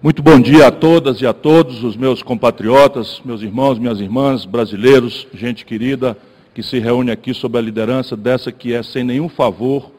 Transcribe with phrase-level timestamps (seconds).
[0.00, 4.44] Muito bom dia a todas e a todos, os meus compatriotas, meus irmãos, minhas irmãs,
[4.44, 6.16] brasileiros, gente querida,
[6.54, 9.90] que se reúne aqui sob a liderança dessa que é, sem nenhum favor,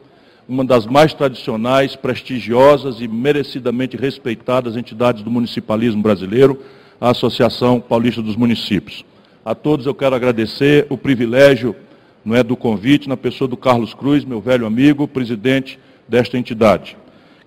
[0.48, 6.58] uma das mais tradicionais, prestigiosas e merecidamente respeitadas entidades do municipalismo brasileiro,
[6.98, 9.04] a Associação Paulista dos Municípios.
[9.44, 11.76] A todos eu quero agradecer o privilégio
[12.24, 15.78] não é, do convite na pessoa do Carlos Cruz, meu velho amigo, presidente
[16.08, 16.96] desta entidade.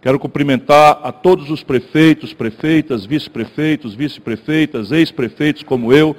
[0.04, 6.14] Quero cumprimentar a todos os prefeitos, prefeitas, vice-prefeitos, vice-prefeitas, ex-prefeitos como eu,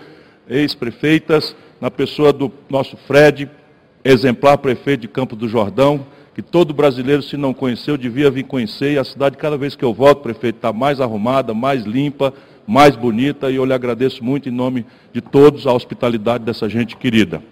[0.49, 3.47] ex-prefeitas, na pessoa do nosso Fred,
[4.03, 8.95] exemplar prefeito de Campo do Jordão, que todo brasileiro, se não conheceu, devia vir conhecer.
[8.95, 12.33] E a cidade, cada vez que eu volto, prefeito, está mais arrumada, mais limpa,
[12.67, 13.51] mais bonita.
[13.51, 17.43] E eu lhe agradeço muito, em nome de todos, a hospitalidade dessa gente querida.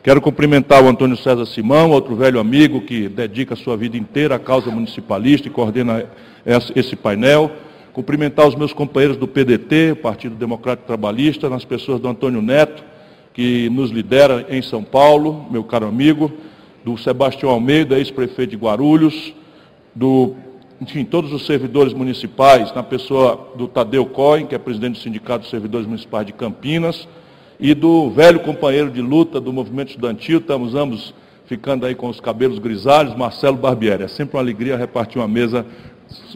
[0.00, 4.38] Quero cumprimentar o Antônio César Simão, outro velho amigo que dedica sua vida inteira à
[4.38, 6.06] causa municipalista e coordena
[6.76, 7.50] esse painel.
[7.92, 12.84] Cumprimentar os meus companheiros do PDT, Partido Democrático Trabalhista, nas pessoas do Antônio Neto,
[13.34, 16.30] que nos lidera em São Paulo, meu caro amigo,
[16.84, 19.34] do Sebastião Almeida, ex-prefeito de Guarulhos,
[19.92, 20.36] do,
[20.80, 25.40] enfim, todos os servidores municipais, na pessoa do Tadeu Cohen, que é presidente do Sindicato
[25.40, 27.08] dos Servidores Municipais de Campinas,
[27.60, 31.14] e do velho companheiro de luta do movimento estudantil, estamos ambos
[31.46, 34.04] ficando aí com os cabelos grisalhos, Marcelo Barbieri.
[34.04, 35.66] É sempre uma alegria repartir uma mesa.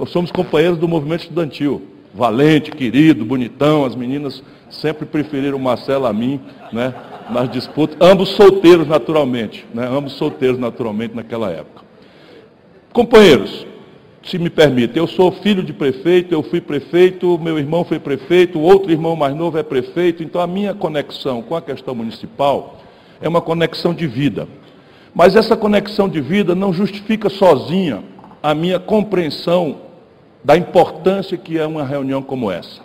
[0.07, 1.83] Somos companheiros do movimento estudantil.
[2.15, 6.41] Valente, querido, bonitão, as meninas sempre preferiram o Marcelo a mim,
[6.73, 6.95] né,
[7.31, 11.83] nas disputas, ambos solteiros naturalmente, né, ambos solteiros naturalmente naquela época.
[12.93, 13.67] Companheiros,
[14.25, 18.61] se me permite, eu sou filho de prefeito, eu fui prefeito, meu irmão foi prefeito,
[18.61, 22.81] outro irmão mais novo é prefeito, então a minha conexão com a questão municipal
[23.21, 24.47] é uma conexão de vida.
[25.15, 28.03] Mas essa conexão de vida não justifica sozinha
[28.43, 29.77] a minha compreensão
[30.43, 32.81] da importância que é uma reunião como essa.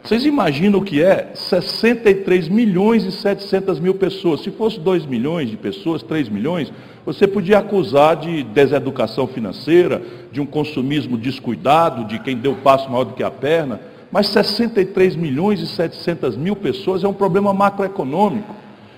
[0.02, 4.40] Vocês imaginam o que é 63 milhões e 700 mil pessoas?
[4.40, 6.72] Se fosse 2 milhões de pessoas, 3 milhões,
[7.04, 10.00] você podia acusar de deseducação financeira,
[10.32, 13.80] de um consumismo descuidado, de quem deu passo maior do que a perna.
[14.10, 18.54] Mas 63 milhões e 700 mil pessoas é um problema macroeconômico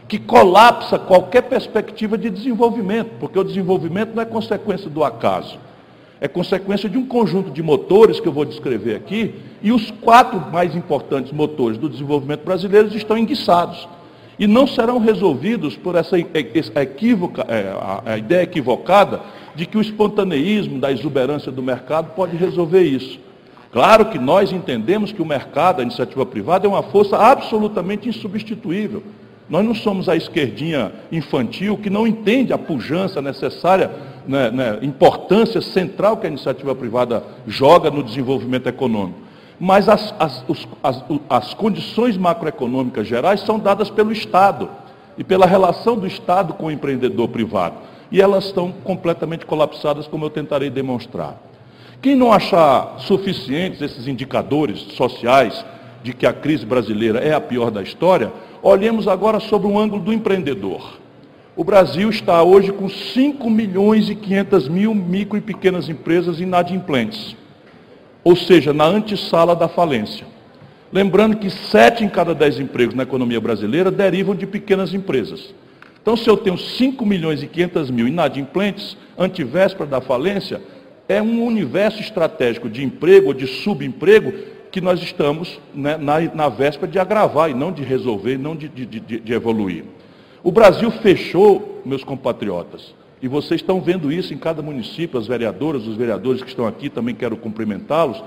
[0.06, 5.58] que colapsa qualquer perspectiva de desenvolvimento, porque o desenvolvimento não é consequência do acaso
[6.20, 10.38] é consequência de um conjunto de motores que eu vou descrever aqui, e os quatro
[10.52, 13.88] mais importantes motores do desenvolvimento brasileiro estão enguiçados.
[14.38, 16.22] E não serão resolvidos por essa é,
[18.06, 19.20] a, ideia equivocada
[19.54, 23.18] de que o espontaneísmo da exuberância do mercado pode resolver isso.
[23.72, 29.02] Claro que nós entendemos que o mercado, a iniciativa privada, é uma força absolutamente insubstituível.
[29.48, 33.90] Nós não somos a esquerdinha infantil que não entende a pujança necessária
[34.30, 39.18] né, né, importância central que a iniciativa privada joga no desenvolvimento econômico.
[39.58, 44.70] Mas as, as, os, as, as condições macroeconômicas gerais são dadas pelo Estado
[45.18, 47.74] e pela relação do Estado com o empreendedor privado.
[48.10, 51.36] E elas estão completamente colapsadas, como eu tentarei demonstrar.
[52.00, 55.64] Quem não achar suficientes esses indicadores sociais
[56.02, 58.32] de que a crise brasileira é a pior da história,
[58.62, 61.00] olhemos agora sobre o ângulo do empreendedor.
[61.56, 67.36] O Brasil está hoje com 5 milhões e 500 mil micro e pequenas empresas inadimplentes,
[68.22, 70.26] ou seja, na antessala da falência.
[70.92, 75.54] Lembrando que sete em cada dez empregos na economia brasileira derivam de pequenas empresas.
[76.02, 80.60] Então, se eu tenho 5 milhões e 500 mil inadimplentes, antivéspera da falência,
[81.08, 84.32] é um universo estratégico de emprego ou de subemprego
[84.70, 88.68] que nós estamos né, na, na, véspera de agravar e não de resolver, não de,
[88.68, 89.84] de, de, de evoluir.
[90.42, 95.86] O Brasil fechou, meus compatriotas, e vocês estão vendo isso em cada município, as vereadoras,
[95.86, 98.22] os vereadores que estão aqui, também quero cumprimentá-los.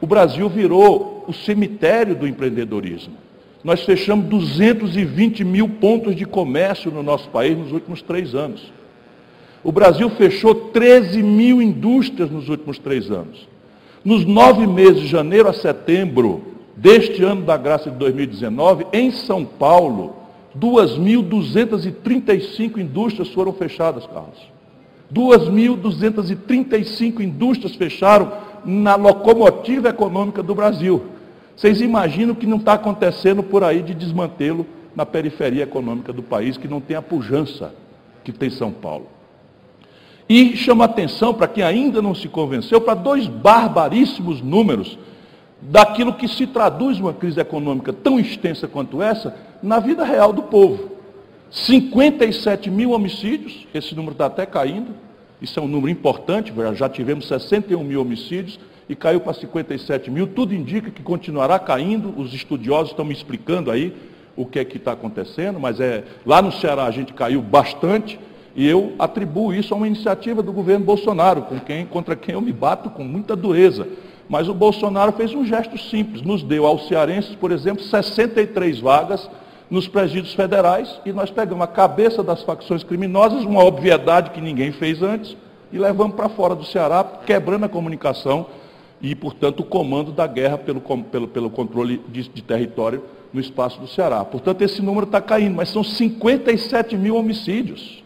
[0.00, 3.14] O Brasil virou o cemitério do empreendedorismo.
[3.62, 8.72] Nós fechamos 220 mil pontos de comércio no nosso país nos últimos três anos.
[9.62, 13.48] O Brasil fechou 13 mil indústrias nos últimos três anos.
[14.04, 16.42] Nos nove meses, de janeiro a setembro
[16.76, 20.16] deste ano da graça de 2019, em São Paulo,
[20.58, 24.50] 2.235 indústrias foram fechadas, Carlos.
[25.12, 28.32] 2.235 indústrias fecharam
[28.64, 31.02] na locomotiva econômica do Brasil.
[31.56, 34.66] Vocês imaginam que não está acontecendo por aí de desmantelo
[34.96, 37.74] na periferia econômica do país, que não tem a pujança
[38.24, 39.08] que tem São Paulo.
[40.28, 44.98] E chama atenção para quem ainda não se convenceu para dois barbaríssimos números
[45.60, 50.42] daquilo que se traduz uma crise econômica tão extensa quanto essa na vida real do
[50.42, 50.92] povo.
[51.50, 54.94] 57 mil homicídios, esse número está até caindo,
[55.40, 60.26] isso é um número importante, já tivemos 61 mil homicídios e caiu para 57 mil,
[60.26, 63.94] tudo indica que continuará caindo, os estudiosos estão me explicando aí
[64.34, 68.18] o que é que está acontecendo, mas é, lá no Ceará a gente caiu bastante,
[68.54, 72.40] e eu atribuo isso a uma iniciativa do governo Bolsonaro, com quem, contra quem eu
[72.40, 73.88] me bato com muita dureza.
[74.28, 79.28] Mas o Bolsonaro fez um gesto simples, nos deu aos cearenses, por exemplo, 63 vagas
[79.72, 84.70] nos presídios federais e nós pegamos a cabeça das facções criminosas, uma obviedade que ninguém
[84.70, 85.34] fez antes,
[85.72, 88.44] e levamos para fora do Ceará, quebrando a comunicação
[89.00, 93.02] e, portanto, o comando da guerra pelo, pelo, pelo controle de, de território
[93.32, 94.22] no espaço do Ceará.
[94.26, 98.04] Portanto, esse número está caindo, mas são 57 mil homicídios.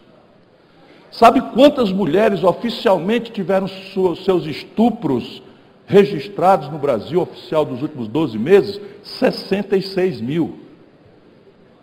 [1.11, 5.43] Sabe quantas mulheres oficialmente tiveram seus estupros
[5.85, 8.79] registrados no Brasil oficial dos últimos 12 meses?
[9.03, 10.66] 66 mil.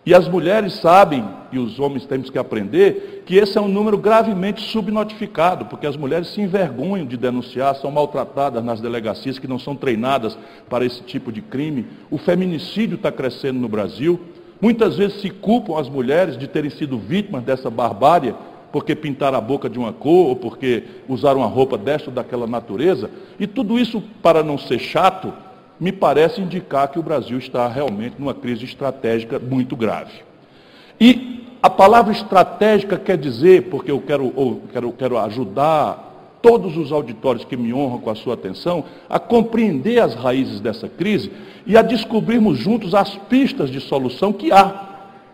[0.07, 3.97] E as mulheres sabem, e os homens temos que aprender, que esse é um número
[3.97, 9.59] gravemente subnotificado, porque as mulheres se envergonham de denunciar, são maltratadas nas delegacias que não
[9.59, 10.37] são treinadas
[10.69, 11.87] para esse tipo de crime.
[12.11, 14.21] O feminicídio está crescendo no Brasil.
[14.61, 18.35] Muitas vezes se culpam as mulheres de terem sido vítimas dessa barbárie,
[18.71, 22.47] porque pintaram a boca de uma cor, ou porque usaram uma roupa desta ou daquela
[22.47, 23.11] natureza.
[23.41, 25.33] E tudo isso, para não ser chato,
[25.79, 30.13] me parece indicar que o Brasil está realmente numa crise estratégica muito grave.
[31.01, 37.45] E a palavra estratégica quer dizer, porque eu quero, quero, quero ajudar todos os auditórios
[37.45, 41.33] que me honram com a sua atenção, a compreender as raízes dessa crise
[41.67, 44.91] e a descobrirmos juntos as pistas de solução que há.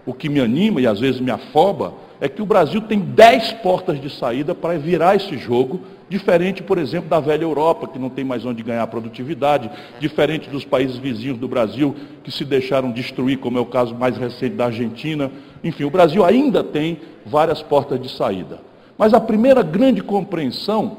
[0.06, 3.52] O que me anima e às vezes me afoba é que o Brasil tem dez
[3.55, 8.11] portas de saída para virar esse jogo, diferente, por exemplo, da velha Europa, que não
[8.11, 13.38] tem mais onde ganhar produtividade, diferente dos países vizinhos do Brasil, que se deixaram destruir,
[13.38, 15.31] como é o caso mais recente da Argentina.
[15.64, 18.58] Enfim, o Brasil ainda tem várias portas de saída.
[18.99, 20.99] Mas a primeira grande compreensão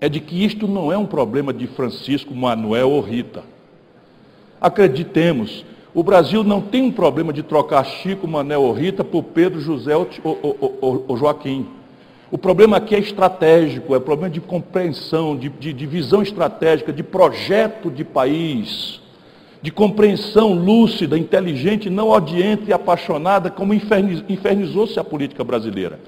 [0.00, 3.44] é de que isto não é um problema de Francisco, Manuel ou Rita.
[4.60, 9.60] Acreditemos, o Brasil não tem um problema de trocar Chico, Manel ou Rita por Pedro,
[9.60, 11.68] José ou, ou, ou, ou Joaquim.
[12.32, 17.04] O problema aqui é estratégico, é problema de compreensão, de, de, de, visão estratégica, de
[17.04, 19.00] projeto de país,
[19.62, 26.00] de compreensão lúcida, inteligente, não odiente e apaixonada, como infernizou-se a política brasileira.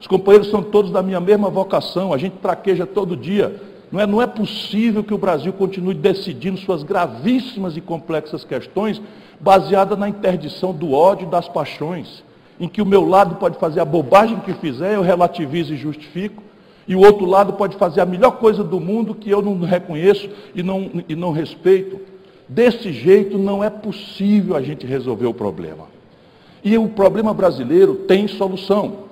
[0.00, 3.60] Os companheiros são todos da minha mesma vocação, a gente traqueja todo dia
[3.94, 9.00] não é, não é possível que o Brasil continue decidindo suas gravíssimas e complexas questões
[9.44, 12.24] baseadas na interdição do ódio e das paixões,
[12.58, 16.42] em que o meu lado pode fazer a bobagem que fizer, eu relativizo e justifico,
[16.88, 20.28] e o outro lado pode fazer a melhor coisa do mundo que eu não reconheço
[20.54, 22.00] e não, e não respeito.
[22.48, 25.84] Desse jeito não é possível a gente resolver o problema.
[26.62, 29.04] E o problema brasileiro tem solução.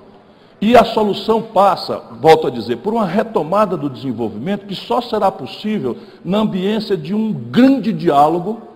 [0.60, 5.30] E a solução passa, volto a dizer, por uma retomada do desenvolvimento que só será
[5.30, 8.71] possível na ambiência de um grande diálogo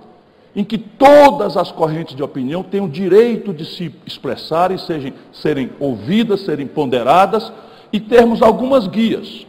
[0.57, 6.41] em que todas as correntes de opinião tenham direito de se expressarem, sejam, serem ouvidas,
[6.41, 7.53] serem ponderadas
[7.93, 9.47] e termos algumas guias.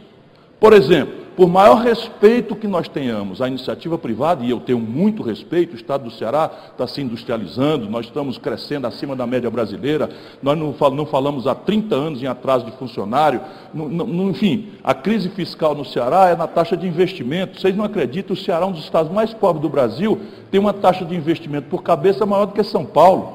[0.60, 5.22] Por exemplo, por maior respeito que nós tenhamos à iniciativa privada, e eu tenho muito
[5.22, 10.10] respeito, o Estado do Ceará está se industrializando, nós estamos crescendo acima da média brasileira,
[10.42, 13.40] nós não, falamos há 30 anos em atraso de funcionário,
[13.72, 17.60] enfim, a crise fiscal no Ceará é na taxa de investimento.
[17.60, 20.72] Vocês não acreditam, o Ceará é um dos estados mais pobres do Brasil, tem uma
[20.72, 23.34] taxa de investimento por cabeça maior do que São Paulo.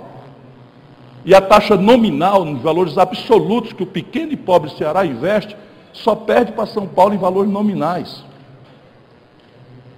[1.23, 5.55] E a taxa nominal, nos valores absolutos que o pequeno e pobre Ceará investe,
[5.93, 8.23] só perde para São Paulo em valores nominais.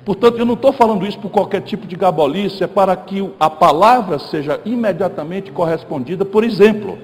[0.06, 3.50] Portanto, eu não estou falando isso por qualquer tipo de gabolice, é para que a
[3.50, 7.00] palavra seja imediatamente correspondida por exemplo,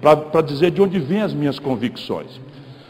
[0.00, 2.40] para dizer de onde vêm as minhas convicções.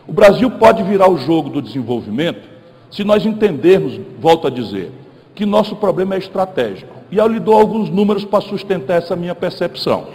[0.07, 2.49] O Brasil pode virar o jogo do desenvolvimento
[2.91, 4.91] se nós entendermos, volto a dizer,
[5.35, 6.93] que nosso problema é estratégico.
[7.11, 10.09] E eu lhe dou alguns números para sustentar essa minha percepção.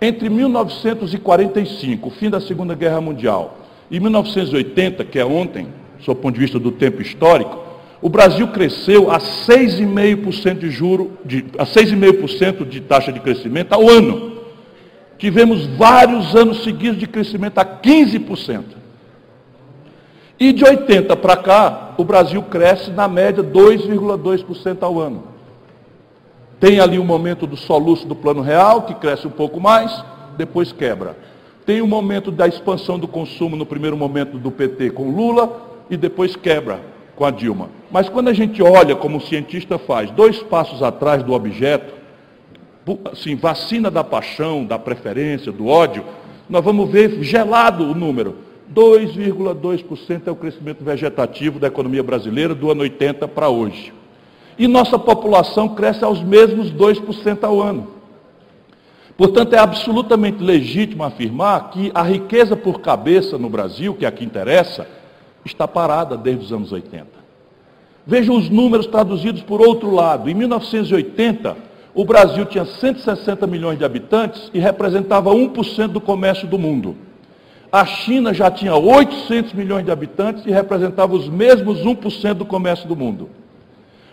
[0.00, 3.56] Entre 1945, o fim da Segunda Guerra Mundial,
[3.90, 5.68] em 1980, que é ontem,
[6.00, 7.66] sob o ponto de vista do tempo histórico,
[8.02, 11.18] o Brasil cresceu a 6,5% de juro,
[11.58, 14.36] a 6,5% de taxa de crescimento ao ano.
[15.18, 18.62] Tivemos vários anos seguidos de crescimento a 15%.
[20.38, 25.24] E de 80 para cá, o Brasil cresce na média 2,2% ao ano.
[26.60, 30.04] Tem ali o um momento do soluço do plano real, que cresce um pouco mais,
[30.36, 31.16] depois quebra.
[31.66, 35.96] Tem o momento da expansão do consumo no primeiro momento do PT com Lula e
[35.96, 36.80] depois quebra
[37.16, 37.68] com a Dilma.
[37.90, 41.92] Mas quando a gente olha, como o cientista faz, dois passos atrás do objeto,
[43.10, 46.04] assim, vacina da paixão, da preferência, do ódio,
[46.48, 48.36] nós vamos ver gelado o número.
[48.72, 53.92] 2,2% é o crescimento vegetativo da economia brasileira do ano 80 para hoje.
[54.56, 57.95] E nossa população cresce aos mesmos 2% ao ano.
[59.16, 64.86] Portanto, é absolutamente legítimo afirmar que a riqueza por cabeça no Brasil, que aqui interessa,
[65.44, 67.06] está parada desde os anos 80.
[68.06, 70.28] Vejam os números traduzidos por outro lado.
[70.28, 71.56] Em 1980,
[71.94, 76.94] o Brasil tinha 160 milhões de habitantes e representava 1% do comércio do mundo.
[77.72, 82.86] A China já tinha 800 milhões de habitantes e representava os mesmos 1% do comércio
[82.86, 83.30] do mundo.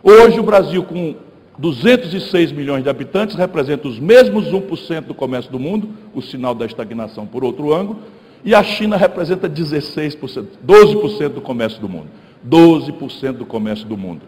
[0.02, 1.16] Hoje, o Brasil, com
[1.58, 6.66] 206 milhões de habitantes, representa os mesmos 1% do comércio do mundo, o sinal da
[6.66, 8.00] estagnação por outro ângulo,
[8.44, 12.10] e a China representa 16%, 12% do comércio do mundo.
[12.48, 14.24] 12% do comércio do mundo.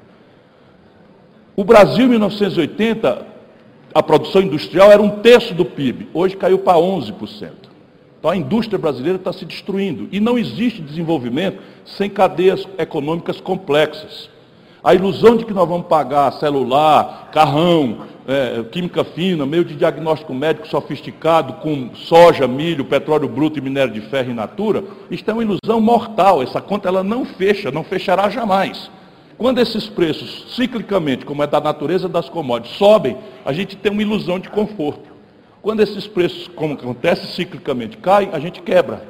[1.55, 3.27] O Brasil, em 1980,
[3.93, 7.51] a produção industrial era um terço do PIB, hoje caiu para 11%.
[8.19, 10.07] Então a indústria brasileira está se destruindo.
[10.11, 14.29] E não existe desenvolvimento sem cadeias econômicas complexas.
[14.85, 20.31] A ilusão de que nós vamos pagar celular, carrão, é, química fina, meio de diagnóstico
[20.31, 25.33] médico sofisticado com soja, milho, petróleo bruto e minério de ferro in natura, isto é
[25.33, 26.43] uma ilusão mortal.
[26.43, 28.91] Essa conta ela não fecha, não fechará jamais.
[29.39, 34.03] Quando esses preços, ciclicamente, como é da natureza das commodities, sobem, a gente tem uma
[34.03, 35.09] ilusão de conforto.
[35.63, 39.01] Quando esses preços, como acontece ciclicamente, caem, a gente quebra.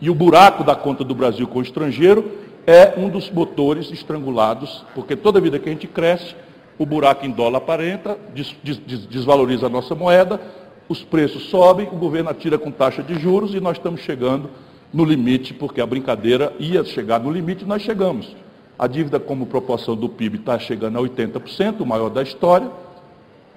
[0.00, 4.84] E o buraco da conta do Brasil com o estrangeiro é um dos motores estrangulados,
[4.94, 6.34] porque toda vida que a gente cresce,
[6.78, 10.40] o buraco em dólar aparenta, des, des, desvaloriza a nossa moeda,
[10.88, 14.50] os preços sobem, o governo atira com taxa de juros e nós estamos chegando
[14.92, 18.34] no limite, porque a brincadeira ia chegar no limite e nós chegamos.
[18.78, 22.70] A dívida como proporção do PIB está chegando a 80%, o maior da história,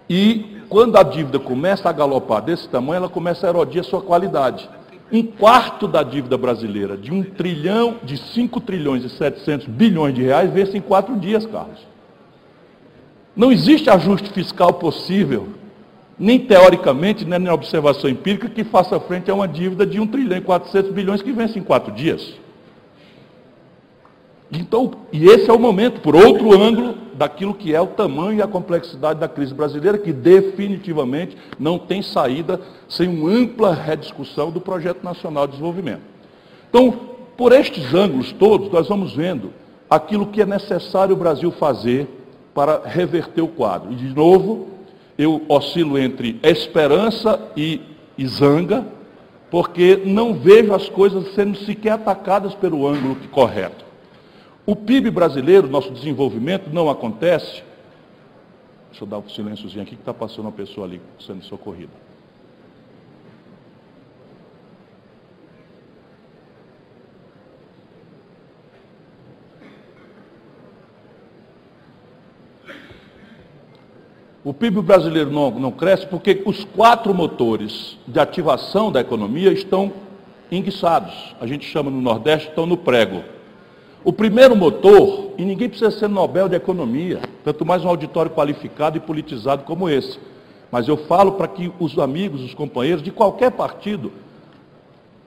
[0.10, 4.02] e quando a dívida começa a galopar desse tamanho, ela começa a erodir a sua
[4.02, 4.70] qualidade.
[5.12, 10.24] Um quarto da dívida brasileira, de um trilhão, de 5 trilhões e 700 bilhões de
[10.24, 11.80] reais, vê-se em quatro dias, Carlos.
[13.36, 15.50] Não existe ajuste fiscal possível,
[16.18, 20.38] nem teoricamente, nem na observação empírica, que faça frente a uma dívida de 1 trilhão
[20.38, 22.34] e 400 bilhões que vence em quatro dias.
[24.52, 28.42] Então, e esse é o momento, por outro ângulo, daquilo que é o tamanho e
[28.42, 34.62] a complexidade da crise brasileira, que definitivamente não tem saída sem uma ampla rediscussão do
[34.62, 36.02] Projeto Nacional de Desenvolvimento.
[36.70, 36.92] Então,
[37.38, 39.52] por estes ângulos todos, nós vamos vendo
[39.90, 42.08] aquilo que é necessário o Brasil fazer
[42.54, 43.92] para reverter o quadro.
[43.92, 44.68] E, de novo,
[45.18, 47.82] eu oscilo entre esperança e,
[48.18, 48.86] e zanga,
[49.50, 53.85] porque não vejo as coisas sendo sequer atacadas pelo ângulo correto.
[54.66, 57.64] O PIB brasileiro, nosso desenvolvimento, não acontece.
[58.90, 61.92] Deixa eu dar um silênciozinho aqui que está passando uma pessoa ali sendo socorrida.
[74.44, 79.92] O PIB brasileiro não, não cresce porque os quatro motores de ativação da economia estão
[80.52, 81.36] enguiçados.
[81.42, 83.35] A gente chama no Nordeste, estão no prego.
[84.06, 88.96] O primeiro motor, e ninguém precisa ser Nobel de Economia, tanto mais um auditório qualificado
[88.96, 90.20] e politizado como esse.
[90.72, 94.12] Mas eu falo para que os amigos, os companheiros de qualquer partido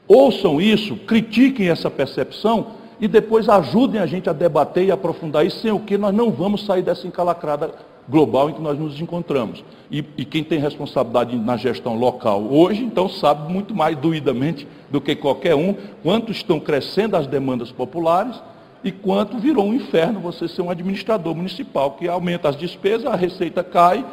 [0.07, 2.69] ouçam isso, critiquem essa percepção
[3.01, 6.31] e depois ajudem a gente a debater e aprofundar isso, sem o que nós não
[6.31, 7.75] vamos sair dessa encalacrada
[8.09, 9.65] global em que nós nos encontramos.
[9.91, 15.01] E, e, quem tem responsabilidade na gestão local hoje, então sabe muito mais doidamente do
[15.01, 18.41] que qualquer um quanto estão crescendo as demandas populares
[18.83, 23.17] e quanto virou um inferno você ser um administrador municipal, que aumenta as despesas, a
[23.17, 24.05] receita cai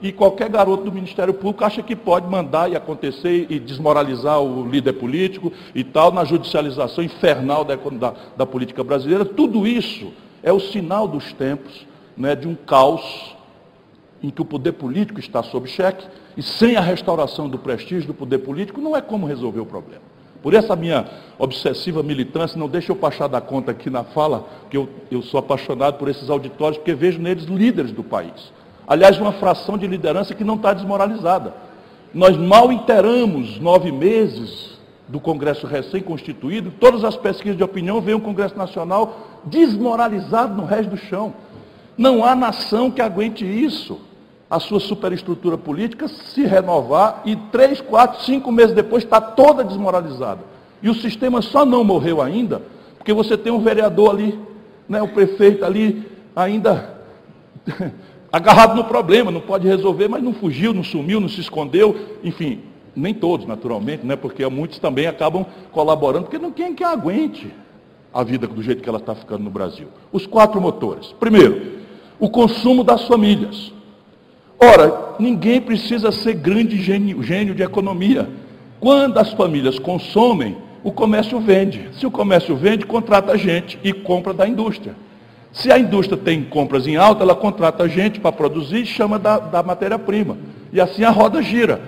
[0.00, 4.68] e qualquer garoto do Ministério Público acha que pode mandar e acontecer e desmoralizar o
[4.68, 9.24] líder político e tal, na judicialização infernal da, da, da política brasileira.
[9.24, 10.12] Tudo isso
[10.42, 13.34] é o sinal dos tempos né, de um caos
[14.22, 18.14] em que o poder político está sob cheque e sem a restauração do prestígio do
[18.14, 20.13] poder político não é como resolver o problema.
[20.44, 21.06] Por essa minha
[21.38, 25.40] obsessiva militância, não deixa eu passar da conta aqui na fala, que eu, eu sou
[25.40, 28.52] apaixonado por esses auditórios, porque vejo neles líderes do país.
[28.86, 31.54] Aliás, uma fração de liderança que não está desmoralizada.
[32.12, 38.20] Nós mal inteiramos nove meses do Congresso recém-constituído, todas as pesquisas de opinião veem o
[38.20, 41.32] Congresso Nacional desmoralizado no resto do chão.
[41.96, 43.98] Não há nação que aguente isso.
[44.54, 50.42] A sua superestrutura política se renovar e três, quatro, cinco meses depois está toda desmoralizada.
[50.80, 52.62] E o sistema só não morreu ainda,
[52.96, 54.38] porque você tem um vereador ali,
[54.88, 56.06] né, o prefeito ali,
[56.36, 57.00] ainda
[58.30, 62.60] agarrado no problema, não pode resolver, mas não fugiu, não sumiu, não se escondeu, enfim,
[62.94, 64.14] nem todos, naturalmente, né?
[64.14, 67.52] porque muitos também acabam colaborando, porque não tem quem aguente
[68.12, 69.88] a vida do jeito que ela está ficando no Brasil.
[70.12, 71.08] Os quatro motores.
[71.18, 71.80] Primeiro,
[72.20, 73.73] o consumo das famílias.
[74.58, 78.28] Ora, ninguém precisa ser grande gênio, gênio de economia.
[78.80, 81.88] Quando as famílias consomem, o comércio vende.
[81.98, 84.94] Se o comércio vende, contrata gente e compra da indústria.
[85.52, 89.38] Se a indústria tem compras em alta, ela contrata gente para produzir e chama da,
[89.38, 90.36] da matéria-prima.
[90.72, 91.80] E assim a roda gira.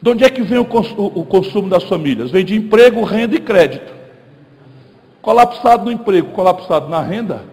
[0.00, 2.30] De onde é que vem o, o consumo das famílias?
[2.30, 3.92] Vem de emprego, renda e crédito.
[5.20, 7.51] Colapsado no emprego, colapsado na renda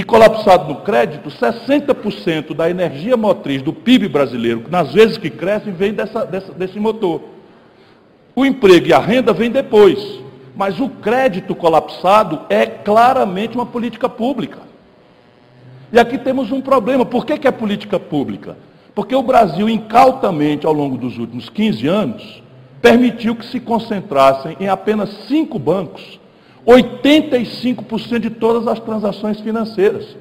[0.00, 5.70] e colapsado no crédito, 60% da energia motriz do PIB brasileiro, nas vezes que cresce,
[5.70, 7.20] vem dessa, dessa, desse motor.
[8.34, 10.18] O emprego e a renda vêm depois.
[10.56, 14.60] Mas o crédito colapsado é claramente uma política pública.
[15.92, 17.04] E aqui temos um problema.
[17.04, 18.56] Por que, que é política pública?
[18.94, 22.42] Porque o Brasil, incautamente, ao longo dos últimos 15 anos,
[22.80, 26.19] permitiu que se concentrassem em apenas cinco bancos
[26.66, 30.16] 85% de todas as transações financeiras.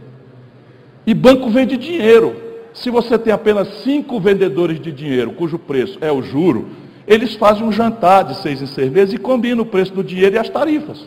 [1.06, 2.36] E banco vende dinheiro.
[2.74, 6.70] Se você tem apenas cinco vendedores de dinheiro, cujo preço é o juro,
[7.08, 10.36] eles fazem um jantar de seis em seis meses e combinam o preço do dinheiro
[10.36, 11.06] e as tarifas.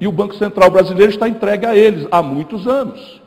[0.00, 3.20] E o Banco Central brasileiro está entregue a eles há muitos anos.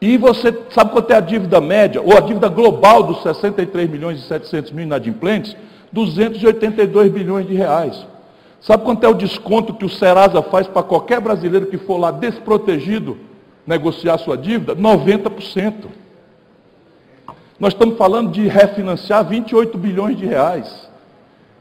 [0.00, 4.18] E você sabe quanto é a dívida média, ou a dívida global dos 63 milhões
[4.18, 5.54] e 700 mil inadimplentes?
[5.92, 8.06] 282 bilhões de reais.
[8.60, 12.10] Sabe quanto é o desconto que o Serasa faz para qualquer brasileiro que for lá
[12.10, 13.16] desprotegido
[13.66, 14.76] negociar sua dívida?
[14.76, 15.86] 90%.
[17.58, 20.88] Nós estamos falando de refinanciar 28 bilhões de reais.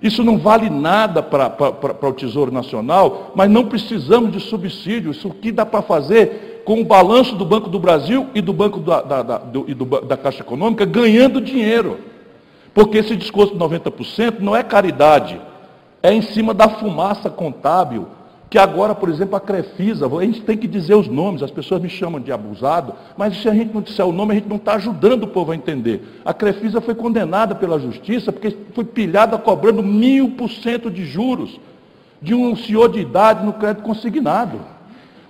[0.01, 5.11] Isso não vale nada para o Tesouro Nacional, mas não precisamos de subsídio.
[5.11, 8.79] Isso que dá para fazer com o balanço do Banco do Brasil e do Banco
[8.79, 11.97] da, da, da, do, e do, da Caixa Econômica ganhando dinheiro.
[12.73, 15.41] Porque esse discurso de 90% não é caridade,
[16.01, 18.07] é em cima da fumaça contábil
[18.49, 21.79] que agora, por exemplo, a Crefisa, a gente tem que dizer os nomes, as pessoas
[21.81, 24.55] me chamam de abusado, mas se a gente não disser o nome, a gente não
[24.55, 26.01] está ajudando o povo a entender.
[26.25, 31.59] A Crefisa foi condenada pela justiça porque foi pilhada cobrando mil por cento de juros
[32.19, 34.59] de um senhor de idade no crédito consignado.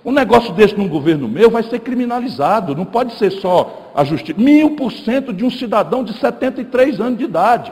[0.02, 4.40] Um negócio desse num governo meu vai ser criminalizado, não pode ser só a justiça.
[4.40, 7.70] Mil por cento de um cidadão de 73 anos de idade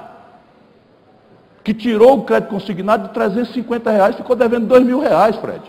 [1.63, 5.63] que tirou o crédito consignado de 350 reais, ficou devendo 2 mil reais, Fred.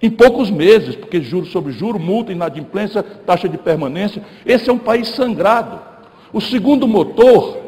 [0.00, 4.22] Em poucos meses, porque juro sobre juro, multa, inadimplência, taxa de permanência.
[4.44, 5.78] Esse é um país sangrado.
[6.32, 7.58] O segundo motor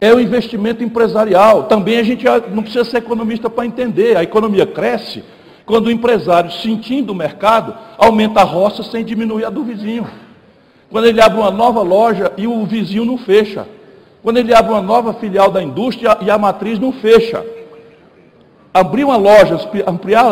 [0.00, 1.64] é o investimento empresarial.
[1.64, 4.16] Também a gente não precisa ser economista para entender.
[4.16, 5.22] A economia cresce
[5.64, 10.06] quando o empresário, sentindo o mercado, aumenta a roça sem diminuir a do vizinho.
[10.90, 13.66] Quando ele abre uma nova loja e o vizinho não fecha.
[14.22, 17.44] Quando ele abre uma nova filial da indústria e a matriz não fecha.
[18.72, 20.24] Abrir uma loja, ampliar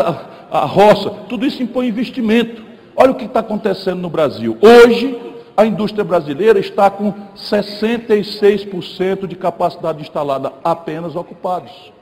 [0.51, 2.63] a, a roça, tudo isso impõe investimento.
[2.97, 4.57] Olha o que está acontecendo no Brasil.
[4.63, 5.19] Hoje,
[5.57, 11.93] a indústria brasileira está com 66% de capacidade instalada apenas ocupados.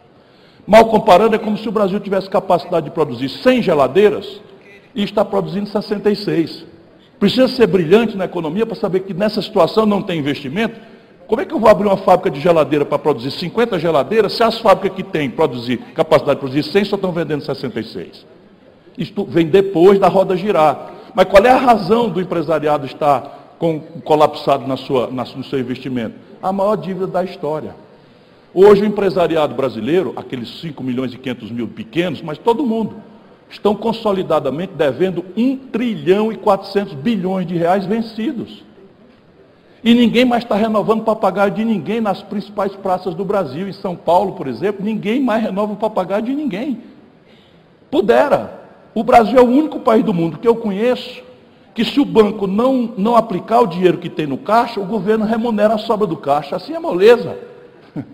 [0.67, 4.41] Mal comparando, é como se o Brasil tivesse capacidade de produzir 100 geladeiras
[4.95, 6.67] e está produzindo 66.
[7.19, 10.79] Precisa ser brilhante na economia para saber que nessa situação não tem investimento.
[11.29, 14.43] Como é que eu vou abrir uma fábrica de geladeira para produzir 50 geladeiras se
[14.43, 18.27] as fábricas que têm produzir, capacidade de produzir 100 só estão vendendo 66?
[18.97, 20.95] Isto vem depois da roda girar.
[21.15, 25.61] Mas qual é a razão do empresariado estar com, colapsado na sua, na, no seu
[25.61, 26.15] investimento?
[26.43, 27.77] A maior dívida da história.
[28.55, 32.97] Hoje o empresariado brasileiro, aqueles 5 milhões e 500 mil pequenos, mas todo mundo,
[33.51, 38.67] estão consolidadamente devendo 1 trilhão e 400 bilhões de reais vencidos.
[39.83, 43.69] E ninguém mais está renovando papagaio de ninguém nas principais praças do Brasil.
[43.69, 46.83] Em São Paulo, por exemplo, ninguém mais renova o papagaio de ninguém.
[47.91, 48.59] Pudera.
[48.95, 51.23] O Brasil é o único país do mundo que eu conheço
[51.79, 55.25] que se o banco não, não aplicar o dinheiro que tem no caixa, o governo
[55.25, 56.57] remunera a sobra do caixa.
[56.57, 57.39] Assim é moleza.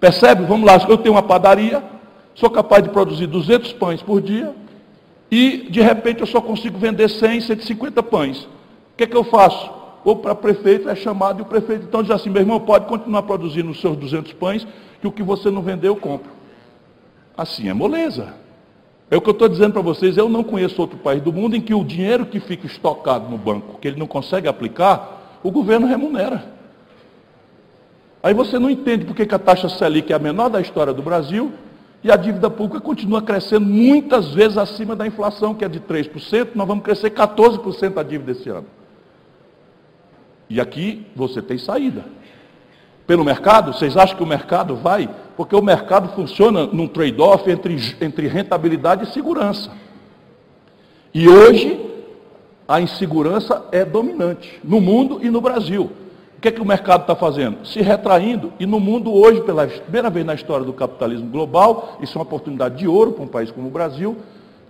[0.00, 0.44] Percebe?
[0.46, 1.84] Vamos lá, eu tenho uma padaria,
[2.34, 4.54] sou capaz de produzir 200 pães por dia
[5.30, 8.44] e, de repente, eu só consigo vender 100, 150 pães.
[8.44, 8.48] O
[8.96, 9.83] que, é que eu faço?
[10.04, 13.22] Ou para prefeito, é chamado e o prefeito então diz assim, meu irmão, pode continuar
[13.22, 14.66] produzindo os seus 200 pães,
[15.00, 16.30] que o que você não vendeu, eu compro.
[17.36, 18.34] Assim é moleza.
[19.10, 21.56] É o que eu estou dizendo para vocês, eu não conheço outro país do mundo
[21.56, 25.50] em que o dinheiro que fica estocado no banco, que ele não consegue aplicar, o
[25.50, 26.52] governo remunera.
[28.22, 31.02] Aí você não entende por que a taxa Selic é a menor da história do
[31.02, 31.52] Brasil
[32.02, 36.48] e a dívida pública continua crescendo muitas vezes acima da inflação, que é de 3%,
[36.54, 38.66] nós vamos crescer 14% a dívida esse ano.
[40.48, 42.04] E aqui você tem saída.
[43.06, 45.08] Pelo mercado, vocês acham que o mercado vai?
[45.36, 49.70] Porque o mercado funciona num trade-off entre, entre rentabilidade e segurança.
[51.12, 51.78] E hoje,
[52.66, 55.90] a insegurança é dominante no mundo e no Brasil
[56.44, 57.66] que, é que o mercado está fazendo?
[57.66, 58.52] Se retraindo.
[58.60, 62.24] E no mundo hoje, pela primeira vez na história do capitalismo global, isso é uma
[62.24, 64.14] oportunidade de ouro para um país como o Brasil,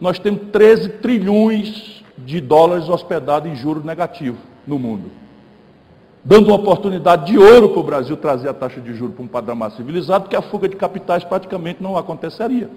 [0.01, 5.11] nós temos 13 trilhões de dólares hospedados em juros negativos no mundo.
[6.25, 9.29] Dando uma oportunidade de ouro para o Brasil trazer a taxa de juros para um
[9.29, 12.71] padrão mais civilizado, que a fuga de capitais praticamente não aconteceria.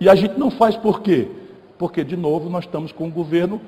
[0.00, 1.28] E a gente não faz por quê?
[1.78, 3.60] Porque, de novo, nós estamos com um governo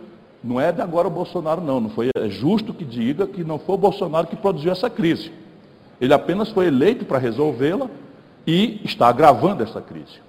[0.44, 1.80] não é de agora o Bolsonaro, não.
[1.80, 5.32] não foi, é justo que diga que não foi o Bolsonaro que produziu essa crise.
[5.98, 7.88] Ele apenas foi eleito para resolvê-la
[8.46, 10.20] e está agravando essa crise.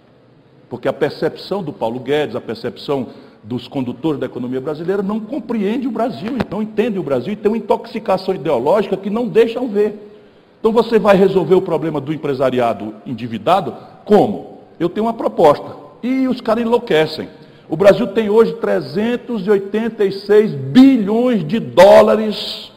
[0.69, 3.07] Porque a percepção do Paulo Guedes, a percepção
[3.47, 7.51] dos condutores da economia brasileira não compreende o Brasil, não entende o Brasil e tem
[7.51, 10.11] uma intoxicação ideológica que não deixam ver.
[10.59, 14.61] Então você vai resolver o problema do empresariado endividado como?
[14.79, 15.75] Eu tenho uma proposta.
[16.01, 17.29] E os caras enlouquecem.
[17.69, 22.71] O Brasil tem hoje 386 bilhões de dólares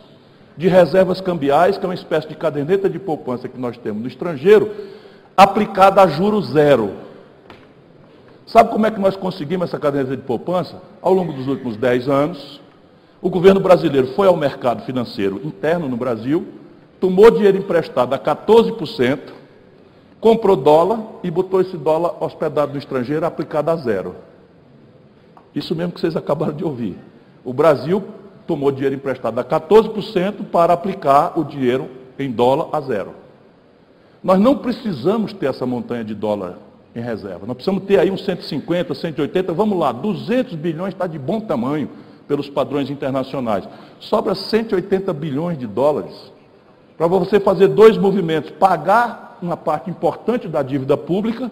[0.57, 4.09] de reservas cambiais, que é uma espécie de caderneta de poupança que nós temos no
[4.09, 4.71] estrangeiro,
[5.37, 6.91] aplicada a juro zero.
[8.49, 10.81] Sabe como é que nós conseguimos essa caderneta de poupança?
[11.03, 12.61] Ao longo dos últimos 10 anos,
[13.21, 16.49] o governo brasileiro foi ao mercado financeiro interno no Brasil,
[16.99, 19.19] tomou dinheiro emprestado a 14%,
[20.19, 24.15] comprou dólar e botou esse dólar hospedado no estrangeiro aplicado a zero.
[25.55, 26.97] Isso mesmo que vocês acabaram de ouvir.
[27.45, 28.03] O Brasil
[28.47, 33.13] tomou dinheiro emprestado a 14% para aplicar o dinheiro em dólar a zero.
[34.25, 36.68] Nós não precisamos ter essa montanha de dólar
[36.99, 37.47] em reserva.
[37.47, 41.89] Nós precisamos ter aí uns 150, 180, vamos lá, 200 bilhões está de bom tamanho
[42.27, 43.69] pelos padrões internacionais.
[44.01, 46.33] Sobra 180 bilhões de dólares
[46.97, 51.51] para você fazer dois movimentos: pagar uma parte importante da dívida pública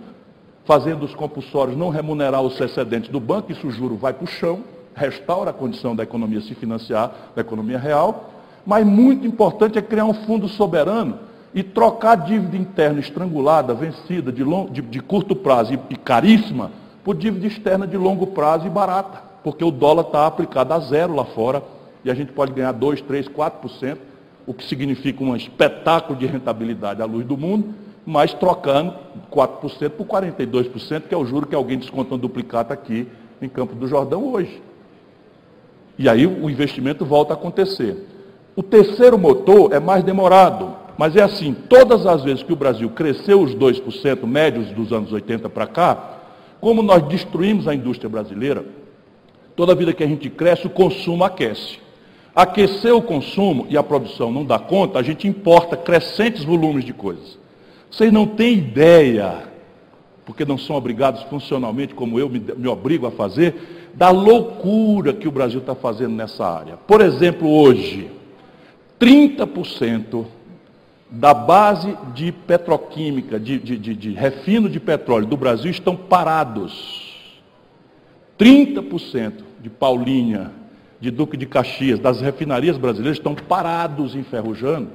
[0.66, 4.26] fazendo os compulsórios não remunerar os excedentes do banco, isso o juro vai para o
[4.26, 8.30] chão, restaura a condição da economia se financiar, da economia real,
[8.66, 11.20] mas muito importante é criar um fundo soberano
[11.56, 16.70] e trocar dívida interna estrangulada, vencida, de, long, de, de curto prazo e, e caríssima,
[17.02, 21.14] por dívida externa de longo prazo e barata, porque o dólar está aplicado a zero
[21.14, 21.62] lá fora
[22.04, 23.96] e a gente pode ganhar 2, 3, 4%,
[24.46, 28.94] o que significa um espetáculo de rentabilidade à luz do mundo, mas trocando
[29.32, 33.08] 4% por 42%, que é o juro que alguém desconta um duplicata aqui
[33.40, 34.62] em Campo do Jordão hoje.
[35.98, 37.96] E aí o investimento volta a acontecer.
[38.54, 42.88] O terceiro motor é mais demorado, mas é assim, todas as vezes que o Brasil
[42.90, 46.20] cresceu os 2% médios dos anos 80 para cá,
[46.60, 48.64] como nós destruímos a indústria brasileira,
[49.54, 51.78] toda vida que a gente cresce, o consumo aquece.
[52.34, 56.92] Aquecer o consumo e a produção não dá conta, a gente importa crescentes volumes de
[56.92, 57.38] coisas.
[57.90, 59.44] Vocês não têm ideia,
[60.24, 65.28] porque não são obrigados funcionalmente, como eu me, me obrigo a fazer, da loucura que
[65.28, 66.76] o Brasil está fazendo nessa área.
[66.76, 68.10] Por exemplo, hoje,
[69.00, 70.26] 30%
[71.16, 77.16] da base de petroquímica, de, de, de, de refino de petróleo do Brasil estão parados.
[78.38, 80.50] 30% de Paulínia,
[81.00, 84.90] de Duque de Caxias, das refinarias brasileiras estão parados enferrujando.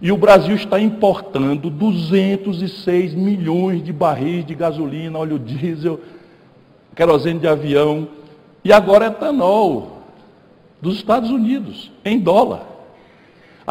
[0.00, 6.00] E o Brasil está importando 206 milhões de barris de gasolina, óleo diesel,
[6.94, 8.08] querosene de avião
[8.62, 10.02] e agora etanol
[10.82, 12.71] dos Estados Unidos, em dólar.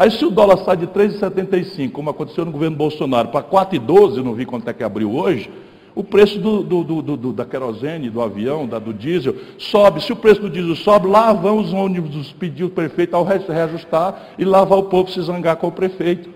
[0.02, 4.34] Aí se o dólar sai de 3,75, como aconteceu no governo Bolsonaro, para 4,12, não
[4.34, 5.48] vi quanto é que abriu hoje,
[5.94, 10.02] o preço do, do, do, da querosene, do avião, da, do diesel, sobe.
[10.02, 14.30] Se o preço do diesel sobe, lá vão os ônibus pedir o prefeito ao reajustar
[14.36, 16.28] e lá vai o povo se zangar com o prefeito.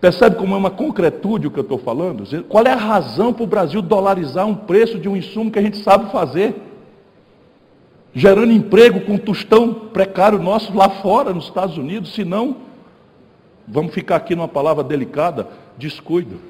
[0.00, 2.24] Percebe como é uma concretude o que eu estou falando?
[2.44, 5.62] Qual é a razão para o Brasil dolarizar um preço de um insumo que a
[5.62, 6.54] gente sabe fazer?
[8.14, 12.69] Gerando emprego com um tostão precário nosso lá fora, nos Estados Unidos, se não,
[13.70, 16.40] vamos ficar aqui numa palavra delicada, descuido.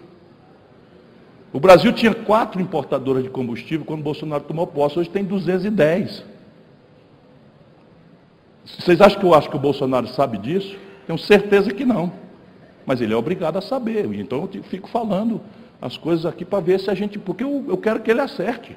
[1.53, 6.25] O Brasil tinha quatro importadoras de combustível quando Bolsonaro tomou posse, hoje tem 210.
[8.65, 10.77] Vocês acham que eu acho que o Bolsonaro sabe disso?
[11.07, 12.13] Tenho certeza que não.
[12.87, 14.07] Mas ele é obrigado a saber.
[14.15, 15.41] Então eu fico falando
[15.81, 17.19] as coisas aqui para ver se a gente.
[17.19, 18.77] Porque eu, eu quero que ele acerte.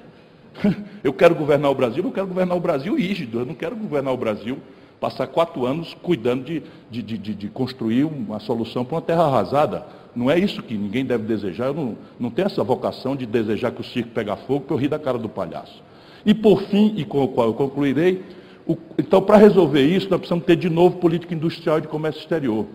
[1.04, 4.14] Eu quero governar o Brasil, eu quero governar o Brasil rígido, eu não quero governar
[4.14, 4.60] o Brasil,
[5.04, 9.86] passar quatro anos cuidando de, de, de, de construir uma solução para uma terra arrasada.
[10.16, 11.66] Não é isso que ninguém deve desejar.
[11.66, 14.80] Eu não, não tenho essa vocação de desejar que o circo pegue fogo para eu
[14.80, 15.84] rir da cara do palhaço.
[16.26, 18.24] E por fim, e com o qual eu concluirei,
[18.66, 22.22] o, então para resolver isso, nós precisamos ter de novo política industrial e de comércio
[22.22, 22.66] exterior.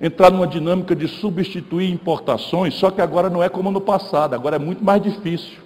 [0.00, 4.56] Entrar numa dinâmica de substituir importações, só que agora não é como no passado, agora
[4.56, 5.58] é muito mais difícil.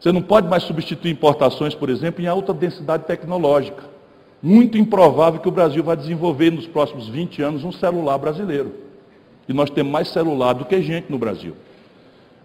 [0.00, 3.93] Você não pode mais substituir importações, por exemplo, em alta densidade tecnológica.
[4.46, 8.74] Muito improvável que o Brasil vai desenvolver nos próximos 20 anos um celular brasileiro.
[9.48, 11.54] E nós temos mais celular do que gente no Brasil.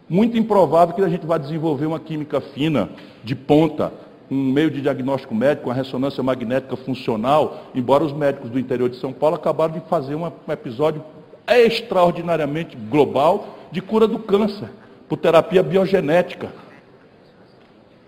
[0.07, 2.87] Muito improvável que a gente vá desenvolver uma química fina,
[3.21, 3.91] de ponta,
[4.31, 8.95] um meio de diagnóstico médico, uma ressonância magnética funcional, embora os médicos do interior de
[8.95, 11.03] São Paulo acabaram de fazer um episódio
[11.49, 14.69] extraordinariamente global de cura do câncer,
[15.09, 16.49] por terapia biogenética.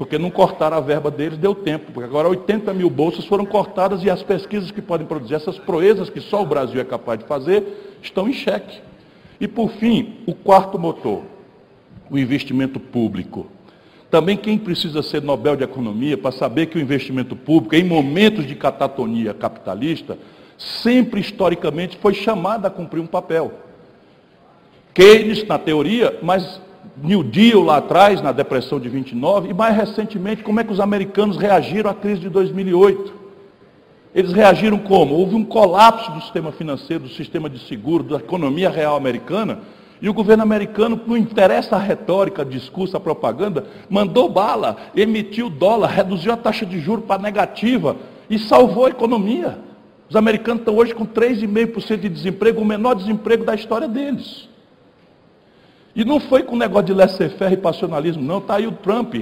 [0.01, 1.91] Porque não cortaram a verba deles, deu tempo.
[1.91, 6.09] Porque agora 80 mil bolsas foram cortadas e as pesquisas que podem produzir essas proezas
[6.09, 8.81] que só o Brasil é capaz de fazer, estão em xeque.
[9.39, 11.21] E por fim, o quarto motor,
[12.09, 13.45] o investimento público.
[14.09, 18.47] Também quem precisa ser Nobel de Economia para saber que o investimento público, em momentos
[18.47, 20.17] de catatonia capitalista,
[20.57, 23.53] sempre historicamente foi chamado a cumprir um papel.
[24.95, 26.59] Keynes, na teoria, mas
[27.01, 30.79] New Deal lá atrás, na depressão de 29, e mais recentemente, como é que os
[30.79, 33.13] americanos reagiram à crise de 2008.
[34.13, 35.15] Eles reagiram como?
[35.15, 39.59] Houve um colapso do sistema financeiro, do sistema de seguro, da economia real americana,
[40.01, 45.49] e o governo americano, não interessa a retórica, a discurso, a propaganda, mandou bala, emitiu
[45.49, 47.95] dólar, reduziu a taxa de juros para negativa
[48.29, 49.59] e salvou a economia.
[50.09, 54.50] Os americanos estão hoje com 3,5% de desemprego, o menor desemprego da história deles.
[55.95, 58.37] E não foi com negócio de laissez-faire e passionalismo, não.
[58.37, 59.15] Está aí o Trump,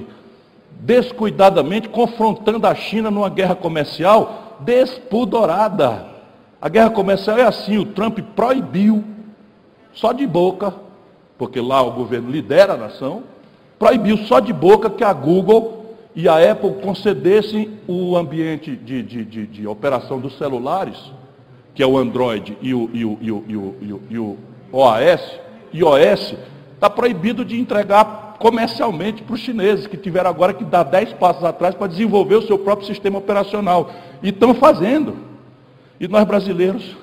[0.79, 6.05] descuidadamente, confrontando a China numa guerra comercial despudorada.
[6.61, 9.03] A guerra comercial é assim, o Trump proibiu,
[9.93, 10.73] só de boca,
[11.37, 13.23] porque lá o governo lidera a nação,
[13.77, 19.23] proibiu só de boca que a Google e a Apple concedessem o ambiente de, de,
[19.23, 20.97] de, de operação dos celulares,
[21.73, 24.37] que é o Android e o, e o, e o, e o, e o
[24.71, 25.39] OAS,
[25.73, 26.35] iOS,
[26.79, 31.43] Está proibido de entregar comercialmente para os chineses, que tiveram agora que dar 10 passos
[31.43, 33.91] atrás para desenvolver o seu próprio sistema operacional.
[34.23, 35.17] E estão fazendo.
[35.99, 36.95] E nós brasileiros,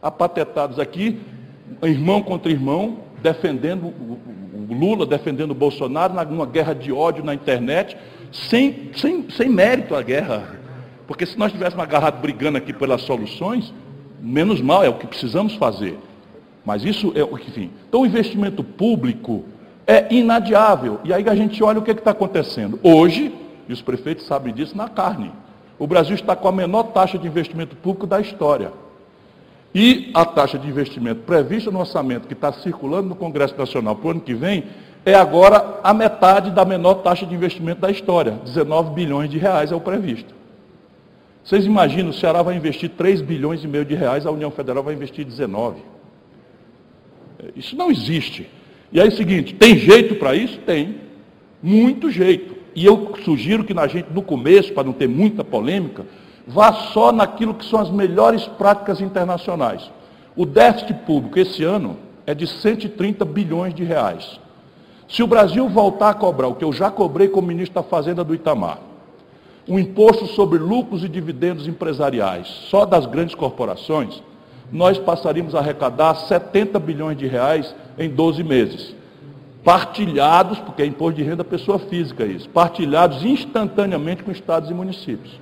[0.00, 1.20] apatetados aqui,
[1.82, 7.98] irmão contra irmão, defendendo o Lula, defendendo o Bolsonaro, numa guerra de ódio na internet,
[8.32, 10.58] sem, sem, sem mérito a guerra.
[11.06, 13.70] Porque se nós estivéssemos agarrados brigando aqui pelas soluções,
[14.18, 15.98] menos mal, é o que precisamos fazer.
[16.64, 17.70] Mas isso é o que, enfim.
[17.88, 19.44] Então o investimento público
[19.86, 21.00] é inadiável.
[21.04, 22.78] E aí a gente olha o que está acontecendo.
[22.82, 23.34] Hoje,
[23.68, 25.30] e os prefeitos sabem disso, na carne.
[25.78, 28.72] O Brasil está com a menor taxa de investimento público da história.
[29.74, 34.06] E a taxa de investimento prevista no orçamento que está circulando no Congresso Nacional para
[34.06, 34.64] o ano que vem
[35.04, 38.38] é agora a metade da menor taxa de investimento da história.
[38.44, 40.32] 19 bilhões de reais é o previsto.
[41.44, 44.82] Vocês imaginam, o Ceará vai investir 3 bilhões e meio de reais, a União Federal
[44.82, 45.82] vai investir 19.
[47.56, 48.48] Isso não existe.
[48.92, 50.58] E aí é o seguinte, tem jeito para isso?
[50.60, 50.96] Tem.
[51.62, 52.54] Muito jeito.
[52.74, 56.04] E eu sugiro que na gente, no começo, para não ter muita polêmica,
[56.46, 59.90] vá só naquilo que são as melhores práticas internacionais.
[60.36, 64.40] O déficit público esse ano é de 130 bilhões de reais.
[65.08, 68.24] Se o Brasil voltar a cobrar o que eu já cobrei como ministro da Fazenda
[68.24, 68.80] do Itamar,
[69.68, 74.22] um imposto sobre lucros e dividendos empresariais só das grandes corporações,
[74.74, 78.92] nós passaríamos a arrecadar 70 bilhões de reais em 12 meses.
[79.62, 85.38] Partilhados, porque é imposto de renda pessoa física isso, partilhados instantaneamente com estados e municípios.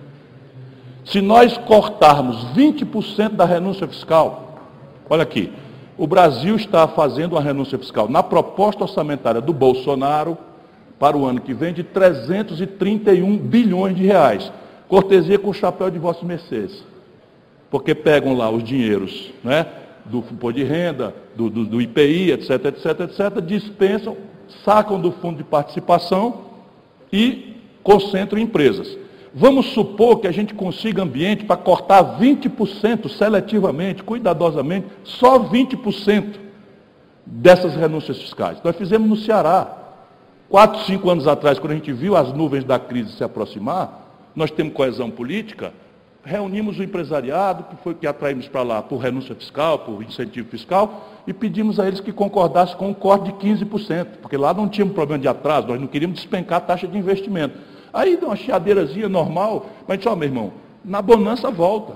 [1.06, 4.58] Se nós cortarmos 20% da renúncia fiscal,
[5.08, 5.50] olha aqui,
[5.96, 10.36] o Brasil está fazendo uma renúncia fiscal na proposta orçamentária do Bolsonaro
[10.98, 14.52] para o ano que vem de 331 bilhões de reais.
[14.88, 16.91] Cortesia com o chapéu de vossos mercês.
[17.72, 19.66] Porque pegam lá os dinheiros né,
[20.04, 24.14] do imposto de renda, do, do, do IPI, etc, etc, etc, dispensam,
[24.62, 26.42] sacam do fundo de participação
[27.10, 28.98] e concentram em empresas.
[29.34, 36.34] Vamos supor que a gente consiga ambiente para cortar 20% seletivamente, cuidadosamente, só 20%
[37.24, 38.58] dessas renúncias fiscais.
[38.62, 39.78] Nós fizemos no Ceará.
[40.50, 44.50] Quatro, cinco anos atrás, quando a gente viu as nuvens da crise se aproximar, nós
[44.50, 45.72] temos coesão política,
[46.24, 51.08] reunimos o empresariado, que foi que atraímos para lá por renúncia fiscal, por incentivo fiscal,
[51.26, 54.94] e pedimos a eles que concordassem com um corte de 15%, porque lá não tínhamos
[54.94, 57.58] problema de atraso, nós não queríamos despencar a taxa de investimento.
[57.92, 60.52] Aí deu uma chiadeirazinha normal, mas disse, ó meu irmão,
[60.84, 61.94] na bonança volta.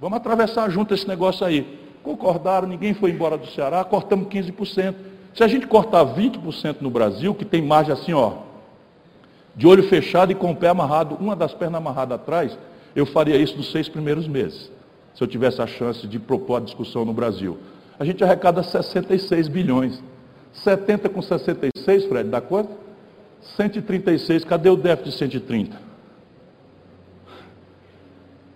[0.00, 1.78] Vamos atravessar junto esse negócio aí.
[2.02, 4.94] Concordaram, ninguém foi embora do Ceará, cortamos 15%.
[5.34, 8.32] Se a gente cortar 20% no Brasil, que tem margem assim, ó,
[9.54, 12.58] de olho fechado e com o pé amarrado, uma das pernas amarradas atrás,
[12.98, 14.70] eu faria isso nos seis primeiros meses.
[15.14, 17.58] Se eu tivesse a chance de propor a discussão no Brasil.
[17.98, 20.02] A gente arrecada 66 bilhões.
[20.52, 22.70] 70 com 66, Fred, dá quanto?
[23.56, 25.80] 136, cadê o déficit de 130?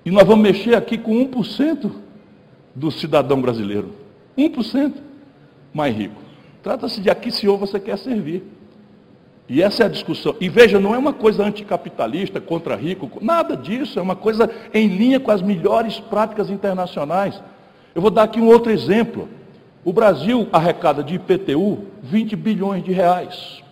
[0.05, 1.91] E nós vamos mexer aqui com 1%
[2.75, 3.95] do cidadão brasileiro.
[4.37, 4.95] 1%
[5.73, 6.21] mais rico.
[6.63, 8.43] Trata-se de a senhor você quer servir.
[9.53, 10.35] E essa é a discussão.
[10.41, 14.89] E veja, não é uma coisa anticapitalista, contra rico, nada disso, é uma coisa em
[14.89, 17.39] linha com as melhores práticas internacionais.
[17.95, 19.29] Eu vou dar aqui um outro exemplo.
[19.85, 23.63] O Brasil arrecada de IPTU 20 bilhões de reais.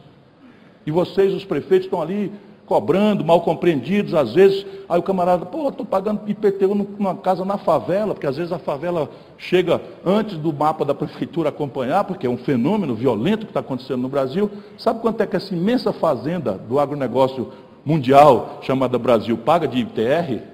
[0.84, 2.30] E vocês, os prefeitos, estão ali
[2.70, 7.58] cobrando, mal compreendidos, às vezes, aí o camarada, pô, estou pagando IPTU numa casa na
[7.58, 12.30] favela, porque às vezes a favela chega antes do mapa da prefeitura acompanhar, porque é
[12.30, 14.48] um fenômeno violento que está acontecendo no Brasil.
[14.78, 17.48] Sabe quanto é que essa imensa fazenda do agronegócio
[17.84, 20.44] mundial, chamada Brasil, paga de ITR?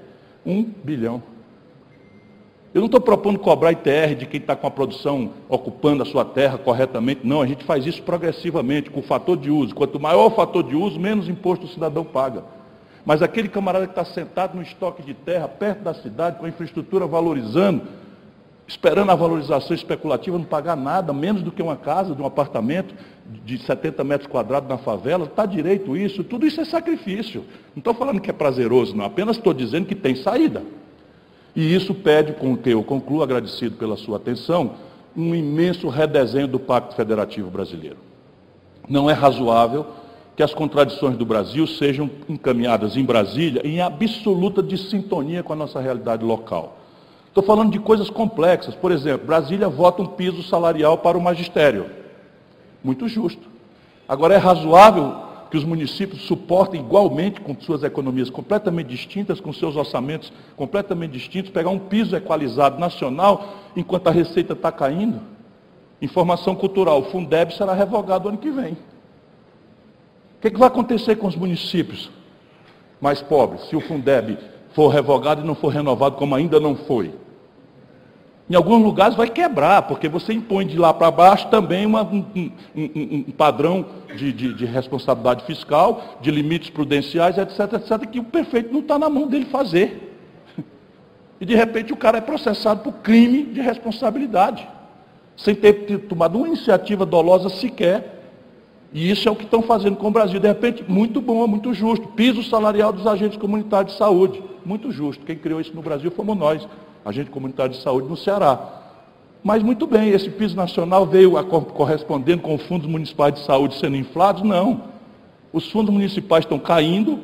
[0.46, 1.35] Um bilhão.
[2.76, 6.26] Eu não estou propondo cobrar ITR de quem está com a produção ocupando a sua
[6.26, 7.40] terra corretamente, não.
[7.40, 9.74] A gente faz isso progressivamente, com o fator de uso.
[9.74, 12.44] Quanto maior o fator de uso, menos imposto o cidadão paga.
[13.02, 16.50] Mas aquele camarada que está sentado no estoque de terra, perto da cidade, com a
[16.50, 17.80] infraestrutura valorizando,
[18.68, 22.94] esperando a valorização especulativa, não pagar nada, menos do que uma casa, de um apartamento
[23.42, 27.42] de 70 metros quadrados na favela, está direito isso, tudo isso é sacrifício.
[27.74, 30.62] Não estou falando que é prazeroso, não, apenas estou dizendo que tem saída.
[31.56, 34.72] E isso pede, com que eu concluo, agradecido pela sua atenção,
[35.16, 37.96] um imenso redesenho do Pacto Federativo Brasileiro.
[38.86, 39.86] Não é razoável
[40.36, 45.80] que as contradições do Brasil sejam encaminhadas em Brasília em absoluta dissintonia com a nossa
[45.80, 46.76] realidade local.
[47.28, 48.74] Estou falando de coisas complexas.
[48.74, 51.86] Por exemplo, Brasília vota um piso salarial para o magistério.
[52.84, 53.48] Muito justo.
[54.06, 59.76] Agora, é razoável que os municípios suportem igualmente, com suas economias completamente distintas, com seus
[59.76, 65.20] orçamentos completamente distintos, pegar um piso equalizado nacional enquanto a receita está caindo?
[66.00, 68.72] Informação cultural, o Fundeb será revogado ano que vem.
[68.72, 72.10] O que, que vai acontecer com os municípios
[73.00, 74.38] mais pobres, se o Fundeb
[74.74, 77.12] for revogado e não for renovado como ainda não foi?
[78.48, 82.24] Em alguns lugares vai quebrar, porque você impõe de lá para baixo também uma, um,
[82.76, 88.24] um, um, padrão de, de, de, responsabilidade fiscal, de limites prudenciais, etc, etc, que o
[88.24, 90.14] prefeito não está na mão dele fazer.
[91.40, 94.66] E de repente o cara é processado por crime de responsabilidade,
[95.36, 98.22] sem ter tomado uma iniciativa dolosa sequer.
[98.92, 100.38] E isso é o que estão fazendo com o Brasil.
[100.38, 102.08] De repente, muito bom, muito justo.
[102.08, 104.42] Piso salarial dos agentes comunitários de saúde.
[104.64, 105.26] Muito justo.
[105.26, 106.66] Quem criou isso no Brasil fomos nós
[107.06, 108.82] agente comunitário de saúde no Ceará.
[109.42, 111.32] Mas muito bem, esse piso nacional veio
[111.72, 114.42] correspondendo com os fundos municipais de saúde sendo inflados?
[114.42, 114.82] Não.
[115.52, 117.20] Os fundos municipais estão caindo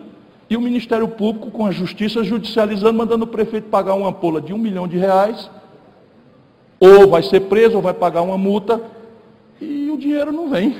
[0.49, 4.52] e o Ministério Público, com a justiça, judicializando, mandando o prefeito pagar uma ampola de
[4.52, 5.50] um milhão de reais,
[6.79, 8.81] ou vai ser preso, ou vai pagar uma multa,
[9.61, 10.77] e o dinheiro não vem.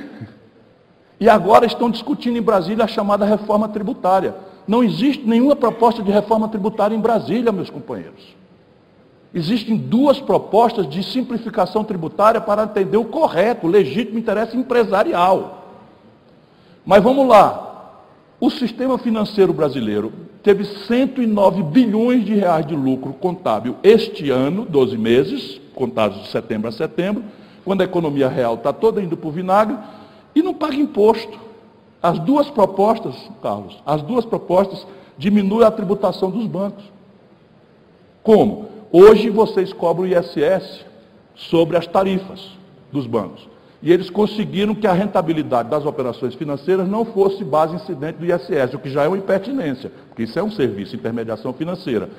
[1.19, 4.35] E agora estão discutindo em Brasília a chamada reforma tributária.
[4.69, 8.42] Não existe nenhuma proposta de reforma tributária em Brasília, meus companheiros.
[9.35, 15.69] Existem duas propostas de simplificação tributária para atender o correto, o legítimo interesse empresarial.
[16.85, 17.71] Mas vamos lá.
[18.39, 20.13] O sistema financeiro brasileiro
[20.43, 26.69] teve 109 bilhões de reais de lucro contábil este ano, 12 meses, contados de setembro
[26.69, 27.25] a setembro,
[27.65, 29.79] quando a economia real está toda indo para o vinagre,
[30.35, 31.39] e não paga imposto.
[32.03, 34.85] As duas propostas, Carlos, as duas propostas
[35.17, 36.85] diminuem a tributação dos bancos.
[38.25, 38.72] Como?
[38.95, 40.85] Hoje vocês cobram o ISS
[41.35, 42.59] sobre as tarifas
[42.93, 43.49] dos bancos.
[43.83, 48.75] E eles conseguiram que a rentabilidade das operações financeiras não fosse base incidente do ISS,
[48.75, 52.11] o que já é uma impertinência, porque isso é um serviço, intermediação financeira.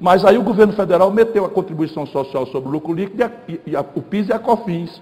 [0.00, 3.30] Mas aí o governo federal meteu a contribuição social sobre o lucro líquido, e, a,
[3.64, 5.00] e a, o PIS e a COFINS,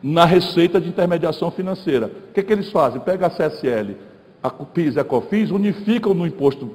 [0.00, 2.06] na receita de intermediação financeira.
[2.06, 3.00] O que, que eles fazem?
[3.00, 3.96] Pega a CSL,
[4.40, 6.70] a PIS e a COFINS, unificam no imposto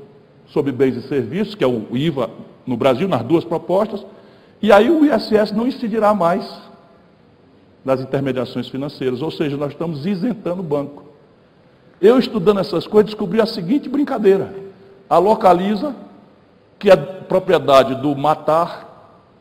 [0.48, 2.30] sobre bens e serviços, que é o IVA
[2.66, 4.06] no Brasil, nas duas propostas,
[4.62, 6.46] e aí o ISS não incidirá mais
[7.84, 11.04] nas intermediações financeiras, ou seja, nós estamos isentando o banco.
[12.02, 14.54] Eu estudando essas coisas descobri a seguinte brincadeira.
[15.10, 15.96] A Localiza,
[16.80, 18.86] que é propriedade do Matar,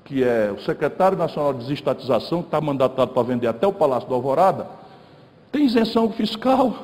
[0.05, 4.09] que é o secretário nacional de desestatização, que está mandatado para vender até o Palácio
[4.09, 4.67] do Alvorada,
[5.51, 6.75] tem isenção fiscal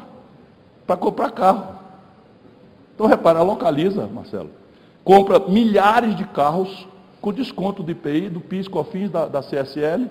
[0.87, 1.80] para comprar carro.
[3.01, 4.51] Então, repara, a Localiza, Marcelo,
[5.03, 6.87] compra milhares de carros
[7.19, 10.07] com desconto do IPI, do PIS, COFINS, da, da CSL,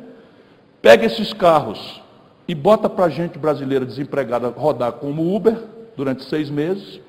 [0.82, 2.02] pega esses carros
[2.48, 5.56] e bota para gente brasileira desempregada rodar como Uber
[5.96, 7.00] durante seis meses,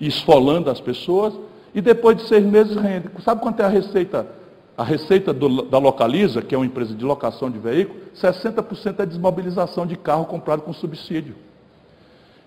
[0.00, 1.34] esfolando as pessoas,
[1.74, 3.10] e depois de seis meses rende.
[3.24, 4.24] Sabe quanto é a receita
[4.78, 9.06] a receita do, da Localiza, que é uma empresa de locação de veículo, 60% é
[9.06, 11.34] desmobilização de carro comprado com subsídio.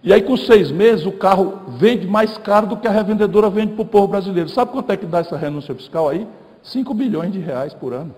[0.06, 3.74] E aí, com seis meses, o carro vende mais caro do que a revendedora vende
[3.74, 4.47] para o povo brasileiro.
[4.49, 6.28] Sabe quanto é que dá essa renúncia fiscal aí?
[6.62, 8.14] 5 bilhões de reais por ano.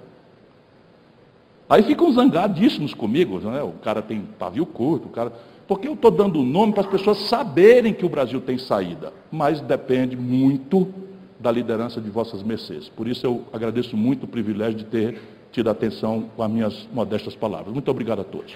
[1.70, 3.64] Aí ficam zangadíssimos comigo, né?
[3.64, 5.32] o cara tem pavio curto, o cara...
[5.66, 9.14] porque eu estou dando o nome para as pessoas saberem que o Brasil tem saída,
[9.32, 10.88] mas depende muito
[11.40, 12.90] da liderança de vossas mercês.
[12.90, 15.22] Por isso eu agradeço muito o privilégio de ter
[15.54, 17.74] tido atenção com as minhas modestas palavras.
[17.74, 18.54] Muito obrigado a todos.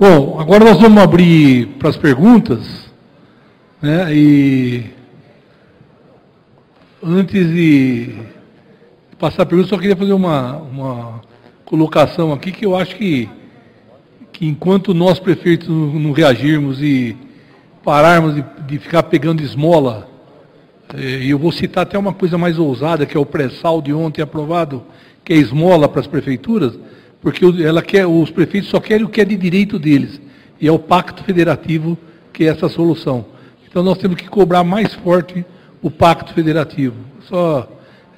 [0.00, 2.90] Bom, agora nós vamos abrir para as perguntas.
[3.82, 4.84] Né, e
[7.04, 8.14] antes de
[9.18, 11.20] passar a pergunta, só queria fazer uma, uma
[11.66, 13.28] colocação aqui que eu acho que,
[14.32, 17.14] que enquanto nós prefeitos não, reagirmos e
[17.84, 20.08] pararmos de, de ficar pegando esmola,
[20.94, 23.92] eh, e eu vou citar até uma coisa mais ousada, que é o pré-sal de
[23.92, 24.82] ontem aprovado,
[25.22, 26.78] que é esmola para as prefeituras,
[27.20, 30.20] porque ela quer, os prefeitos só querem o que é de direito deles,
[30.60, 31.96] e é o pacto federativo
[32.32, 33.26] que é essa solução.
[33.68, 35.44] Então nós temos que cobrar mais forte
[35.82, 36.96] o pacto federativo.
[37.28, 37.68] Só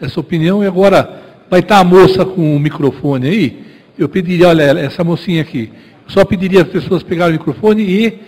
[0.01, 0.63] essa opinião.
[0.63, 3.65] E agora vai estar a moça com o microfone aí.
[3.97, 5.71] Eu pediria, olha, essa mocinha aqui.
[6.09, 8.21] Só pediria as pessoas pegarem o microfone e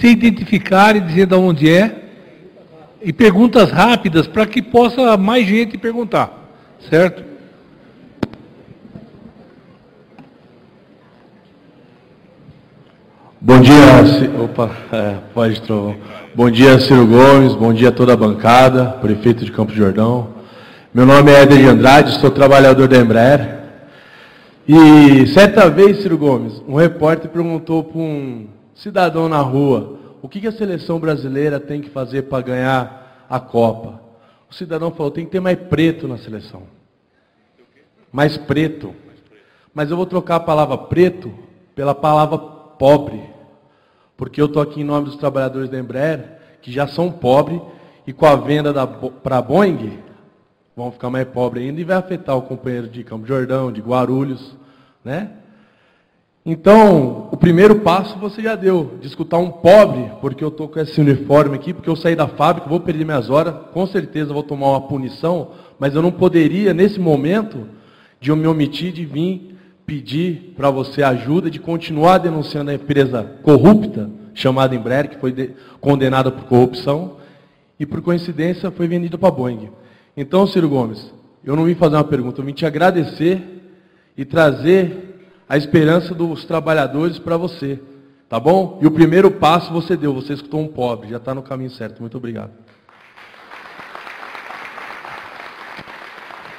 [0.00, 2.04] se identificarem, dizer de onde é.
[3.02, 6.32] E perguntas rápidas para que possa mais gente perguntar.
[6.88, 7.22] Certo?
[13.40, 15.96] Bom dia, opa, é, pode trovão.
[16.34, 20.34] Bom dia, Ciro Gomes, bom dia a toda a bancada, prefeito de Campos Jordão,
[20.92, 23.60] meu nome é Éder de Andrade, sou trabalhador da Embraer.
[24.66, 30.40] E certa vez, Ciro Gomes, um repórter perguntou para um cidadão na rua o que,
[30.40, 34.00] que a seleção brasileira tem que fazer para ganhar a Copa.
[34.50, 36.64] O cidadão falou, tem que ter mais preto na seleção.
[38.10, 38.92] Mais preto.
[39.72, 41.32] Mas eu vou trocar a palavra preto
[41.76, 43.22] pela palavra pobre.
[44.16, 47.60] Porque eu estou aqui em nome dos trabalhadores da Embraer, que já são pobres,
[48.06, 48.72] e com a venda
[49.22, 49.98] para a Boeing,
[50.76, 54.56] vão ficar mais pobres ainda e vai afetar o companheiro de Campo Jordão, de Guarulhos,
[55.04, 55.30] né?
[56.46, 60.80] Então, o primeiro passo você já deu, de escutar um pobre, porque eu estou com
[60.80, 64.42] esse uniforme aqui, porque eu saí da fábrica, vou perder minhas horas, com certeza vou
[64.42, 67.68] tomar uma punição, mas eu não poderia, nesse momento,
[68.18, 69.57] de eu me omitir de vir
[69.88, 76.30] pedir para você ajuda, de continuar denunciando a empresa corrupta, chamada Embraer, que foi condenada
[76.30, 77.16] por corrupção,
[77.80, 79.70] e por coincidência foi vendida para a Boeing.
[80.14, 81.10] Então, Ciro Gomes,
[81.42, 83.40] eu não vim fazer uma pergunta, eu vim te agradecer
[84.14, 87.80] e trazer a esperança dos trabalhadores para você.
[88.28, 88.78] Tá bom?
[88.82, 92.00] E o primeiro passo você deu, você escutou um pobre, já está no caminho certo.
[92.00, 92.50] Muito obrigado.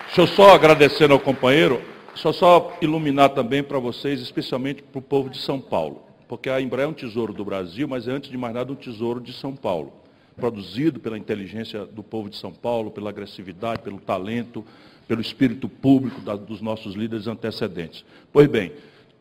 [0.08, 1.80] Deixa eu só agradecer ao companheiro.
[2.16, 6.03] Só só iluminar também para vocês, especialmente para o povo de São Paulo.
[6.28, 8.76] Porque a Embraer é um tesouro do Brasil, mas é antes de mais nada um
[8.76, 9.93] tesouro de São Paulo.
[10.36, 14.64] Produzido pela inteligência do povo de São Paulo, pela agressividade, pelo talento,
[15.07, 18.05] pelo espírito público da, dos nossos líderes antecedentes.
[18.32, 18.72] Pois bem,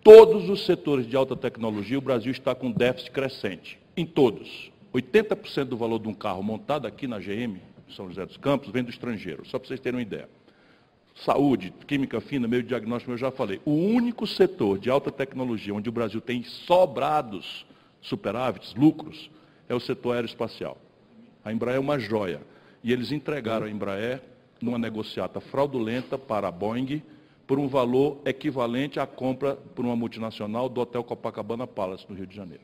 [0.05, 3.79] todos os setores de alta tecnologia, o Brasil está com déficit crescente.
[3.97, 4.71] Em todos.
[4.93, 7.59] 80% do valor de um carro montado aqui na GM,
[7.95, 9.47] São José dos Campos, vem do estrangeiro.
[9.47, 10.29] Só para vocês terem uma ideia.
[11.25, 13.61] Saúde, química fina, meio diagnóstico, eu já falei.
[13.65, 17.67] O único setor de alta tecnologia onde o Brasil tem sobrados
[18.01, 19.31] superávites, lucros,
[19.69, 20.79] é o setor aeroespacial.
[21.45, 22.41] A Embraer é uma joia.
[22.83, 24.23] E eles entregaram a Embraer
[24.61, 27.03] numa negociata fraudulenta para a Boeing
[27.47, 32.27] por um valor equivalente à compra por uma multinacional do Hotel Copacabana Palace, no Rio
[32.27, 32.63] de Janeiro.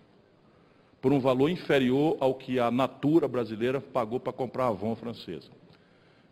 [1.01, 5.51] Por um valor inferior ao que a Natura brasileira pagou para comprar a Avon francesa.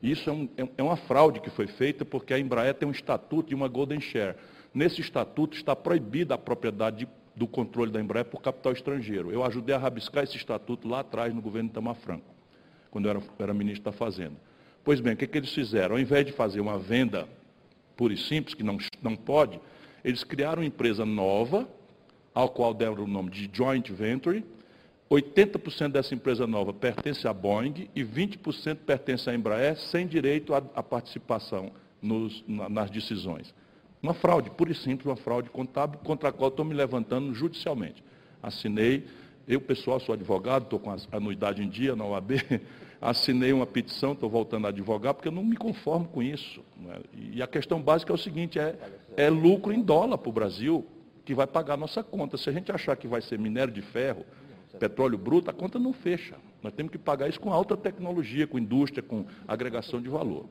[0.03, 2.93] Isso é, um, é, é uma fraude que foi feita porque a Embraer tem um
[2.93, 4.35] estatuto de uma Golden Share.
[4.75, 9.31] Nesse estatuto está proibida a propriedade do controle da Embraer por capital estrangeiro.
[9.31, 12.35] Eu ajudei a rabiscar esse estatuto lá atrás no governo Itamar Franco,
[12.91, 14.37] quando eu era, era ministro da Fazenda.
[14.85, 15.95] Pois bem, o que, que eles fizeram?
[15.95, 17.29] Ao invés de fazer uma venda
[17.97, 19.61] pura e simples, que não, não pode,
[20.05, 21.69] eles criaram uma empresa nova,
[22.35, 24.45] ao qual deram o nome de Joint Venture,
[25.13, 30.83] 80% dessa empresa nova pertence à Boeing e 20% pertence à Embraer, sem direito à,
[30.83, 33.55] participação nos, na, nas decisões.
[34.03, 38.03] Uma fraude, pura e simples, uma fraude contábil, contra a qual estou me levantando judicialmente.
[38.43, 39.05] Assinei,
[39.47, 42.33] eu, pessoal, sou advogado, estou com a anuidade em dia na OAB,
[43.01, 46.63] assinei uma petição, estou voltando a advogar, porque eu não me conformo com isso.
[46.81, 47.01] Né?
[47.35, 48.77] E a questão básica é o seguinte, é,
[49.17, 50.87] é lucro em dólar para o Brasil,
[51.25, 52.37] que vai pagar a nossa conta.
[52.37, 54.25] Se a gente achar que vai ser minério de ferro,
[54.83, 56.35] petróleo bruto, a conta não fecha.
[56.61, 60.47] Nós temos que pagar isso com alta tecnologia, com indústria, com agregação de valor.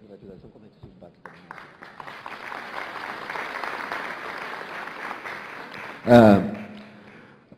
[6.07, 6.41] Ah,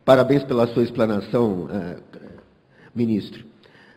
[0.04, 1.96] parabéns pela sua explanação, ah,
[2.92, 3.44] ministro.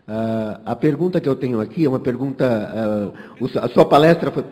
[0.08, 2.46] Ah, a pergunta que eu tenho aqui é uma pergunta.
[2.46, 4.46] Ah, a sua palestra foi.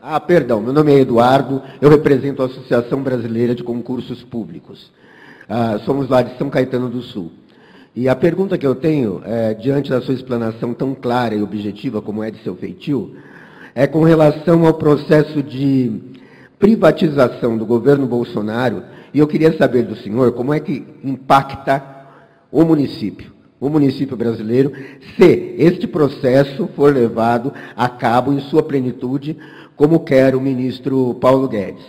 [0.00, 4.92] Ah, perdão, meu nome é Eduardo, eu represento a Associação Brasileira de Concursos Públicos.
[5.48, 7.30] Ah, somos lá de São Caetano do Sul.
[7.94, 12.02] E a pergunta que eu tenho, é, diante da sua explanação tão clara e objetiva
[12.02, 13.14] como é de seu feitio,
[13.74, 16.00] é com relação ao processo de
[16.58, 18.82] privatização do governo Bolsonaro,
[19.12, 21.82] e eu queria saber do senhor como é que impacta
[22.50, 24.72] o município, o município brasileiro,
[25.16, 29.36] se este processo for levado a cabo em sua plenitude,
[29.76, 31.84] como quer o ministro Paulo Guedes.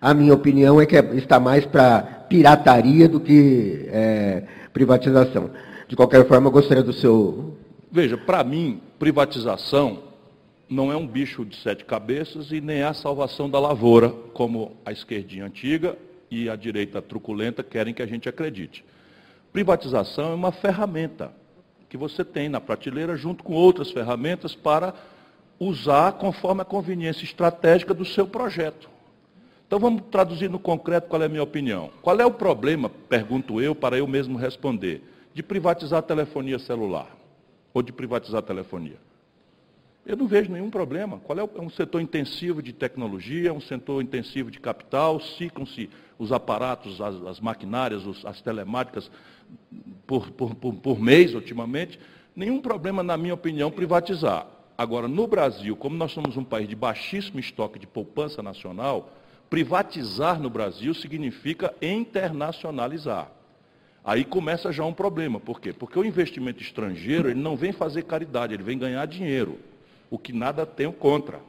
[0.00, 5.50] A minha opinião é que está mais para pirataria do que é, privatização.
[5.88, 7.58] De qualquer forma, eu gostaria do seu.
[7.90, 10.04] Veja, para mim, privatização
[10.68, 14.76] não é um bicho de sete cabeças e nem é a salvação da lavoura, como
[14.86, 15.98] a esquerdinha antiga
[16.30, 18.84] e a direita truculenta querem que a gente acredite.
[19.52, 21.32] Privatização é uma ferramenta
[21.88, 24.94] que você tem na prateleira junto com outras ferramentas para
[25.58, 28.88] usar conforme a conveniência estratégica do seu projeto.
[29.70, 31.92] Então vamos traduzir no concreto qual é a minha opinião.
[32.02, 35.00] Qual é o problema, pergunto eu, para eu mesmo responder,
[35.32, 37.06] de privatizar a telefonia celular
[37.72, 38.96] ou de privatizar a telefonia?
[40.04, 41.20] Eu não vejo nenhum problema.
[41.20, 45.88] Qual é, é um setor intensivo de tecnologia, é um setor intensivo de capital, ciclam-se
[46.18, 49.08] os aparatos, as, as maquinárias, os, as telemáticas
[50.04, 51.96] por, por, por, por mês, ultimamente.
[52.34, 54.48] Nenhum problema, na minha opinião, privatizar.
[54.76, 59.12] Agora, no Brasil, como nós somos um país de baixíssimo estoque de poupança nacional,
[59.50, 63.32] Privatizar no Brasil significa internacionalizar.
[64.04, 65.40] Aí começa já um problema.
[65.40, 65.72] Por quê?
[65.72, 69.58] Porque o investimento estrangeiro ele não vem fazer caridade, ele vem ganhar dinheiro.
[70.08, 71.40] O que nada tenho contra.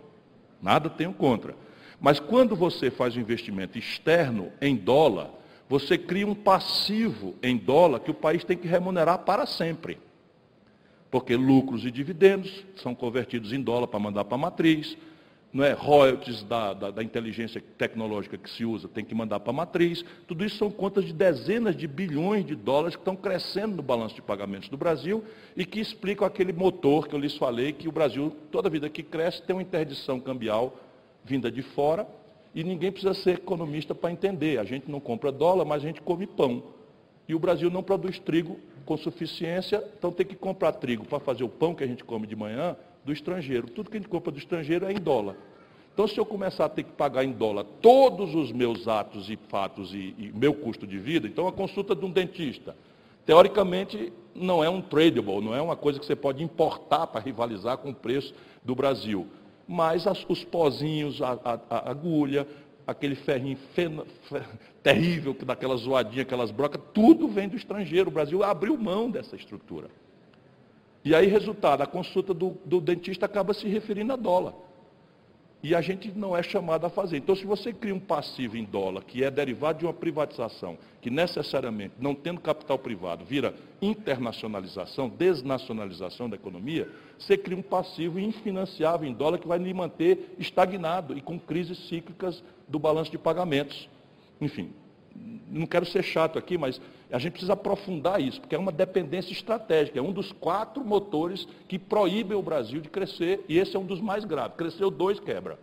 [0.59, 1.55] Nada tenho contra.
[1.99, 5.29] Mas quando você faz um investimento externo em dólar,
[5.69, 9.99] você cria um passivo em dólar que o país tem que remunerar para sempre.
[11.11, 14.97] Porque lucros e dividendos são convertidos em dólar para mandar para a matriz,
[15.53, 19.49] não é, royalties da, da, da, inteligência tecnológica que se usa, tem que mandar para
[19.49, 20.03] a matriz.
[20.25, 24.15] Tudo isso são contas de dezenas de bilhões de dólares que estão crescendo no balanço
[24.15, 25.23] de pagamentos do Brasil
[25.55, 29.03] e que explicam aquele motor que eu lhes falei, que o Brasil, toda vida que
[29.03, 30.73] cresce, tem uma interdição cambial
[31.25, 32.07] vinda de fora
[32.55, 34.57] e ninguém precisa ser economista para entender.
[34.57, 36.63] A gente não compra dólar, mas a gente come pão.
[37.27, 41.43] E o Brasil não produz trigo com suficiência, então tem que comprar trigo para fazer
[41.43, 43.67] o pão que a gente come de manhã do estrangeiro.
[43.67, 45.35] Tudo que a gente compra do estrangeiro é em dólar.
[45.93, 49.37] Então, se eu começar a ter que pagar em dólar todos os meus atos e
[49.49, 52.75] fatos e, e meu custo de vida, então a consulta de um dentista,
[53.25, 57.77] teoricamente, não é um tradable, não é uma coisa que você pode importar para rivalizar
[57.77, 58.33] com o preço
[58.63, 59.27] do Brasil.
[59.67, 62.47] mas as, os pozinhos, a, a, a, agulha,
[62.85, 64.43] aquele ferrinho fena, fer,
[64.83, 68.09] terrível, daquela zoadinha, aquelas brocas, tudo vem do estrangeiro.
[68.09, 69.89] O Brasil abriu mão dessa estrutura.
[71.03, 74.53] E aí, resultado, a consulta do, do dentista acaba se referindo a dólar.
[75.63, 77.17] E a gente não é chamado a fazer.
[77.17, 81.09] Então, se você cria um passivo em dólar, que é derivado de uma privatização, que
[81.11, 89.07] necessariamente, não tendo capital privado, vira internacionalização, desnacionalização da economia, você cria um passivo infinanciável
[89.07, 93.87] em dólar que vai lhe manter estagnado e com crises cíclicas do balanço de pagamentos.
[94.39, 94.73] Enfim,
[95.49, 96.79] não quero ser chato aqui, mas
[97.11, 101.47] a gente precisa aprofundar isso, porque é uma dependência estratégica, é um dos quatro motores
[101.67, 104.55] que proíbem o Brasil de crescer, e esse é um dos mais graves.
[104.55, 105.59] Cresceu dois, quebra.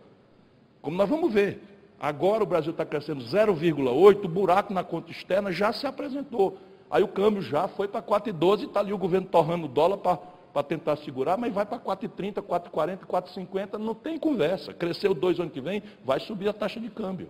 [0.82, 1.62] Como nós vamos ver.
[2.00, 6.58] Agora o Brasil está crescendo 0,8, o buraco na conta externa já se apresentou.
[6.90, 9.98] Aí o câmbio já foi para 4,12 e está ali o governo torrando o dólar
[9.98, 14.72] para tentar segurar, mas vai para 4,30, 4,40, 4,50, não tem conversa.
[14.72, 17.28] Cresceu dois ano que vem, vai subir a taxa de câmbio.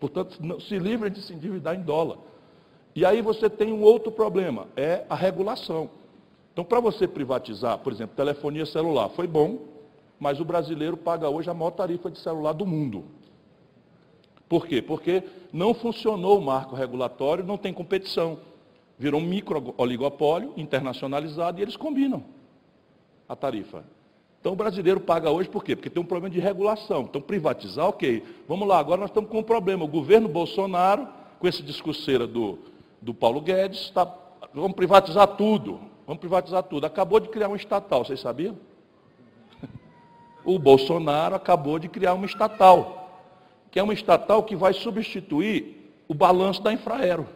[0.00, 2.18] Portanto, se livre de se endividar em dólar.
[2.94, 5.90] E aí você tem um outro problema, é a regulação.
[6.52, 9.60] Então, para você privatizar, por exemplo, telefonia celular, foi bom,
[10.18, 13.04] mas o brasileiro paga hoje a maior tarifa de celular do mundo.
[14.48, 14.80] Por quê?
[14.80, 15.22] Porque
[15.52, 18.40] não funcionou o marco regulatório, não tem competição.
[18.98, 22.24] Virou um micro-oligopólio internacionalizado e eles combinam
[23.28, 23.84] a tarifa.
[24.40, 25.74] Então o brasileiro paga hoje por quê?
[25.74, 27.02] Porque tem um problema de regulação.
[27.02, 28.22] Então privatizar, ok.
[28.46, 29.84] Vamos lá, agora nós estamos com um problema.
[29.84, 31.08] O governo Bolsonaro,
[31.38, 32.58] com esse discurseira do,
[33.00, 34.12] do Paulo Guedes, está,
[34.54, 35.80] vamos privatizar tudo.
[36.06, 36.86] Vamos privatizar tudo.
[36.86, 38.56] Acabou de criar um estatal, vocês sabiam?
[40.44, 43.26] O Bolsonaro acabou de criar uma estatal,
[43.70, 47.26] que é uma estatal que vai substituir o balanço da Infraero.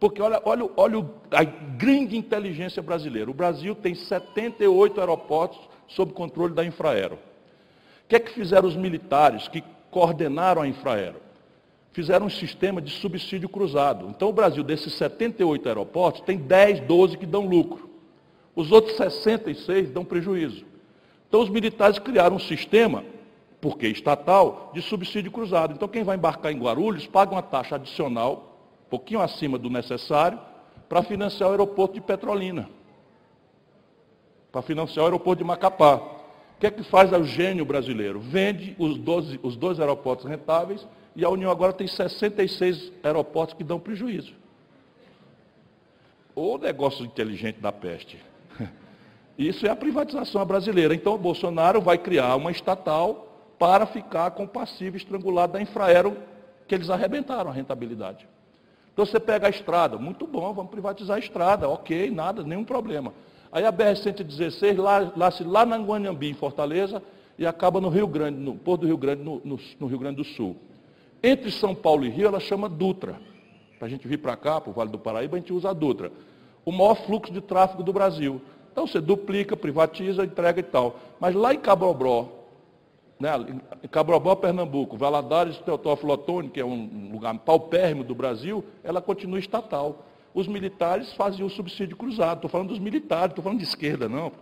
[0.00, 3.30] Porque olha, olha, olha a grande inteligência brasileira.
[3.30, 7.16] O Brasil tem 78 aeroportos sob controle da Infraero.
[7.16, 11.30] O que é que fizeram os militares que coordenaram a Infraero?
[11.92, 14.08] fizeram um sistema de subsídio cruzado.
[14.08, 17.90] Então o Brasil, desses 78 aeroportos, tem 10, 12 que dão lucro.
[18.54, 20.64] Os outros 66 dão prejuízo.
[21.28, 23.04] Então os militares criaram um sistema,
[23.60, 25.74] porque estatal, de subsídio cruzado.
[25.74, 28.49] Então quem vai embarcar em Guarulhos paga uma taxa adicional,
[28.90, 30.38] pouquinho acima do necessário,
[30.88, 32.68] para financiar o aeroporto de Petrolina.
[34.50, 35.96] Para financiar o aeroporto de Macapá.
[35.96, 38.18] O que é que faz o gênio brasileiro?
[38.18, 43.64] Vende os, 12, os dois aeroportos rentáveis e a União agora tem 66 aeroportos que
[43.64, 44.34] dão prejuízo.
[46.34, 48.18] O negócio inteligente da peste.
[49.38, 50.94] Isso é a privatização brasileira.
[50.94, 56.16] Então o Bolsonaro vai criar uma estatal para ficar com o passivo estrangulado da Infraero,
[56.66, 58.26] que eles arrebentaram a rentabilidade.
[59.00, 63.14] Então você pega a estrada, muito bom, vamos privatizar a estrada, ok, nada, nenhum problema.
[63.50, 67.02] Aí a BR-116, lá, lá, lá na Guanhambi, em Fortaleza,
[67.38, 70.16] e acaba no Rio Grande, no Porto do Rio Grande, no, no, no Rio Grande
[70.16, 70.54] do Sul.
[71.22, 73.18] Entre São Paulo e Rio, ela chama Dutra.
[73.78, 75.72] Para a gente vir para cá, para o Vale do Paraíba, a gente usa a
[75.72, 76.12] Dutra.
[76.62, 78.38] O maior fluxo de tráfego do Brasil.
[78.70, 81.00] Então você duplica, privatiza, entrega e tal.
[81.18, 82.28] Mas lá em Cabrobró,
[83.20, 83.30] né,
[83.82, 89.38] em Cabrobró, Pernambuco, Valadares, Teotófilo Otoni, que é um lugar paupérrimo do Brasil, ela continua
[89.38, 90.06] estatal.
[90.32, 92.38] Os militares faziam o subsídio cruzado.
[92.38, 94.32] Estou falando dos militares, estou falando de esquerda, não.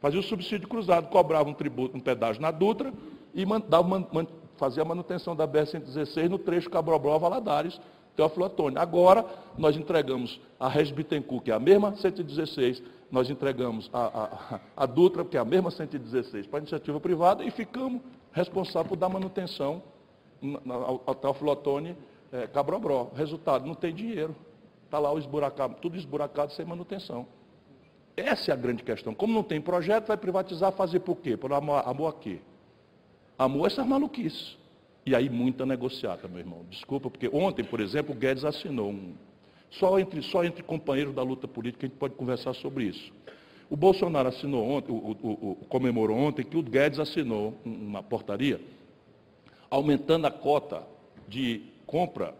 [0.00, 2.92] Faziam o subsídio cruzado, cobravam um tributo, um pedágio na Dutra
[3.32, 4.08] e mandavam,
[4.56, 7.80] fazia a manutenção da BR-116 no trecho Cabrobró Valadares,
[8.16, 8.76] Teófilo Otoni.
[8.76, 9.24] Agora,
[9.56, 10.94] nós entregamos a Regis
[11.44, 12.82] que é a mesma 116,
[13.12, 17.44] nós entregamos a, a, a Dutra, que é a mesma 116, para a iniciativa privada,
[17.44, 18.00] e ficamos
[18.32, 19.82] responsáveis por dar manutenção
[21.06, 21.94] ao Teófilo Otoni,
[22.32, 23.10] é, Cabrobró.
[23.14, 24.34] Resultado, não tem dinheiro.
[24.86, 27.26] Está lá o esburacado, tudo esburacado sem manutenção.
[28.16, 29.14] Essa é a grande questão.
[29.14, 31.36] Como não tem projeto, vai privatizar, fazer por quê?
[31.36, 32.40] Por amor, amor a quê?
[33.38, 34.56] Amor essas maluquices.
[35.04, 36.64] E aí muita negociata, meu irmão.
[36.70, 39.14] Desculpa, porque ontem, por exemplo, o Guedes assinou um.
[39.72, 43.12] Só entre, só entre companheiros da luta política a gente pode conversar sobre isso.
[43.70, 48.60] O Bolsonaro assinou ontem, o, o, o, comemorou ontem que o Guedes assinou uma portaria
[49.70, 50.86] aumentando a cota
[51.26, 52.34] de compra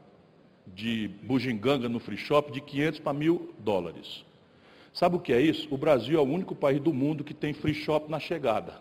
[0.67, 4.23] de bugiganga no free shop de 500 para mil dólares.
[4.93, 5.67] Sabe o que é isso?
[5.71, 8.75] O Brasil é o único país do mundo que tem free shop na chegada.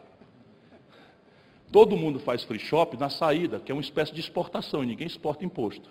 [1.72, 5.08] Todo mundo faz free shop na saída, que é uma espécie de exportação, e ninguém
[5.08, 5.90] exporta imposto.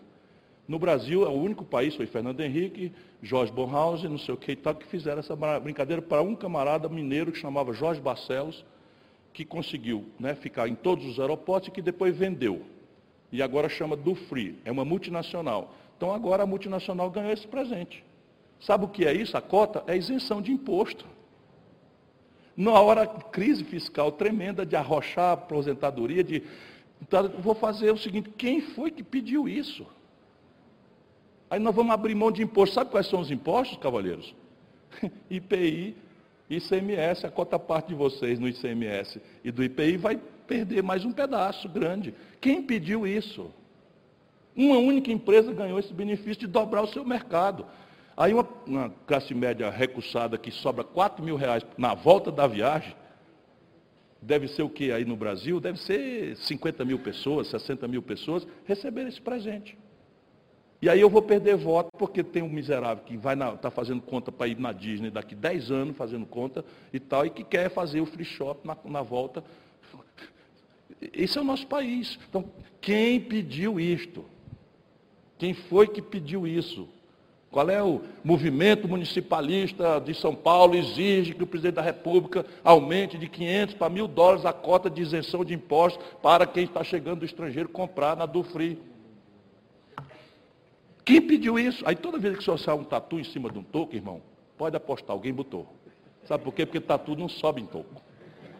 [0.70, 4.52] No Brasil, é o único país, foi Fernando Henrique, Jorge Bonhausen, não sei o que
[4.52, 8.64] e tal, que fizeram essa brincadeira para um camarada mineiro que chamava Jorge Barcelos,
[9.32, 12.62] que conseguiu né, ficar em todos os aeroportos e que depois vendeu.
[13.32, 15.74] E agora chama do Free, é uma multinacional.
[15.96, 18.04] Então agora a multinacional ganhou esse presente.
[18.60, 19.36] Sabe o que é isso?
[19.36, 21.04] A cota é isenção de imposto.
[22.56, 26.44] Na hora, crise fiscal tremenda de arrochar a aposentadoria, de.
[27.02, 29.84] Então, vou fazer o seguinte: quem foi que pediu isso?
[31.50, 32.76] Aí nós vamos abrir mão de imposto.
[32.76, 34.32] Sabe quais são os impostos, cavalheiros?
[35.28, 35.96] IPI,
[36.48, 41.12] ICMS, a cota parte de vocês no ICMS e do IPI vai perder mais um
[41.12, 42.14] pedaço grande.
[42.40, 43.52] Quem pediu isso?
[44.56, 47.66] Uma única empresa ganhou esse benefício de dobrar o seu mercado.
[48.16, 52.94] Aí uma, uma classe média recursada que sobra 4 mil reais na volta da viagem,
[54.20, 55.60] deve ser o que aí no Brasil?
[55.60, 59.78] Deve ser 50 mil pessoas, 60 mil pessoas receber esse presente.
[60.82, 64.32] E aí eu vou perder voto porque tem um miserável que vai está fazendo conta
[64.32, 68.00] para ir na Disney daqui 10 anos, fazendo conta e tal, e que quer fazer
[68.00, 69.44] o free shop na, na volta.
[71.12, 72.18] Esse é o nosso país.
[72.28, 72.46] Então,
[72.80, 74.24] quem pediu isto?
[75.36, 76.88] Quem foi que pediu isso?
[77.50, 83.18] Qual é o movimento municipalista de São Paulo exige que o presidente da República aumente
[83.18, 87.20] de 500 para mil dólares a cota de isenção de impostos para quem está chegando
[87.20, 88.78] do estrangeiro comprar na Dufri?
[91.10, 91.82] Quem pediu isso?
[91.84, 94.22] Aí toda vez que você achar um tatu em cima de um toco, irmão,
[94.56, 95.66] pode apostar, alguém botou.
[96.24, 96.64] Sabe por quê?
[96.64, 98.00] Porque tatu não sobe em toco.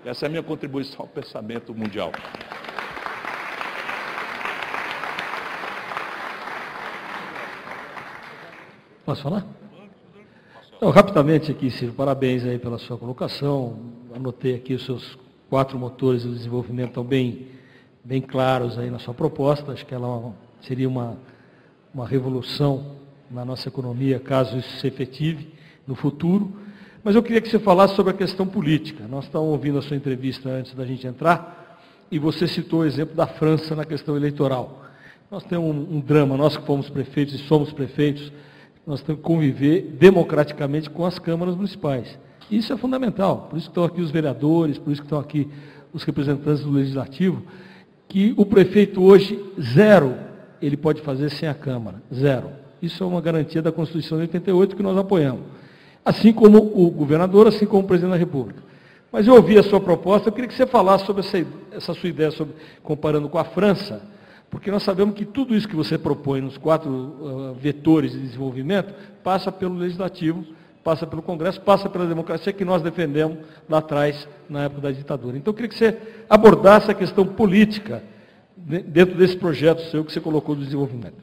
[0.05, 2.11] Essa é a minha contribuição ao pensamento mundial.
[9.05, 9.46] Posso falar?
[10.76, 13.78] Então, rapidamente aqui, Ciro, parabéns aí pela sua colocação.
[14.12, 15.16] Anotei aqui os seus
[15.48, 17.46] quatro motores do desenvolvimento estão bem,
[18.03, 19.70] bem claros aí na sua proposta.
[19.70, 21.16] Acho que ela seria uma,
[21.95, 22.97] uma revolução
[23.30, 25.49] na nossa economia, caso isso se efetive
[25.86, 26.53] no futuro.
[27.03, 29.07] Mas eu queria que você falasse sobre a questão política.
[29.09, 31.80] Nós estávamos ouvindo a sua entrevista antes da gente entrar,
[32.11, 34.82] e você citou o exemplo da França na questão eleitoral.
[35.30, 38.32] Nós temos um, um drama, nós que fomos prefeitos e somos prefeitos,
[38.86, 42.18] nós temos que conviver democraticamente com as câmaras municipais.
[42.51, 45.49] Isso é fundamental, por isso que estão aqui os vereadores, por isso que estão aqui
[45.93, 47.43] os representantes do Legislativo,
[48.09, 50.16] que o prefeito hoje, zero,
[50.61, 52.50] ele pode fazer sem a Câmara, zero.
[52.80, 55.42] Isso é uma garantia da Constituição de 88 que nós apoiamos.
[56.04, 58.62] Assim como o governador, assim como o presidente da República.
[59.12, 62.08] Mas eu ouvi a sua proposta, eu queria que você falasse sobre essa, essa sua
[62.08, 64.02] ideia, sobre, comparando com a França,
[64.48, 68.94] porque nós sabemos que tudo isso que você propõe nos quatro uh, vetores de desenvolvimento
[69.22, 70.44] passa pelo legislativo,
[70.82, 73.38] passa pelo Congresso, passa pela democracia que nós defendemos
[73.68, 75.36] lá atrás, na época da ditadura.
[75.36, 75.98] Então eu queria que você
[76.28, 78.02] abordasse a questão política
[78.57, 81.16] dentro desse projeto seu que você colocou do desenvolvimento.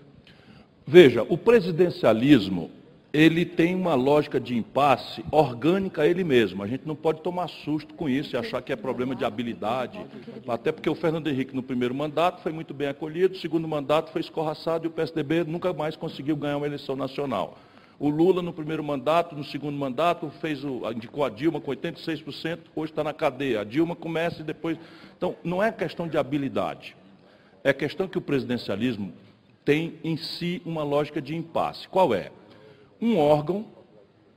[0.85, 2.71] Veja, o presidencialismo
[3.13, 6.61] ele tem uma lógica de impasse orgânica a ele mesmo.
[6.61, 9.99] A gente não pode tomar susto com isso e achar que é problema de habilidade.
[10.47, 14.21] Até porque o Fernando Henrique, no primeiro mandato, foi muito bem acolhido, segundo mandato foi
[14.21, 17.57] escorraçado e o PSDB nunca mais conseguiu ganhar uma eleição nacional.
[17.99, 22.59] O Lula, no primeiro mandato, no segundo mandato, fez o, indicou a Dilma com 86%,
[22.75, 23.61] hoje está na cadeia.
[23.61, 24.77] A Dilma começa e depois.
[25.17, 26.95] Então, não é questão de habilidade.
[27.67, 29.11] É questão que o presidencialismo
[29.65, 31.85] tem em si uma lógica de impasse.
[31.89, 32.31] Qual é?
[33.01, 33.65] um órgão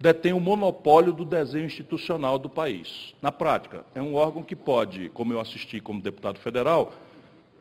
[0.00, 3.14] detém o monopólio do desenho institucional do país.
[3.22, 6.92] Na prática, é um órgão que pode, como eu assisti como deputado federal,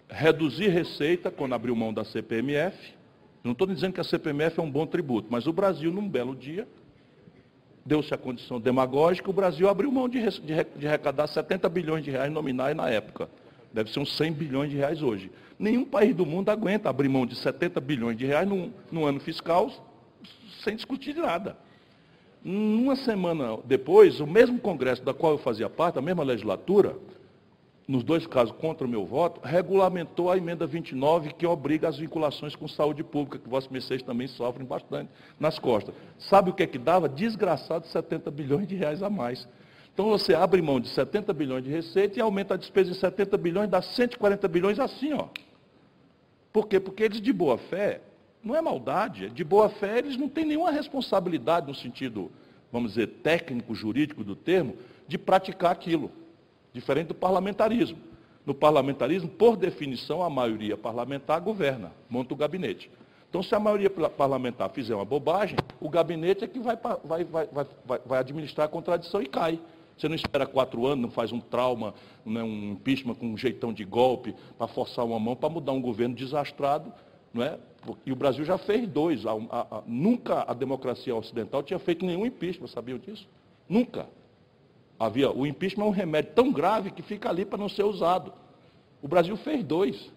[0.10, 2.96] reduzir receita quando abriu mão da CPMF.
[3.44, 6.36] Não estou dizendo que a CPMF é um bom tributo, mas o Brasil, num belo
[6.36, 6.68] dia,
[7.86, 12.32] deu-se a condição demagógica, o Brasil abriu mão de, de, arrecadar 70 bilhões de reais
[12.32, 13.30] nominais na época.
[13.74, 15.32] Deve ser uns 100 bilhões de reais hoje.
[15.58, 19.72] Nenhum país do mundo aguenta abrir mão de 70 bilhões de reais num ano fiscal
[20.64, 21.58] sem discutir nada.
[22.44, 26.96] Uma semana depois, o mesmo Congresso da qual eu fazia parte, a mesma legislatura,
[27.86, 32.56] nos dois casos contra o meu voto, regulamentou a emenda 29 que obriga as vinculações
[32.56, 35.10] com saúde pública, que vossos mercês também sofrem bastante
[35.40, 35.94] nas costas.
[36.18, 37.10] Sabe o que é que dava?
[37.10, 39.48] Desgraçado 70 bilhões de reais a mais.
[40.00, 43.38] Então você abre mão de 70 bilhões de receita e aumenta a despesa em 70
[43.38, 45.28] bilhões, dá 140 bilhões assim, ó.
[46.54, 46.80] Por quê?
[46.80, 48.00] Porque eles de boa fé
[48.42, 52.32] não é maldade, de boa fé, eles não têm nenhuma responsabilidade no sentido,
[52.72, 56.10] vamos dizer, técnico, jurídico do termo, de praticar aquilo.
[56.72, 57.98] Diferente do parlamentarismo.
[58.46, 62.90] No parlamentarismo, por definição, a maioria parlamentar governa, monta o gabinete.
[63.30, 67.48] Então, se a maioria parlamentar fizer uma bobagem, o gabinete é que vai, vai, vai,
[68.06, 69.60] vai administrar a contradição e cai.
[70.00, 71.94] Você não espera quatro anos, não faz um trauma,
[72.26, 75.82] né, um impeachment com um jeitão de golpe para forçar uma mão para mudar um
[75.82, 76.92] governo desastrado
[77.34, 77.58] não é?
[78.06, 79.26] E o Brasil já fez dois.
[79.26, 83.28] A, a, a, nunca a democracia ocidental tinha feito nenhum impeachment, sabiam disso?
[83.68, 84.08] Nunca.
[85.00, 88.34] Havia, o impeachment é um remédio tão grave que fica ali para não ser usado.
[89.02, 90.12] O Brasil fez dois.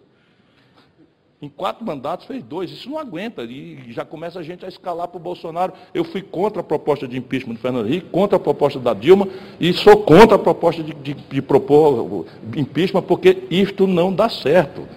[1.43, 2.71] Em quatro mandatos fez dois.
[2.71, 3.43] Isso não aguenta.
[3.43, 5.73] E já começa a gente a escalar para o Bolsonaro.
[5.93, 9.27] Eu fui contra a proposta de impeachment do Fernando Henrique, contra a proposta da Dilma
[9.59, 12.25] e sou contra a proposta de, de, de propor
[12.55, 14.87] impeachment, porque isto não dá certo.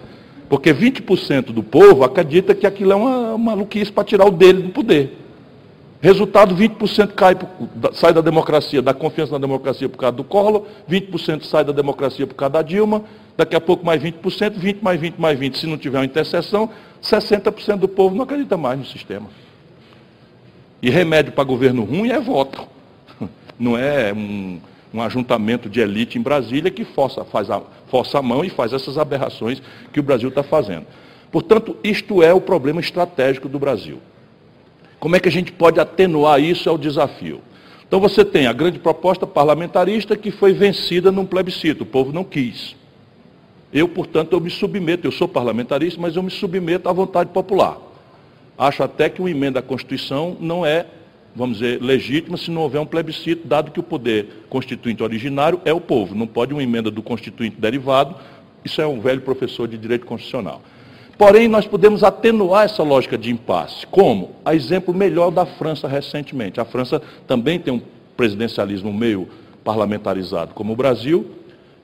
[0.48, 4.68] Porque 20% do povo acredita que aquilo é uma maluquice para tirar o dele do
[4.68, 5.25] poder.
[6.06, 7.36] Resultado, 20% cai,
[7.92, 12.24] sai da democracia, da confiança na democracia por causa do Collor, 20% sai da democracia
[12.24, 13.02] por causa da Dilma,
[13.36, 16.70] daqui a pouco mais 20%, 20 mais 20 mais 20, se não tiver uma interseção,
[17.02, 19.26] 60% do povo não acredita mais no sistema.
[20.80, 22.64] E remédio para governo ruim é voto.
[23.58, 24.60] Não é um,
[24.94, 28.72] um ajuntamento de elite em Brasília que força, faz a, força a mão e faz
[28.72, 29.60] essas aberrações
[29.92, 30.86] que o Brasil está fazendo.
[31.32, 34.00] Portanto, isto é o problema estratégico do Brasil.
[34.98, 37.40] Como é que a gente pode atenuar isso é o desafio.
[37.86, 42.24] Então você tem a grande proposta parlamentarista que foi vencida num plebiscito, o povo não
[42.24, 42.74] quis.
[43.72, 47.78] Eu, portanto, eu me submeto, eu sou parlamentarista, mas eu me submeto à vontade popular.
[48.56, 50.86] Acho até que uma emenda à Constituição não é,
[51.34, 55.72] vamos dizer, legítima se não houver um plebiscito, dado que o poder constituinte originário é
[55.72, 56.14] o povo.
[56.14, 58.16] Não pode uma emenda do constituinte derivado,
[58.64, 60.62] isso é um velho professor de direito constitucional.
[61.18, 63.86] Porém, nós podemos atenuar essa lógica de impasse.
[63.86, 64.32] Como?
[64.44, 66.60] A exemplo melhor da França recentemente.
[66.60, 67.80] A França também tem um
[68.16, 69.28] presidencialismo meio
[69.64, 71.26] parlamentarizado como o Brasil,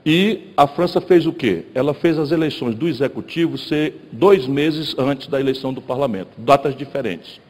[0.06, 1.64] e a França fez o quê?
[1.74, 6.76] Ela fez as eleições do executivo ser dois meses antes da eleição do parlamento, datas
[6.76, 7.40] diferentes.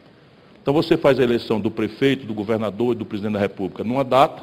[0.61, 4.05] Então você faz a eleição do prefeito, do governador e do presidente da república numa
[4.05, 4.43] data,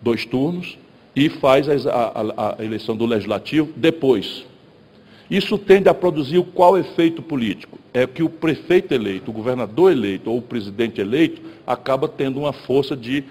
[0.00, 0.78] dois turnos,
[1.16, 4.44] e faz a, a, a eleição do legislativo depois.
[5.30, 7.78] Isso tende a produzir qual efeito político?
[7.92, 12.52] É que o prefeito eleito, o governador eleito ou o presidente eleito acaba tendo uma
[12.52, 13.24] força de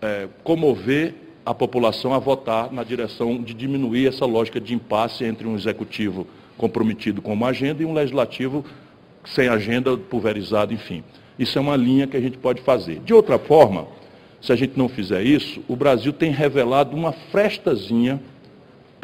[0.00, 1.14] é, comover
[1.44, 6.26] a população a votar na direção de diminuir essa lógica de impasse entre um executivo
[6.56, 8.64] comprometido com uma agenda e um legislativo
[9.24, 11.04] sem agenda, pulverizado, enfim.
[11.38, 13.00] Isso é uma linha que a gente pode fazer.
[13.00, 13.86] De outra forma,
[14.40, 18.20] se a gente não fizer isso, o Brasil tem revelado uma frestazinha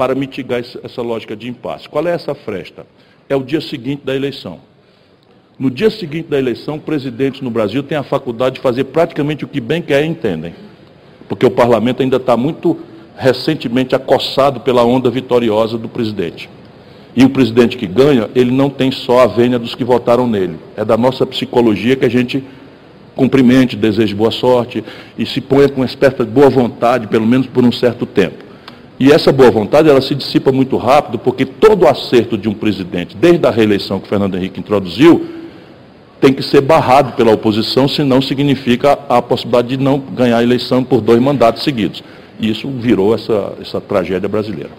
[0.02, 1.88] para mitigar essa lógica de impasse.
[1.88, 2.84] Qual é essa fresta?
[3.28, 4.58] É o dia seguinte da eleição.
[5.56, 9.48] No dia seguinte da eleição, presidentes no Brasil têm a faculdade de fazer praticamente o
[9.48, 10.54] que bem quer e entendem
[11.28, 12.76] porque o parlamento ainda está muito
[13.16, 16.50] recentemente acossado pela onda vitoriosa do presidente.
[17.14, 20.56] E o presidente que ganha, ele não tem só a vênia dos que votaram nele.
[20.76, 22.42] É da nossa psicologia que a gente
[23.14, 24.82] cumprimente, deseje boa sorte
[25.16, 28.51] e se ponha com uma espécie de boa vontade, pelo menos por um certo tempo.
[28.98, 33.16] E essa boa vontade, ela se dissipa muito rápido, porque todo acerto de um presidente,
[33.16, 35.26] desde a reeleição que Fernando Henrique introduziu,
[36.20, 40.84] tem que ser barrado pela oposição, senão significa a possibilidade de não ganhar a eleição
[40.84, 42.02] por dois mandatos seguidos.
[42.38, 44.70] E isso virou essa, essa tragédia brasileira.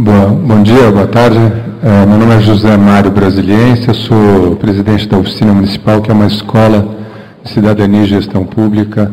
[0.00, 1.36] Bom, bom dia, boa tarde.
[1.82, 6.14] É, meu nome é José Mário Brasiliense, eu sou presidente da Oficina Municipal, que é
[6.14, 6.96] uma escola
[7.42, 9.12] de cidadania e gestão pública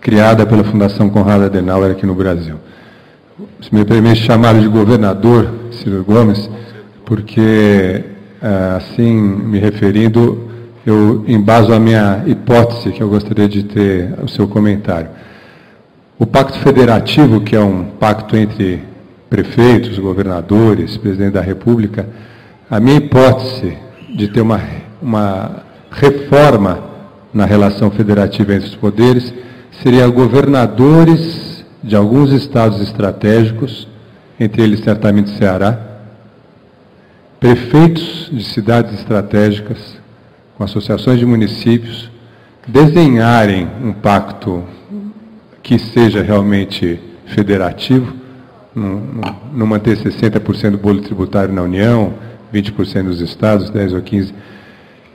[0.00, 2.54] criada pela Fundação Conrado Adenauer aqui no Brasil.
[3.62, 6.48] Se me permite chamar de governador, Ciro Gomes,
[7.04, 8.04] porque,
[8.40, 10.48] eh, assim, me referindo,
[10.86, 15.08] eu embaso a minha hipótese, que eu gostaria de ter o seu comentário.
[16.16, 18.91] O Pacto Federativo, que é um pacto entre
[19.32, 22.06] prefeitos, governadores, presidente da República,
[22.70, 23.78] a minha hipótese
[24.14, 24.60] de ter uma,
[25.00, 26.84] uma reforma
[27.32, 29.32] na relação federativa entre os poderes
[29.82, 33.88] seria governadores de alguns estados estratégicos,
[34.38, 35.80] entre eles certamente Ceará,
[37.40, 39.96] prefeitos de cidades estratégicas,
[40.58, 42.10] com associações de municípios,
[42.68, 44.62] desenharem um pacto
[45.62, 48.20] que seja realmente federativo,
[48.74, 52.14] não, manter 60% do bolo tributário na União,
[52.52, 54.32] 20% dos estados, 10 ou 15%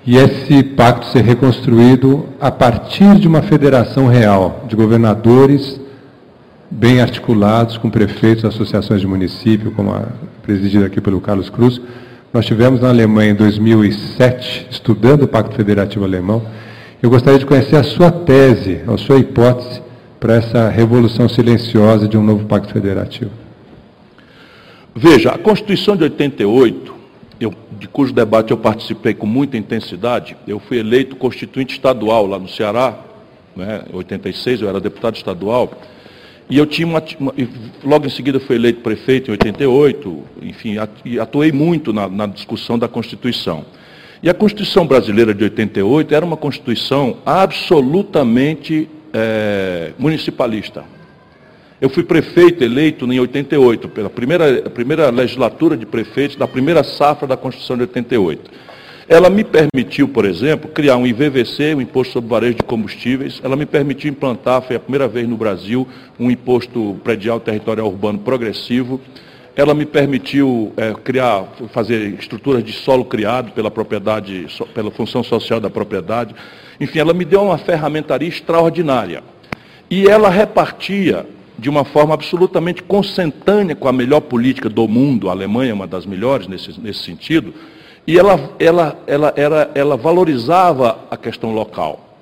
[0.07, 5.81] e esse pacto ser reconstruído a partir de uma federação real de governadores
[6.71, 10.03] bem articulados com prefeitos, associações de município, como a
[10.41, 11.81] presidida aqui pelo Carlos Cruz.
[12.33, 16.41] Nós tivemos na Alemanha em 2007 estudando o Pacto Federativo Alemão.
[17.03, 19.81] Eu gostaria de conhecer a sua tese, a sua hipótese
[20.21, 23.46] para essa revolução silenciosa de um novo Pacto Federativo.
[24.99, 26.95] Veja, a Constituição de 88
[27.39, 32.39] eu, de cujo debate eu participei com muita intensidade, eu fui eleito constituinte estadual lá
[32.39, 32.97] no Ceará,
[33.55, 35.71] né, em 86, eu era deputado estadual,
[36.49, 37.31] e eu tinha uma, uma,
[37.83, 40.77] logo em seguida fui eleito prefeito em 88, enfim,
[41.21, 43.65] atuei muito na, na discussão da Constituição.
[44.23, 50.96] E a Constituição brasileira de 88 era uma Constituição absolutamente é, municipalista.
[51.79, 57.27] Eu fui prefeito eleito em 88, pela primeira, primeira legislatura de prefeitos da primeira safra
[57.27, 58.49] da Constituição de 88.
[59.07, 63.39] Ela me permitiu, por exemplo, criar um IVVC, um Imposto sobre Varejo de Combustíveis.
[63.43, 65.87] Ela me permitiu implantar, foi a primeira vez no Brasil,
[66.19, 68.99] um imposto predial territorial urbano progressivo.
[69.55, 75.59] Ela me permitiu é, criar, fazer estruturas de solo criado pela propriedade, pela função social
[75.59, 76.33] da propriedade.
[76.81, 79.23] Enfim, ela me deu uma ferramentaria extraordinária.
[79.89, 85.31] E ela repartia de uma forma absolutamente consentânea com a melhor política do mundo, a
[85.31, 87.53] Alemanha é uma das melhores nesse, nesse sentido,
[88.05, 92.15] e ela, ela, ela, ela, ela valorizava a questão local,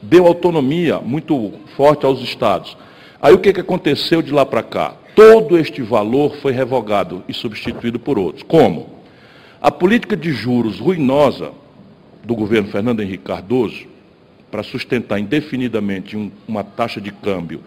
[0.00, 2.76] deu autonomia muito forte aos estados.
[3.20, 4.94] Aí o que, que aconteceu de lá para cá?
[5.16, 8.42] Todo este valor foi revogado e substituído por outros.
[8.42, 8.90] Como?
[9.60, 11.52] A política de juros ruinosa
[12.24, 13.86] do governo Fernando Henrique Cardoso,
[14.50, 17.60] para sustentar indefinidamente um, uma taxa de câmbio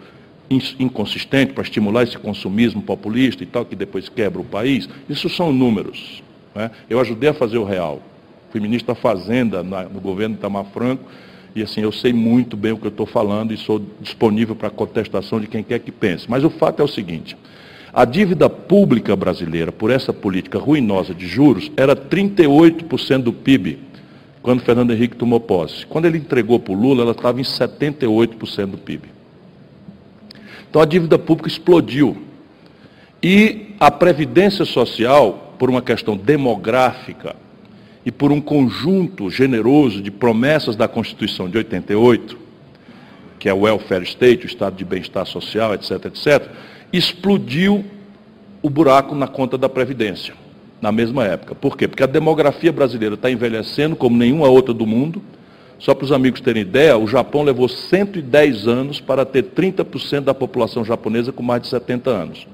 [0.50, 5.52] inconsistente para estimular esse consumismo populista e tal, que depois quebra o país, isso são
[5.52, 6.22] números.
[6.54, 6.70] Né?
[6.88, 8.00] Eu ajudei a fazer o real.
[8.50, 11.04] Fui ministro da Fazenda na, no governo Itamar Franco,
[11.54, 14.68] e assim, eu sei muito bem o que eu estou falando e sou disponível para
[14.68, 16.26] contestação de quem quer que pense.
[16.28, 17.34] Mas o fato é o seguinte,
[17.92, 23.78] a dívida pública brasileira, por essa política ruinosa de juros, era 38% do PIB,
[24.42, 25.86] quando Fernando Henrique tomou posse.
[25.86, 29.15] Quando ele entregou para o Lula, ela estava em 78% do PIB.
[30.76, 32.18] Então a dívida pública explodiu.
[33.22, 37.34] E a Previdência Social, por uma questão demográfica
[38.04, 42.38] e por um conjunto generoso de promessas da Constituição de 88,
[43.38, 46.46] que é o welfare state, o estado de bem-estar social, etc., etc.,
[46.92, 47.82] explodiu
[48.60, 50.34] o buraco na conta da Previdência,
[50.82, 51.54] na mesma época.
[51.54, 51.88] Por quê?
[51.88, 55.22] Porque a demografia brasileira está envelhecendo como nenhuma outra do mundo,
[55.78, 60.34] só para os amigos terem ideia, o Japão levou 110 anos para ter 30% da
[60.34, 62.46] população japonesa com mais de 70 anos.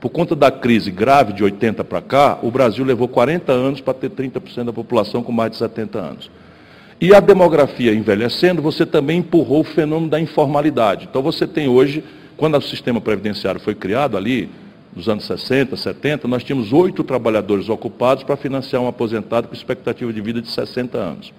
[0.00, 3.94] Por conta da crise grave de 80 para cá, o Brasil levou 40 anos para
[3.94, 6.30] ter 30% da população com mais de 70 anos.
[7.00, 11.06] E a demografia envelhecendo, você também empurrou o fenômeno da informalidade.
[11.08, 12.04] Então você tem hoje,
[12.36, 14.50] quando o sistema previdenciário foi criado ali,
[14.94, 20.12] nos anos 60, 70, nós tínhamos oito trabalhadores ocupados para financiar um aposentado com expectativa
[20.12, 21.32] de vida de 60 anos.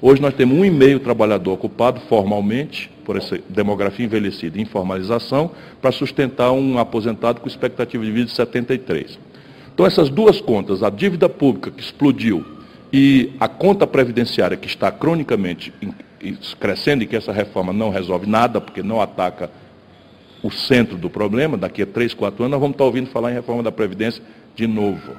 [0.00, 5.50] Hoje nós temos um e meio trabalhador ocupado formalmente, por essa demografia envelhecida e informalização,
[5.80, 9.18] para sustentar um aposentado com expectativa de vida de 73.
[9.72, 12.44] Então essas duas contas, a dívida pública que explodiu
[12.92, 15.72] e a conta previdenciária que está cronicamente
[16.60, 19.50] crescendo e que essa reforma não resolve nada, porque não ataca
[20.42, 23.34] o centro do problema, daqui a três, quatro anos nós vamos estar ouvindo falar em
[23.34, 24.22] reforma da Previdência
[24.54, 25.12] de novo.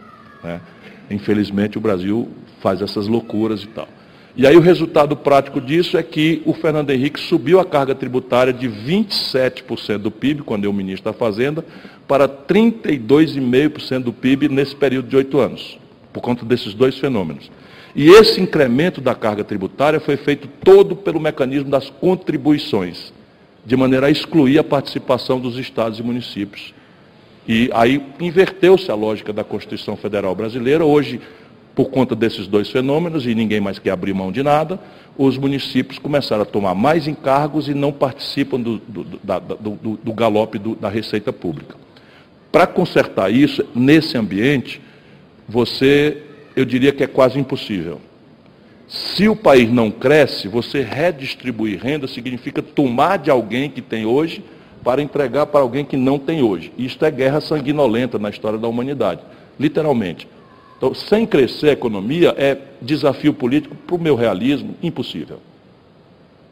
[0.44, 0.62] Né?
[1.10, 2.30] Infelizmente o Brasil
[2.62, 3.88] faz essas loucuras e tal.
[4.38, 8.54] E aí o resultado prático disso é que o Fernando Henrique subiu a carga tributária
[8.54, 11.66] de 27% do PIB, quando eu ministro da Fazenda,
[12.08, 15.80] para 32,5% do PIB nesse período de oito anos,
[16.14, 17.50] por conta desses dois fenômenos.
[17.96, 23.12] E esse incremento da carga tributária foi feito todo pelo mecanismo das contribuições,
[23.66, 26.76] de maneira a excluir a participação dos estados e municípios.
[27.48, 30.86] E aí inverteu-se a lógica da Constituição Federal Brasileira.
[30.86, 31.20] Hoje,
[31.78, 34.80] por conta desses dois fenômenos, e ninguém mais quer abrir mão de nada,
[35.16, 40.12] os municípios começaram a tomar mais encargos e não participam do, do, da, do, do
[40.12, 41.76] galope da receita pública.
[42.52, 44.82] Para consertar isso, nesse ambiente,
[45.48, 46.24] você,
[46.56, 48.02] eu diria que é quase impossível.
[48.88, 54.44] Se o país não cresce, você redistribuir renda significa tomar de alguém que tem hoje
[54.84, 56.74] para entregar para alguém que não tem hoje.
[56.76, 59.22] Isto é guerra sanguinolenta na história da humanidade,
[59.60, 60.28] literalmente.
[60.78, 65.40] Então, sem crescer a economia é desafio político para o meu realismo impossível.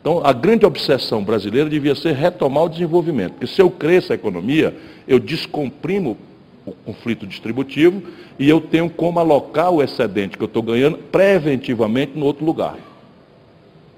[0.02, 3.34] Então, a grande obsessão brasileira devia ser retomar o desenvolvimento.
[3.34, 4.76] Porque se eu cresço a economia,
[5.08, 6.18] eu descomprimo
[6.66, 8.02] o conflito distributivo
[8.40, 12.78] e eu tenho como alocar o excedente que eu estou ganhando preventivamente no outro lugar.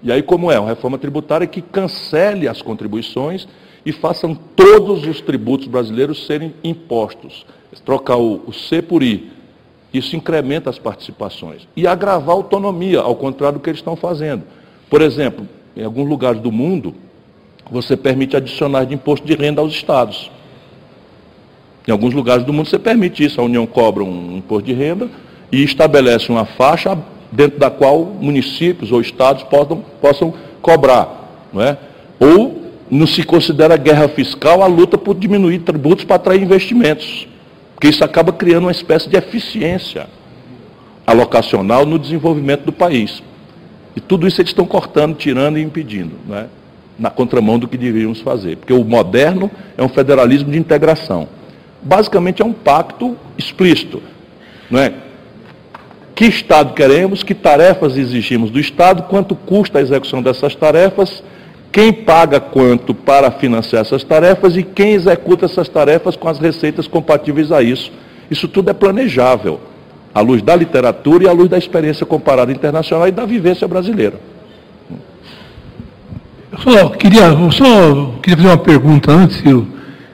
[0.04, 0.60] E aí, como é?
[0.60, 3.48] Uma reforma tributária que cancele as contribuições
[3.86, 7.46] e façam todos os tributos brasileiros serem impostos.
[7.86, 9.30] Trocar o, o C por I,
[9.94, 11.68] isso incrementa as participações.
[11.76, 14.44] E agravar a autonomia, ao contrário do que eles estão fazendo.
[14.90, 16.94] Por exemplo, em alguns lugares do mundo,
[17.70, 20.32] você permite adicionar de imposto de renda aos estados.
[21.88, 23.40] Em alguns lugares do mundo você permite isso.
[23.40, 25.10] A União cobra um imposto de renda
[25.52, 26.98] e estabelece uma faixa
[27.32, 31.48] dentro da qual municípios ou estados possam, possam cobrar.
[31.54, 31.78] Não é?
[32.20, 37.28] Ou não se considera guerra fiscal a luta por diminuir tributos para atrair investimentos.
[37.78, 40.08] Porque isso acaba criando uma espécie de eficiência
[41.06, 43.24] alocacional no desenvolvimento do país.
[43.96, 46.16] E tudo isso eles estão cortando, tirando e impedindo.
[46.28, 46.48] Né?
[46.98, 48.58] na contramão do que deveríamos fazer.
[48.58, 51.28] Porque o moderno é um federalismo de integração.
[51.82, 54.02] Basicamente é um pacto explícito.
[54.70, 54.94] Não é?
[56.16, 61.24] Que Estado queremos, que tarefas exigimos do Estado, quanto custa a execução dessas tarefas,
[61.72, 66.88] quem paga quanto para financiar essas tarefas e quem executa essas tarefas com as receitas
[66.88, 67.92] compatíveis a isso.
[68.30, 69.60] Isso tudo é planejável,
[70.14, 74.20] à luz da literatura e à luz da experiência comparada internacional e da vivência brasileira.
[76.52, 79.68] Eu só queria, eu só queria fazer uma pergunta antes, eu,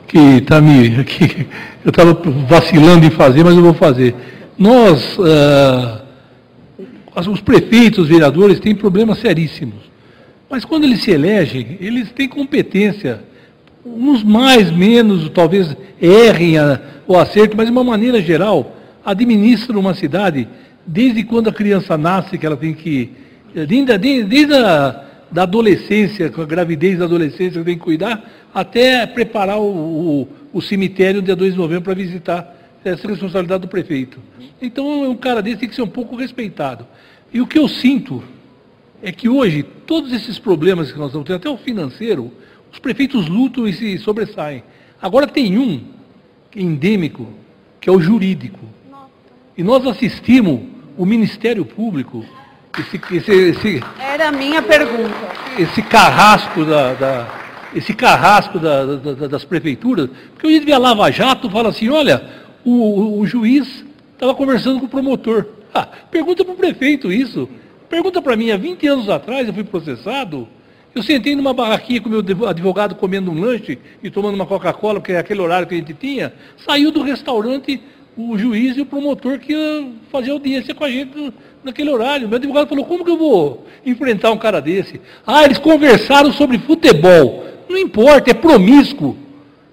[0.08, 1.04] que está me.
[1.06, 1.48] Que
[1.86, 4.16] eu estava vacilando em fazer, mas eu vou fazer.
[4.58, 6.02] Nós, ah,
[7.30, 9.93] os prefeitos, os vereadores, têm problemas seríssimos.
[10.54, 13.24] Mas quando eles se elegem, eles têm competência.
[13.84, 16.58] Uns mais, menos, talvez errem
[17.08, 20.48] o acerto, mas de uma maneira geral, administram uma cidade
[20.86, 23.10] desde quando a criança nasce, que ela tem que.
[23.68, 28.24] Desde, desde, a da adolescência, com a gravidez da adolescência que tem que cuidar,
[28.54, 32.60] até preparar o, o, o cemitério dia 2 de novembro para visitar.
[32.86, 34.20] Essa responsabilidade do prefeito.
[34.62, 36.86] Então, um cara desse tem que ser um pouco respeitado.
[37.34, 38.22] E o que eu sinto
[39.04, 42.32] é que hoje, todos esses problemas que nós estamos tendo, até o financeiro,
[42.72, 44.64] os prefeitos lutam e se sobressaem.
[45.02, 45.84] Agora tem um
[46.56, 47.28] endêmico,
[47.82, 48.66] que é o jurídico.
[49.58, 50.62] E nós assistimos
[50.98, 52.26] o Ministério Público
[52.80, 55.14] esse, esse, esse, Era a minha pergunta.
[55.60, 57.44] Esse carrasco da, da
[57.76, 62.24] esse carrasco da, da, das prefeituras, porque eu via Lava Jato fala assim, olha,
[62.64, 63.84] o, o, o juiz
[64.14, 65.46] estava conversando com o promotor.
[65.74, 67.50] Ah, pergunta para o prefeito isso.
[67.94, 70.48] Pergunta para mim, há 20 anos atrás eu fui processado,
[70.96, 75.12] eu sentei numa barraquinha com meu advogado comendo um lanche e tomando uma Coca-Cola, que
[75.12, 76.34] é aquele horário que a gente tinha,
[76.66, 77.80] saiu do restaurante
[78.18, 81.32] o juiz e o promotor que ia fazer audiência com a gente
[81.64, 82.28] naquele horário.
[82.28, 85.00] Meu advogado falou, como que eu vou enfrentar um cara desse?
[85.24, 87.46] Ah, eles conversaram sobre futebol.
[87.70, 89.16] Não importa, é promíscuo.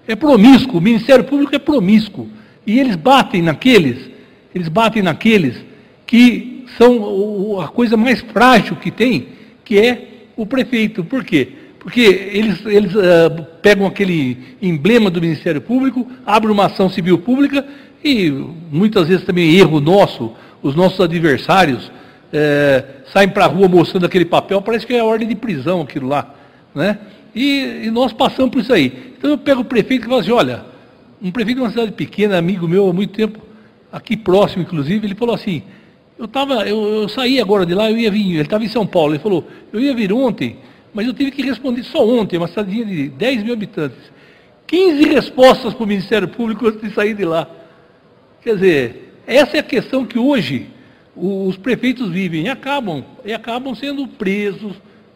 [0.07, 2.29] É promíscuo, o Ministério Público é promíscuo.
[2.67, 4.11] E eles batem naqueles,
[4.53, 5.65] eles batem naqueles
[6.05, 9.27] que são a coisa mais frágil que tem,
[9.63, 11.03] que é o prefeito.
[11.03, 11.49] Por quê?
[11.79, 17.65] Porque eles, eles uh, pegam aquele emblema do Ministério Público, abrem uma ação civil pública
[18.03, 18.29] e
[18.71, 21.91] muitas vezes também erro nosso, os nossos adversários
[22.31, 25.81] é, saem para a rua mostrando aquele papel, parece que é a ordem de prisão
[25.81, 26.33] aquilo lá.
[26.73, 26.97] Né?
[27.35, 29.13] E, e, nós passamos por isso aí.
[29.17, 30.65] Então eu pego o prefeito e falo assim, olha,
[31.21, 33.39] um prefeito de uma cidade pequena, amigo meu há muito tempo,
[33.91, 35.63] aqui próximo inclusive, ele falou assim,
[36.21, 38.85] eu, tava, eu, eu saí agora de lá, eu ia vir, ele estava em São
[38.85, 39.43] Paulo, ele falou,
[39.73, 40.57] eu ia vir ontem,
[40.93, 43.97] mas eu tive que responder só ontem, uma cidade de 10 mil habitantes.
[44.67, 47.49] 15 respostas para o Ministério Público antes de sair de lá.
[48.43, 50.67] Quer dizer, essa é a questão que hoje
[51.15, 54.75] os prefeitos vivem e acabam, e acabam sendo presos,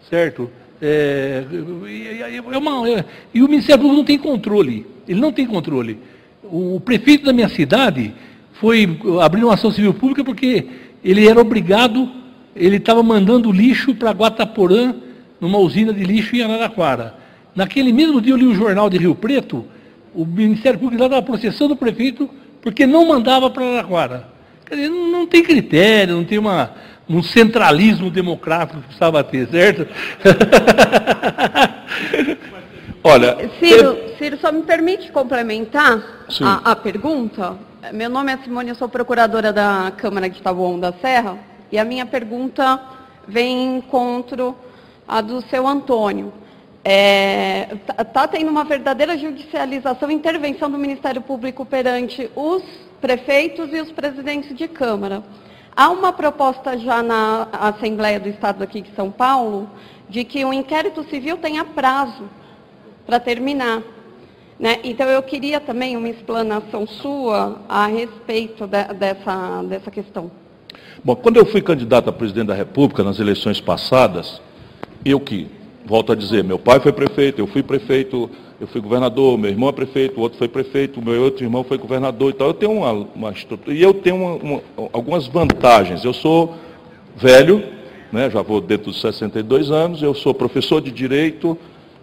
[0.10, 0.50] certo?
[0.82, 1.44] É,
[2.52, 6.00] é uma, é, e o Ministério Público não tem controle, ele não tem controle.
[6.44, 8.12] O prefeito da minha cidade
[8.60, 10.66] foi abrir uma ação civil pública porque
[11.06, 12.10] ele era obrigado,
[12.56, 14.96] ele estava mandando lixo para Guataporã,
[15.40, 17.14] numa usina de lixo em Araraquara.
[17.56, 19.64] Naquele mesmo dia eu li o jornal de Rio Preto,
[20.14, 22.28] o Ministério Público estava processando o prefeito
[22.62, 24.28] porque não mandava para Araraquara.
[24.66, 26.72] Quer dizer, não tem critério, não tem uma,
[27.08, 29.88] um centralismo democrático que precisava ter, certo?
[33.04, 33.38] Olha.
[33.60, 37.56] Ciro, Ciro, só me permite complementar a, a, pergunta?
[37.94, 41.38] Meu nome é Simone, eu sou procuradora da Câmara de Taboão da Serra,
[41.72, 42.82] e a minha pergunta
[43.28, 44.56] vem em encontro
[45.08, 46.34] à do seu Antônio.
[46.84, 52.64] Está é, tá, tá tendo uma verdadeira judicialização intervenção do Ministério Público perante os
[53.02, 55.24] prefeitos e os presidentes de Câmara.
[55.76, 59.70] Há uma proposta já na Assembleia do Estado aqui de São Paulo
[60.10, 62.30] de que o um inquérito civil tenha prazo
[63.06, 63.82] para terminar.
[64.60, 64.80] Né?
[64.84, 70.32] Então, eu queria também uma explanação sua a respeito de, dessa, dessa questão.
[71.04, 74.42] Bom, quando eu fui candidato a presidente da República nas eleições passadas,
[75.04, 75.48] eu que
[75.86, 79.70] volto a dizer, meu pai foi prefeito, eu fui prefeito, eu fui governador, meu irmão
[79.70, 82.48] é prefeito, o outro foi prefeito, meu outro irmão foi governador e tal.
[82.48, 84.62] Eu tenho uma, uma estrutura, e eu tenho uma, uma,
[84.94, 86.04] algumas vantagens.
[86.04, 86.56] Eu sou
[87.16, 87.64] velho,
[88.12, 91.58] né, já vou dentro dos 62 anos, eu sou professor de Direito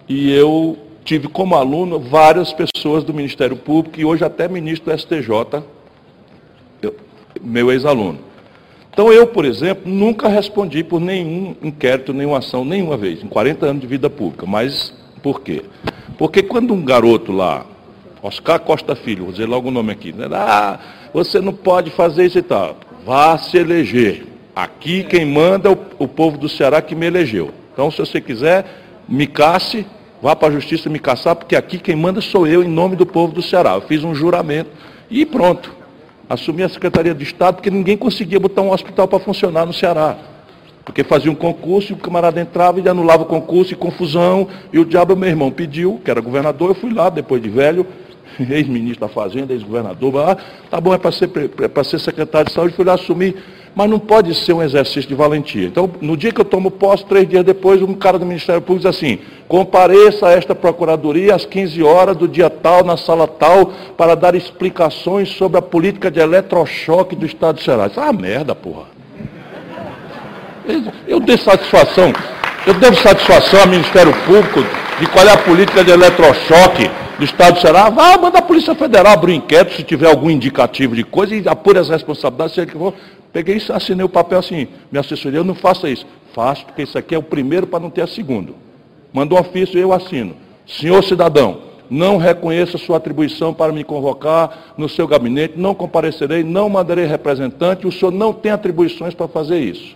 [0.08, 4.98] e eu tive como aluno várias pessoas do Ministério Público e hoje até ministro do
[4.98, 5.62] STJ,
[6.80, 6.94] eu,
[7.40, 8.18] meu ex-aluno.
[8.92, 13.66] Então eu, por exemplo, nunca respondi por nenhum inquérito, nenhuma ação, nenhuma vez, em 40
[13.66, 14.44] anos de vida pública.
[14.46, 14.92] Mas
[15.22, 15.64] por quê?
[16.18, 17.64] Porque quando um garoto lá,
[18.22, 20.28] Oscar Costa Filho, vou dizer logo o nome aqui, né?
[20.32, 20.78] ah,
[21.12, 22.76] você não pode fazer isso e tal.
[23.04, 24.26] Vá se eleger.
[24.54, 27.50] Aqui quem manda é o, o povo do Ceará que me elegeu.
[27.72, 28.66] Então, se você quiser,
[29.08, 29.86] me casse,
[30.22, 33.04] vá para a justiça me caçar, porque aqui quem manda sou eu em nome do
[33.04, 33.74] povo do Ceará.
[33.74, 34.70] Eu fiz um juramento
[35.10, 35.74] e pronto.
[36.30, 40.16] Assumi a Secretaria de Estado porque ninguém conseguia botar um hospital para funcionar no Ceará.
[40.84, 44.48] Porque fazia um concurso e o camarada entrava e anulava o concurso e confusão.
[44.72, 47.84] E o diabo, meu irmão, pediu, que era governador, eu fui lá, depois de velho,
[48.38, 50.36] ex-ministro da Fazenda, ex-governador, ah,
[50.70, 53.36] tá bom, é para ser, é ser secretário de saúde, fui lá assumir,
[53.74, 55.66] mas não pode ser um exercício de valentia.
[55.66, 58.88] Então, no dia que eu tomo posse, três dias depois, um cara do Ministério Público
[58.88, 59.18] diz assim,
[59.48, 64.34] compareça a esta procuradoria às 15 horas do dia tal, na sala tal, para dar
[64.34, 67.86] explicações sobre a política de eletrochoque do Estado de Ceará.
[67.86, 68.84] Isso é uma merda, porra.
[71.08, 72.12] Eu dei satisfação,
[72.66, 74.64] eu devo satisfação ao Ministério Público
[75.00, 76.88] de qual é a política de eletrochoque
[77.18, 77.90] do Estado do Ceará.
[77.90, 81.48] Vá, manda a Polícia Federal abrir um inquérito se tiver algum indicativo de coisa e
[81.48, 82.94] apure as responsabilidades, seja que for.
[83.32, 86.06] Peguei e assinei o papel assim, minha assessoria, eu não faça isso.
[86.34, 88.54] Faço, porque isso aqui é o primeiro para não ter a segundo.
[89.12, 90.34] Mandou um ofício eu assino.
[90.66, 96.68] Senhor cidadão, não reconheça sua atribuição para me convocar no seu gabinete, não comparecerei, não
[96.68, 99.94] mandarei representante, o senhor não tem atribuições para fazer isso.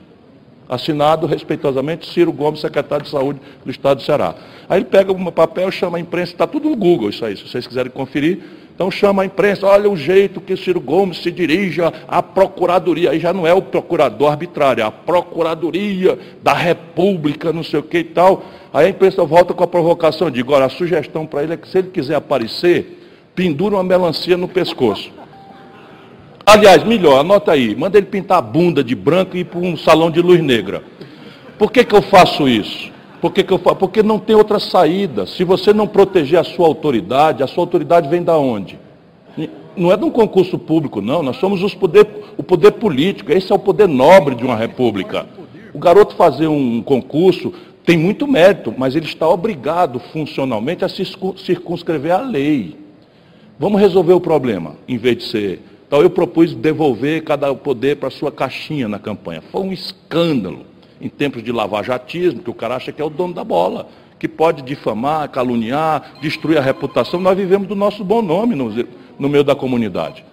[0.69, 4.35] Assinado respeitosamente Ciro Gomes, secretário de Saúde do Estado do Ceará.
[4.69, 7.49] Aí ele pega um papel, chama a imprensa, está tudo no Google isso aí, se
[7.49, 8.41] vocês quiserem conferir.
[8.77, 13.11] Então chama a imprensa, olha o jeito que Ciro Gomes se dirige à Procuradoria.
[13.11, 17.83] Aí já não é o procurador arbitrário, é a Procuradoria da República, não sei o
[17.83, 18.45] que e tal.
[18.75, 21.67] Aí a imprensa volta com a provocação, digo, agora a sugestão para ele é que
[21.67, 23.01] se ele quiser aparecer,
[23.35, 25.11] pendura uma melancia no pescoço.
[26.45, 29.75] Aliás, melhor, anota aí, manda ele pintar a bunda de branco e ir para um
[29.75, 30.83] salão de luz negra.
[31.59, 32.93] Por que, que eu faço isso?
[33.27, 33.59] Por que, eu?
[33.59, 35.27] Porque não tem outra saída.
[35.27, 38.79] Se você não proteger a sua autoridade, a sua autoridade vem da onde?
[39.77, 41.25] Não é de um concurso público, não.
[41.25, 43.33] Nós somos os poder, o poder político.
[43.33, 45.27] Esse é o poder nobre de uma república.
[45.75, 47.53] O garoto fazer um concurso
[47.85, 52.77] tem muito mérito, mas ele está obrigado funcionalmente a circunscrever a lei.
[53.59, 58.11] Vamos resolver o problema, em vez de ser então eu propus devolver cada poder para
[58.11, 59.41] sua caixinha na campanha.
[59.53, 60.67] Foi um escândalo
[61.01, 64.27] em tempos de lavajatismo, que o cara acha que é o dono da bola, que
[64.27, 67.21] pode difamar, caluniar, destruir a reputação.
[67.21, 68.73] Nós vivemos do nosso bom nome no,
[69.19, 70.25] no meio da comunidade.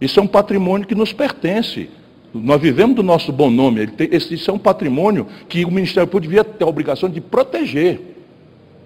[0.00, 1.90] Isso é um patrimônio que nos pertence.
[2.32, 3.88] Nós vivemos do nosso bom nome.
[4.10, 8.14] Isso é um patrimônio que o Ministério Público devia ter a obrigação de proteger.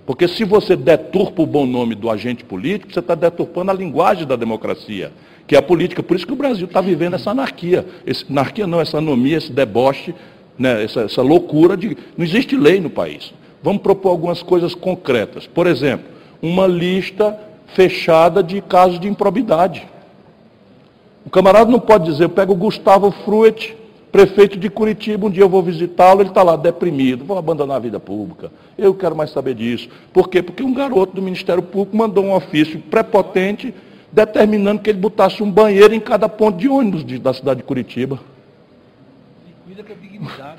[0.07, 4.27] Porque se você deturpa o bom nome do agente político, você está deturpando a linguagem
[4.27, 5.13] da democracia
[5.51, 6.01] que é a política.
[6.01, 7.85] Por isso que o Brasil está vivendo essa anarquia.
[8.07, 10.15] Esse, anarquia não, essa anomia, esse deboche,
[10.61, 11.97] né, essa, essa loucura de.
[12.19, 13.33] Não existe lei no país.
[13.63, 15.47] Vamos propor algumas coisas concretas.
[15.47, 16.07] Por exemplo,
[16.43, 17.37] uma lista
[17.75, 19.89] fechada de casos de improbidade.
[21.25, 23.75] O camarada não pode dizer, eu pego o Gustavo Fruet,
[24.13, 27.81] prefeito de Curitiba, um dia eu vou visitá-lo, ele está lá deprimido, vou abandonar a
[27.81, 28.51] vida pública.
[28.77, 29.89] Eu quero mais saber disso.
[30.13, 30.43] Por quê?
[30.43, 33.75] Porque um garoto do Ministério Público mandou um ofício prepotente
[34.13, 38.19] determinando que ele botasse um banheiro em cada ponto de ônibus da cidade de Curitiba.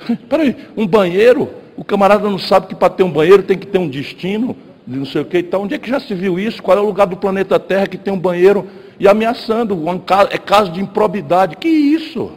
[0.30, 1.50] Peraí, um banheiro?
[1.76, 4.98] O camarada não sabe que para ter um banheiro tem que ter um destino, de
[4.98, 5.64] não sei o que e tal.
[5.64, 6.62] Onde é que já se viu isso?
[6.62, 8.68] Qual é o lugar do planeta Terra que tem um banheiro
[9.00, 9.78] e ameaçando?
[10.30, 11.58] É caso de improbidade.
[11.58, 12.32] Que isso?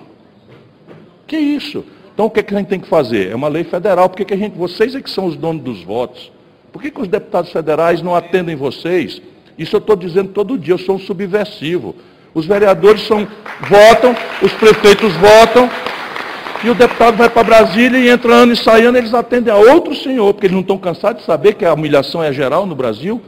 [1.26, 1.84] Que isso?
[2.12, 3.30] Então o que, é que a gente tem que fazer?
[3.30, 4.08] É uma lei federal.
[4.08, 6.30] Por que, que a gente, vocês é que são os donos dos votos?
[6.72, 9.20] Por que, que os deputados federais não atendem vocês?
[9.58, 11.94] Isso eu estou dizendo todo dia, eu sou um subversivo.
[12.34, 13.26] Os vereadores são,
[13.60, 15.70] votam, os prefeitos votam,
[16.64, 19.56] e o deputado vai para Brasília e entra ano e sai ano, eles atendem a
[19.56, 22.74] outro senhor, porque eles não estão cansados de saber que a humilhação é geral no
[22.74, 23.20] Brasil.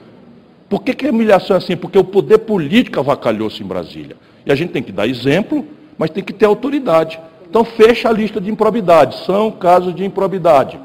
[0.70, 1.76] Por que, que a humilhação é assim?
[1.76, 4.16] Porque o poder político avacalhou-se em Brasília.
[4.46, 5.66] E a gente tem que dar exemplo,
[5.98, 7.20] mas tem que ter autoridade.
[7.48, 9.24] Então fecha a lista de improbidade.
[9.26, 10.80] São casos de improbidade.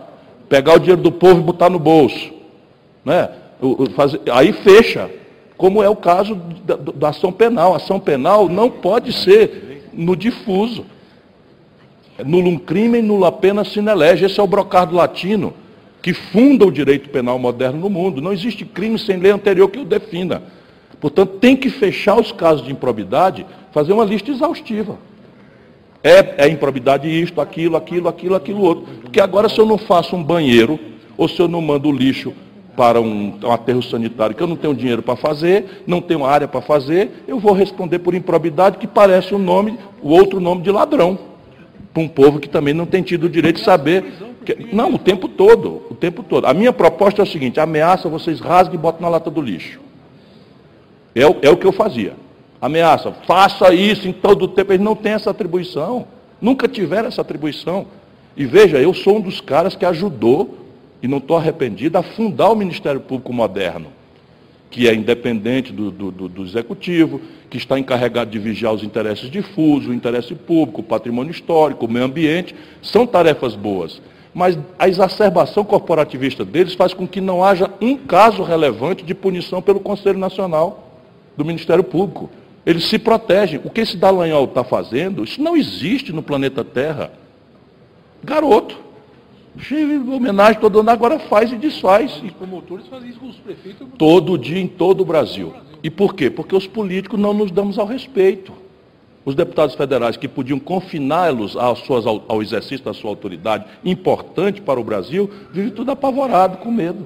[0.49, 2.31] Pegar o dinheiro do povo e botar no bolso.
[3.05, 3.29] Né?
[4.31, 5.09] Aí fecha
[5.55, 7.73] como é o caso da, da ação penal.
[7.73, 10.85] A ação penal não pode ser no difuso.
[12.26, 14.26] Nulum crime, nula pena sine lege.
[14.26, 15.53] Esse é o brocardo latino
[16.02, 18.22] que funda o direito penal moderno no mundo.
[18.22, 20.41] Não existe crime sem lei anterior que o defina.
[20.99, 24.98] Portanto, tem que fechar os casos de improbidade, fazer uma lista exaustiva.
[26.03, 28.85] É, é improbidade isto, aquilo, aquilo, aquilo, aquilo outro.
[29.02, 30.80] Porque agora se eu não faço um banheiro,
[31.18, 32.34] ou se eu não mando o lixo
[32.76, 36.48] para um, um aterro sanitário que eu não tenho dinheiro para fazer, não tenho área
[36.48, 40.61] para fazer, eu vou responder por improbidade que parece o um nome, o outro nome
[40.61, 41.30] de ladrão.
[41.93, 44.05] Para um povo que também não tem tido o direito de saber.
[44.45, 46.45] Que, não, o tempo todo, o tempo todo.
[46.45, 49.80] A minha proposta é o seguinte, ameaça, vocês rasguem e botam na lata do lixo.
[51.15, 52.13] É, é o que eu fazia.
[52.61, 54.72] Ameaça, faça isso em todo o tempo.
[54.72, 56.07] Eles não têm essa atribuição.
[56.39, 57.88] Nunca tiveram essa atribuição.
[58.35, 60.57] E veja, eu sou um dos caras que ajudou
[61.01, 63.88] e não estou arrependido, a fundar o Ministério Público Moderno,
[64.72, 67.19] que é independente do, do, do, Executivo,
[67.49, 71.91] que está encarregado de vigiar os interesses difusos, o interesse público, o patrimônio histórico, o
[71.91, 74.02] meio ambiente, são tarefas boas.
[74.34, 79.61] Mas a exacerbação corporativista deles faz com que não haja um caso relevante de punição
[79.61, 80.98] pelo Conselho Nacional
[81.35, 82.30] do Ministério Público.
[82.65, 83.60] Eles se protegem.
[83.65, 87.11] O que esse Dallagnol está fazendo, isso não existe no planeta Terra.
[88.23, 88.90] Garoto.
[90.15, 92.21] Homenagem todo ano, agora faz e desfaz.
[92.23, 93.87] Os promotores fazem isso com os prefeitos.
[93.97, 95.53] Todo dia em todo o Brasil.
[95.83, 96.29] E por quê?
[96.29, 98.53] Porque os políticos não nos damos ao respeito.
[99.23, 105.29] Os deputados federais que podiam confiná-los ao exercício da sua autoridade, importante para o Brasil,
[105.51, 107.05] vivem tudo apavorado, com medo.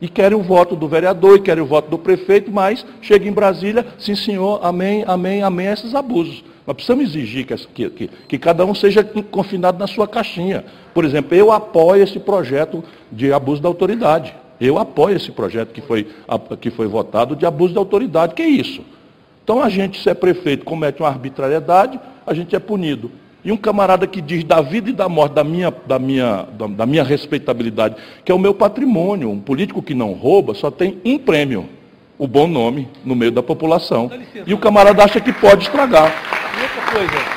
[0.00, 3.32] E querem o voto do vereador, e querem o voto do prefeito, mas chega em
[3.32, 6.44] Brasília, sim senhor, amém, amém, amém, esses abusos.
[6.66, 10.64] Nós precisamos exigir que, que, que, cada um seja confinado na sua caixinha.
[10.94, 12.82] Por exemplo, eu apoio esse projeto
[13.12, 14.34] de abuso da autoridade.
[14.60, 16.06] Eu apoio esse projeto que foi,
[16.60, 18.34] que foi votado de abuso de autoridade.
[18.34, 18.82] Que é isso?
[19.42, 23.10] Então a gente, se é prefeito, comete uma arbitrariedade, a gente é punido.
[23.44, 26.66] E um camarada que diz da vida e da morte, da minha, da minha, da,
[26.66, 30.98] da minha respeitabilidade, que é o meu patrimônio, um político que não rouba, só tem
[31.04, 31.68] um prêmio,
[32.18, 34.10] o bom nome no meio da população.
[34.46, 36.12] E o camarada acha que pode estragar.
[36.58, 37.34] E outra coisa,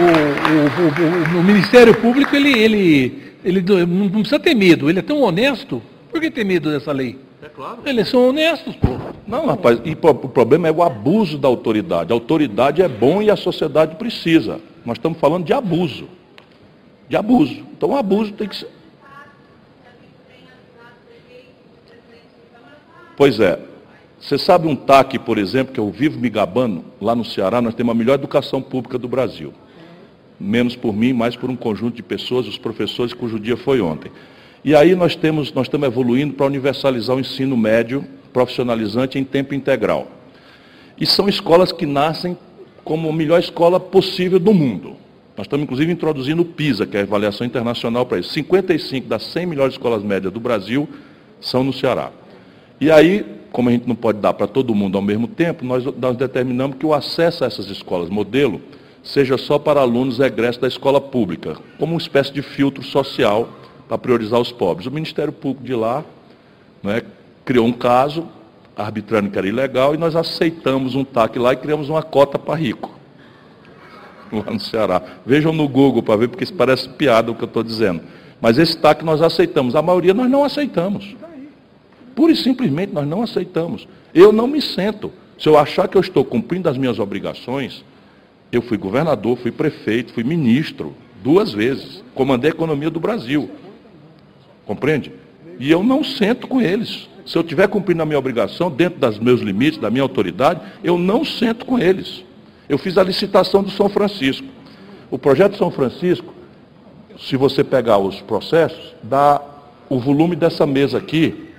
[0.00, 5.02] o, o, o, o Ministério Público, ele, ele, ele não precisa ter medo, ele é
[5.02, 5.82] tão honesto
[6.14, 7.18] por que ter medo dessa lei?
[7.42, 7.78] É claro.
[7.84, 8.96] Eles são honestos, pô.
[9.26, 12.12] Não, rapaz, e o problema é o abuso da autoridade.
[12.12, 14.60] A autoridade é bom e a sociedade precisa.
[14.86, 16.08] Nós estamos falando de abuso.
[17.08, 17.64] De abuso.
[17.76, 18.70] Então o abuso tem que ser.
[23.16, 23.58] Pois é.
[24.24, 26.32] Você sabe um TAC, por exemplo, que eu vivo me
[26.98, 29.52] lá no Ceará, nós temos a melhor educação pública do Brasil.
[30.40, 34.10] Menos por mim, mais por um conjunto de pessoas, os professores, cujo dia foi ontem.
[34.64, 38.02] E aí nós temos, nós estamos evoluindo para universalizar o ensino médio
[38.32, 40.08] profissionalizante em tempo integral.
[40.98, 42.34] E são escolas que nascem
[42.82, 44.96] como a melhor escola possível do mundo.
[45.36, 48.30] Nós estamos, inclusive, introduzindo o PISA, que é a avaliação internacional para isso.
[48.30, 50.88] 55 das 100 melhores escolas médias do Brasil
[51.42, 52.10] são no Ceará.
[52.80, 55.84] E aí, como a gente não pode dar para todo mundo ao mesmo tempo, nós,
[55.96, 58.60] nós determinamos que o acesso a essas escolas modelo
[59.00, 63.48] seja só para alunos egressos da escola pública, como uma espécie de filtro social
[63.86, 64.88] para priorizar os pobres.
[64.88, 66.04] O Ministério Público de lá
[66.82, 67.02] né,
[67.44, 68.26] criou um caso,
[68.76, 72.56] arbitrando que era ilegal, e nós aceitamos um TAC lá e criamos uma cota para
[72.56, 72.92] rico.
[74.34, 75.00] Lá no Ceará.
[75.24, 78.00] Vejam no Google para ver, porque isso parece piada o que eu estou dizendo.
[78.40, 79.76] Mas esse TAC nós aceitamos.
[79.76, 81.14] A maioria nós não aceitamos.
[82.14, 83.88] Pura e simplesmente nós não aceitamos.
[84.14, 85.12] Eu não me sento.
[85.38, 87.84] Se eu achar que eu estou cumprindo as minhas obrigações,
[88.52, 92.04] eu fui governador, fui prefeito, fui ministro, duas vezes.
[92.14, 93.50] Comandei a economia do Brasil.
[94.64, 95.12] Compreende?
[95.58, 97.08] E eu não sento com eles.
[97.26, 100.98] Se eu estiver cumprindo a minha obrigação, dentro dos meus limites, da minha autoridade, eu
[100.98, 102.24] não sento com eles.
[102.68, 104.46] Eu fiz a licitação do São Francisco.
[105.10, 106.32] O projeto São Francisco,
[107.18, 109.40] se você pegar os processos, dá
[109.88, 111.53] o volume dessa mesa aqui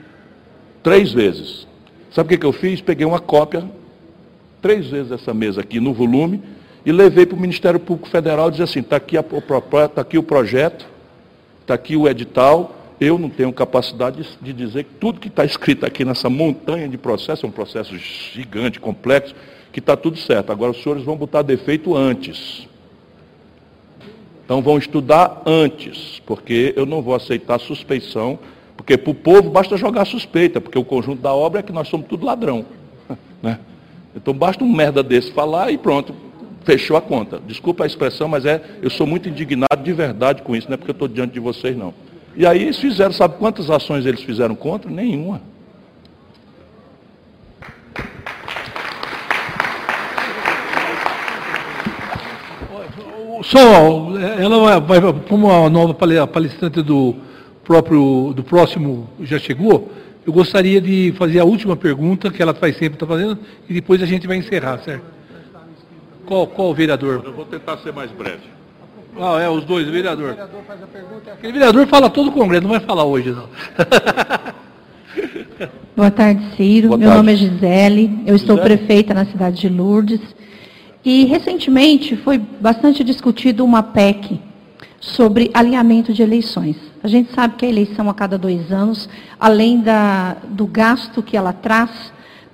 [0.85, 1.65] três vezes.
[2.11, 2.79] Sabe o que, eu fiz?
[2.79, 3.67] Peguei uma cópia,
[4.61, 6.43] três vezes essa mesa aqui no volume,
[6.85, 10.21] e levei para o Ministério Público Federal e disse assim, está aqui, tá aqui o
[10.21, 10.85] projeto,
[11.61, 15.87] está aqui o edital, eu não tenho capacidade de, dizer que tudo que está escrito
[15.87, 19.33] aqui nessa montanha de processo, é um processo gigante, complexo,
[19.73, 20.51] que está tudo certo.
[20.51, 22.67] Agora os senhores vão botar defeito antes.
[24.45, 28.37] Então vão estudar antes, porque eu não vou aceitar suspeição,
[28.85, 31.87] porque para o povo basta jogar suspeita, porque o conjunto da obra é que nós
[31.87, 32.63] somos tudo ladrão.
[33.41, 33.59] Né?
[34.15, 36.15] Então basta um merda desse falar e pronto,
[36.63, 37.39] fechou a conta.
[37.45, 40.77] Desculpa a expressão, mas é, eu sou muito indignado de verdade com isso, não é
[40.77, 41.93] porque eu estou diante de vocês não.
[42.35, 44.89] E aí eles fizeram, sabe quantas ações eles fizeram contra?
[44.89, 45.41] Nenhuma.
[53.43, 57.15] Só, ela vai, como a nova palestrante do
[57.65, 59.91] próprio, do próximo já chegou,
[60.25, 63.37] eu gostaria de fazer a última pergunta, que ela faz sempre está fazendo,
[63.67, 65.03] e depois a gente vai encerrar, certo?
[66.25, 67.21] Qual, qual o vereador?
[67.25, 68.55] Eu vou tentar ser mais breve.
[69.19, 70.31] Ah, é, os dois, o vereador.
[70.31, 71.31] O vereador faz a pergunta.
[71.31, 73.47] Aquele vereador fala todo o Congresso, não vai falar hoje, não.
[75.95, 76.89] Boa tarde, Ciro.
[76.89, 77.23] Boa Meu tarde.
[77.23, 78.77] nome é Gisele, eu estou Gisele?
[78.77, 80.21] prefeita na cidade de Lourdes.
[81.03, 84.39] E recentemente foi bastante discutido uma PEC
[85.05, 86.75] sobre alinhamento de eleições.
[87.03, 89.07] A gente sabe que a eleição a cada dois anos,
[89.39, 91.91] além da, do gasto que ela traz,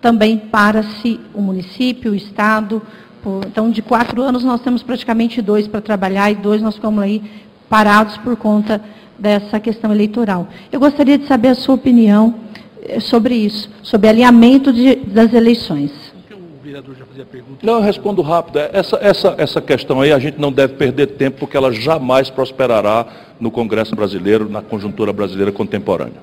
[0.01, 2.81] também para-se o município, o Estado,
[3.23, 7.01] por, então, de quatro anos, nós temos praticamente dois para trabalhar e dois nós ficamos
[7.01, 7.23] aí
[7.69, 8.81] parados por conta
[9.17, 10.49] dessa questão eleitoral.
[10.71, 12.35] Eu gostaria de saber a sua opinião
[12.83, 16.10] eh, sobre isso, sobre alinhamento de, das eleições.
[16.61, 17.65] O vereador já fazia pergunta.
[17.65, 18.59] Não, eu respondo rápido.
[18.59, 22.29] É, essa, essa, essa questão aí a gente não deve perder tempo, porque ela jamais
[22.29, 23.07] prosperará
[23.39, 26.21] no Congresso brasileiro, na conjuntura brasileira contemporânea.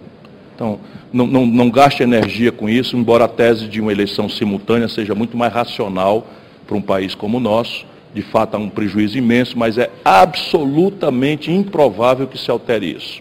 [0.55, 0.79] Então,
[1.13, 5.13] não, não, não gaste energia com isso, embora a tese de uma eleição simultânea seja
[5.13, 6.25] muito mais racional
[6.69, 7.85] para um país como o nosso.
[8.15, 13.21] De fato, há um prejuízo imenso, mas é absolutamente improvável que se altere isso.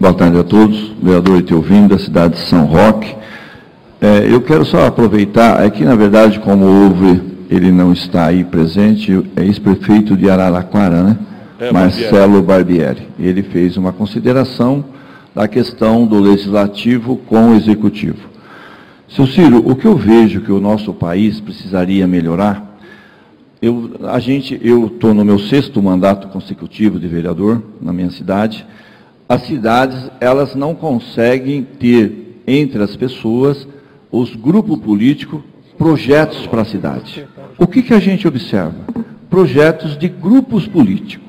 [0.00, 0.92] Boa tarde a todos.
[1.02, 3.14] Vereador Iteovindo, da cidade de São Roque.
[4.06, 7.20] É, eu quero só aproveitar, é que na verdade, como houve,
[7.50, 11.18] ele não está aí presente, é ex-prefeito de Araraquara, né?
[11.58, 13.00] É, Marcelo Barbieri.
[13.00, 13.08] Barbieri.
[13.18, 14.84] Ele fez uma consideração
[15.34, 18.28] da questão do legislativo com o executivo.
[19.08, 22.78] Seu Ciro, o que eu vejo que o nosso país precisaria melhorar,
[23.60, 28.64] eu, a gente, eu estou no meu sexto mandato consecutivo de vereador na minha cidade.
[29.28, 33.66] As cidades, elas não conseguem ter entre as pessoas,
[34.20, 35.40] os grupos políticos,
[35.76, 37.26] projetos para a cidade.
[37.58, 38.86] O que, que a gente observa?
[39.28, 41.26] Projetos de grupos políticos.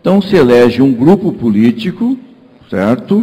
[0.00, 2.18] Então se elege um grupo político
[2.72, 3.22] certo?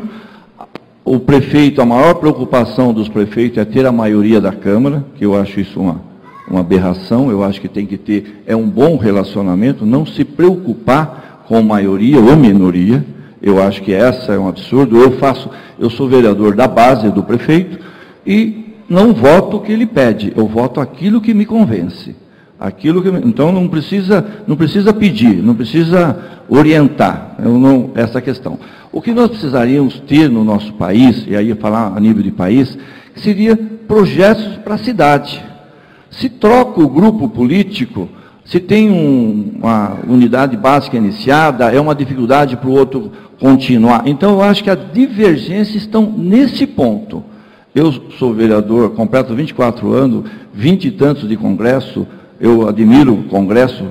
[1.03, 5.35] O prefeito, a maior preocupação dos prefeitos é ter a maioria da Câmara, que eu
[5.35, 5.99] acho isso uma,
[6.47, 11.45] uma aberração, eu acho que tem que ter, é um bom relacionamento, não se preocupar
[11.47, 13.03] com maioria ou minoria,
[13.41, 14.97] eu acho que essa é um absurdo.
[14.97, 15.49] Eu faço,
[15.79, 17.79] eu sou vereador da base do prefeito
[18.23, 22.15] e não voto o que ele pede, eu voto aquilo que me convence.
[22.59, 26.17] Aquilo que, então não precisa, não precisa pedir, não precisa
[26.49, 28.59] orientar não, essa questão.
[28.91, 32.77] O que nós precisaríamos ter no nosso país, e aí falar a nível de país,
[33.15, 35.41] seria projetos para a cidade.
[36.09, 38.09] Se troca o grupo político,
[38.43, 44.03] se tem um, uma unidade básica iniciada, é uma dificuldade para o outro continuar.
[44.05, 47.23] Então eu acho que as divergências estão nesse ponto.
[47.73, 52.07] Eu sou vereador, completo 24 anos, 20 e tantos de congresso,
[52.39, 53.85] eu admiro o congresso,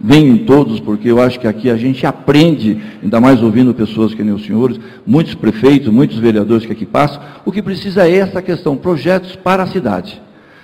[0.00, 4.14] venho em todos, porque eu acho que aqui a gente aprende, ainda mais ouvindo pessoas
[4.14, 8.16] que nem os senhores, muitos prefeitos, muitos vereadores que aqui passam, o que precisa é
[8.16, 10.22] essa questão, projetos para a cidade.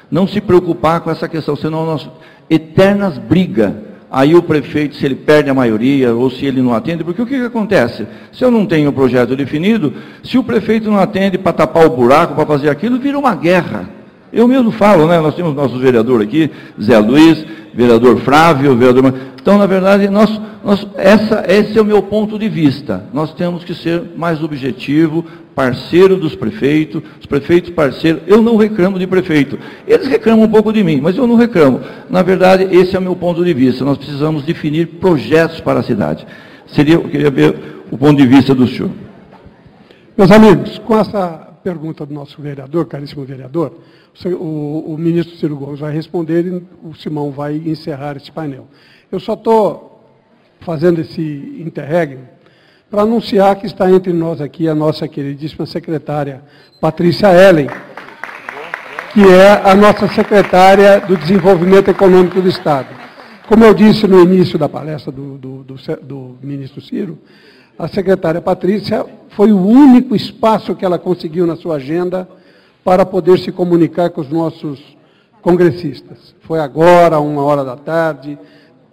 [0.09, 2.09] Não se preocupar com essa questão, senão nós
[2.49, 3.73] eternas brigas.
[4.11, 7.27] Aí o prefeito, se ele perde a maioria, ou se ele não atende, porque o
[7.27, 8.07] que, que acontece?
[8.33, 11.91] Se eu não tenho o projeto definido, se o prefeito não atende para tapar o
[11.91, 13.89] buraco, para fazer aquilo, vira uma guerra.
[14.33, 15.21] Eu mesmo falo, né?
[15.21, 16.51] Nós temos nossos vereadores aqui,
[16.81, 19.15] Zé Luiz, vereador Flávio, vereador.
[19.41, 23.05] Então, na verdade, nós, nós, essa, esse é o meu ponto de vista.
[23.13, 25.25] Nós temos que ser mais objetivo,
[25.61, 28.23] parceiro dos prefeitos, os prefeitos parceiros.
[28.27, 29.59] Eu não reclamo de prefeito.
[29.87, 31.83] Eles reclamam um pouco de mim, mas eu não reclamo.
[32.09, 33.85] Na verdade, esse é o meu ponto de vista.
[33.85, 36.27] Nós precisamos definir projetos para a cidade.
[36.67, 38.91] Seria, eu queria ver o ponto de vista do senhor.
[40.17, 43.81] Meus amigos, com essa pergunta do nosso vereador, caríssimo vereador,
[44.25, 48.67] o, o ministro Ciro Gomes vai responder e o Simão vai encerrar esse painel.
[49.13, 50.09] Eu só estou
[50.61, 51.21] fazendo esse
[51.61, 52.40] interregno
[52.91, 56.43] para anunciar que está entre nós aqui a nossa queridíssima secretária
[56.81, 57.69] Patrícia Ellen,
[59.13, 62.89] que é a nossa secretária do Desenvolvimento Econômico do Estado.
[63.49, 67.17] Como eu disse no início da palestra do, do, do, do ministro Ciro,
[67.79, 72.29] a secretária Patrícia foi o único espaço que ela conseguiu na sua agenda
[72.83, 74.81] para poder se comunicar com os nossos
[75.41, 76.35] congressistas.
[76.41, 78.37] Foi agora, uma hora da tarde,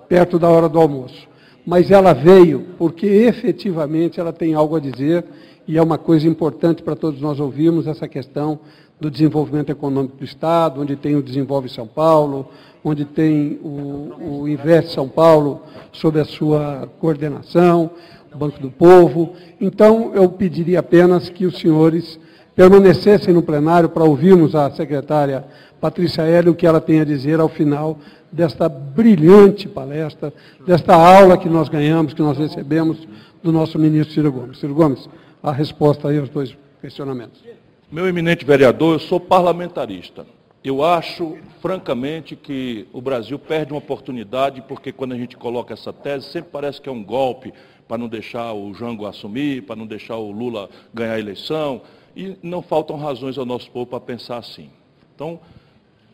[0.08, 1.27] perto da hora do almoço.
[1.68, 5.26] Mas ela veio porque efetivamente ela tem algo a dizer
[5.68, 8.58] e é uma coisa importante para todos nós ouvirmos essa questão
[8.98, 12.48] do desenvolvimento econômico do Estado, onde tem o Desenvolve São Paulo,
[12.82, 15.62] onde tem o, o São Paulo
[15.92, 17.92] sob a sua coordenação,
[18.34, 19.34] o Banco do Povo.
[19.60, 22.18] Então, eu pediria apenas que os senhores
[22.58, 25.46] permanecessem no plenário para ouvirmos a secretária
[25.80, 28.00] Patrícia Hélio o que ela tem a dizer ao final
[28.32, 30.34] desta brilhante palestra,
[30.66, 33.08] desta aula que nós ganhamos, que nós recebemos
[33.44, 34.58] do nosso ministro Ciro Gomes.
[34.58, 35.08] Ciro Gomes,
[35.42, 37.44] a resposta aí aos dois questionamentos.
[37.92, 40.26] Meu eminente vereador, eu sou parlamentarista.
[40.64, 45.94] Eu acho, francamente, que o Brasil perde uma oportunidade, porque quando a gente coloca essa
[45.94, 47.54] tese, sempre parece que é um golpe
[47.88, 51.82] para não deixar o Jango assumir, para não deixar o Lula ganhar a eleição.
[52.18, 54.72] E não faltam razões ao nosso povo para pensar assim.
[55.14, 55.40] Então,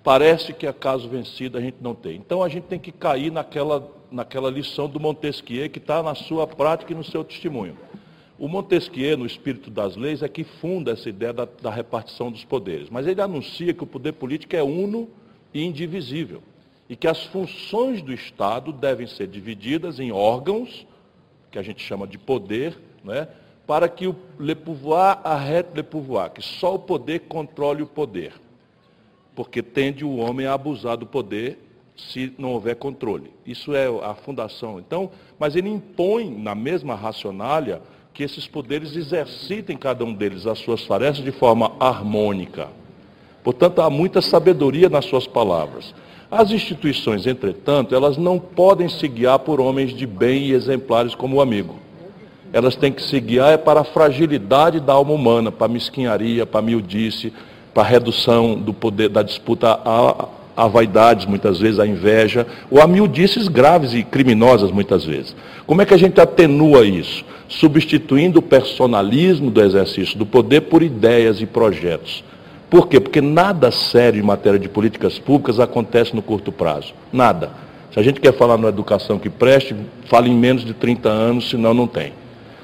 [0.03, 2.17] parece que é caso vencido a gente não tem.
[2.17, 6.45] Então, a gente tem que cair naquela, naquela lição do Montesquieu, que está na sua
[6.45, 7.77] prática e no seu testemunho.
[8.38, 12.43] O Montesquieu, no espírito das leis, é que funda essa ideia da, da repartição dos
[12.43, 12.89] poderes.
[12.89, 15.07] Mas ele anuncia que o poder político é uno
[15.53, 16.43] e indivisível.
[16.89, 20.85] E que as funções do Estado devem ser divididas em órgãos
[21.49, 23.30] que a gente chama de poder, né,
[23.65, 28.34] para que o le pouvoir arrête le pouvoir, que só o poder controle o poder.
[29.35, 31.57] Porque tende o homem a abusar do poder
[31.95, 33.31] se não houver controle.
[33.45, 34.80] Isso é a fundação.
[34.80, 37.81] Então, mas ele impõe na mesma racionalha
[38.14, 42.68] que esses poderes exercitem cada um deles as suas tarefas de forma harmônica.
[43.44, 45.94] Portanto, há muita sabedoria nas suas palavras.
[46.30, 51.38] As instituições, entretanto, elas não podem se guiar por homens de bem e exemplares como
[51.38, 51.82] o amigo.
[52.53, 56.45] Elas têm que se guiar é para a fragilidade da alma humana, para a mesquinharia,
[56.45, 57.34] para a miudice,
[57.73, 62.80] para a redução do poder, da disputa a, a vaidades, muitas vezes, a inveja, ou
[62.80, 65.35] a miudices graves e criminosas, muitas vezes.
[65.65, 67.25] Como é que a gente atenua isso?
[67.49, 72.23] Substituindo o personalismo do exercício do poder por ideias e projetos.
[72.69, 72.99] Por quê?
[72.99, 76.93] Porque nada sério em matéria de políticas públicas acontece no curto prazo.
[77.11, 77.49] Nada.
[77.91, 79.75] Se a gente quer falar numa educação que preste,
[80.05, 82.13] fale em menos de 30 anos, senão não tem.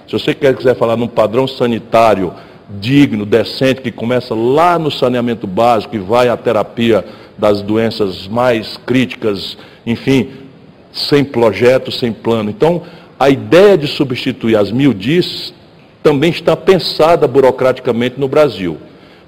[0.10, 2.34] Se você quer, quiser falar num padrão sanitário
[2.68, 7.06] digno, decente, que começa lá no saneamento básico e vai à terapia
[7.38, 9.56] das doenças mais críticas,
[9.86, 10.32] enfim,
[10.92, 12.50] sem projeto, sem plano.
[12.50, 12.82] Então,
[13.20, 15.54] a ideia de substituir as mil dis
[16.02, 18.78] também está pensada burocraticamente no Brasil.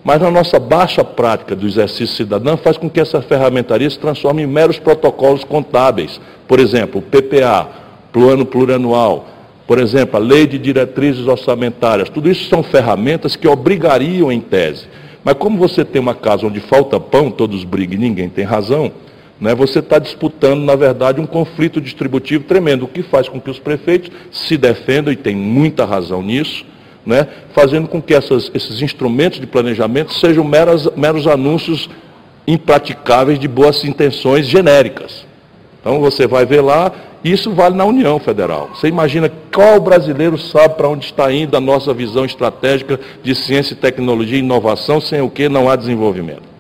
[0.04, 4.42] Mas na nossa baixa prática do exercício cidadão faz com que essa ferramentaria se transforme
[4.42, 6.20] em meros protocolos contábeis.
[6.48, 7.70] Por exemplo, o PPA,
[8.12, 9.28] Plano Plurianual,
[9.68, 12.10] por exemplo, a Lei de Diretrizes Orçamentárias.
[12.10, 14.88] Tudo isso são ferramentas que obrigariam, em tese,
[15.24, 18.92] mas como você tem uma casa onde falta pão, todos brigam e ninguém tem razão,
[19.40, 23.50] né, você está disputando, na verdade, um conflito distributivo tremendo, o que faz com que
[23.50, 26.64] os prefeitos se defendam, e tem muita razão nisso,
[27.04, 31.90] né, fazendo com que essas, esses instrumentos de planejamento sejam meros, meros anúncios
[32.48, 35.26] impraticáveis de boas intenções genéricas.
[35.82, 36.92] Então você vai ver lá,
[37.24, 38.70] isso vale na União Federal.
[38.74, 43.76] Você imagina qual brasileiro sabe para onde está indo a nossa visão estratégica de ciência,
[43.76, 46.52] tecnologia e inovação, sem o que não há desenvolvimento.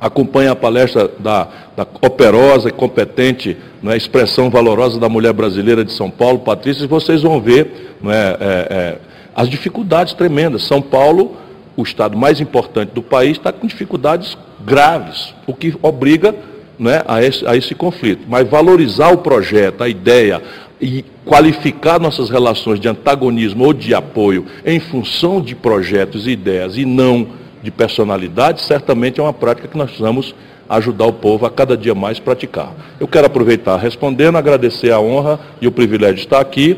[0.00, 5.92] Acompanhe a palestra da, da operosa e competente é, expressão valorosa da mulher brasileira de
[5.92, 8.98] São Paulo, Patrícia, e vocês vão ver é, é, é,
[9.34, 10.64] as dificuldades tremendas.
[10.64, 11.36] São Paulo,
[11.76, 16.34] o estado mais importante do país, está com dificuldades graves, o que obriga
[16.78, 18.24] né, a, esse, a esse conflito.
[18.28, 20.42] Mas valorizar o projeto, a ideia
[20.80, 26.76] e qualificar nossas relações de antagonismo ou de apoio em função de projetos e ideias
[26.76, 27.28] e não
[27.62, 30.34] de personalidade, certamente é uma prática que nós precisamos
[30.68, 32.72] ajudar o povo a cada dia mais praticar.
[33.00, 36.76] Eu quero aproveitar respondendo, agradecer a honra e o privilégio de estar aqui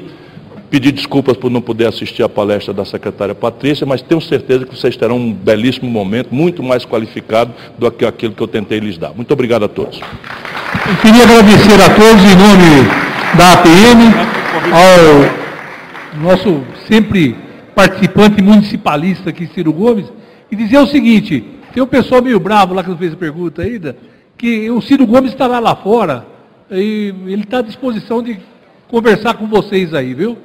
[0.70, 4.76] Pedir desculpas por não poder assistir à palestra da secretária Patrícia, mas tenho certeza que
[4.76, 8.98] vocês terão um belíssimo momento, muito mais qualificado do que aquilo que eu tentei lhes
[8.98, 9.14] dar.
[9.14, 9.98] Muito obrigado a todos.
[9.98, 12.88] Eu queria agradecer a todos em nome
[13.36, 14.04] da APM,
[14.72, 17.34] ao nosso sempre
[17.74, 20.06] participante municipalista aqui, Ciro Gomes,
[20.50, 23.62] e dizer o seguinte, tem um pessoal meio bravo lá que não fez a pergunta
[23.62, 23.96] ainda,
[24.36, 26.26] que o Ciro Gomes estará lá fora
[26.70, 28.38] e ele está à disposição de
[28.88, 30.36] conversar com vocês aí, viu?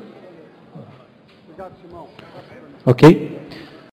[2.86, 3.04] Ok?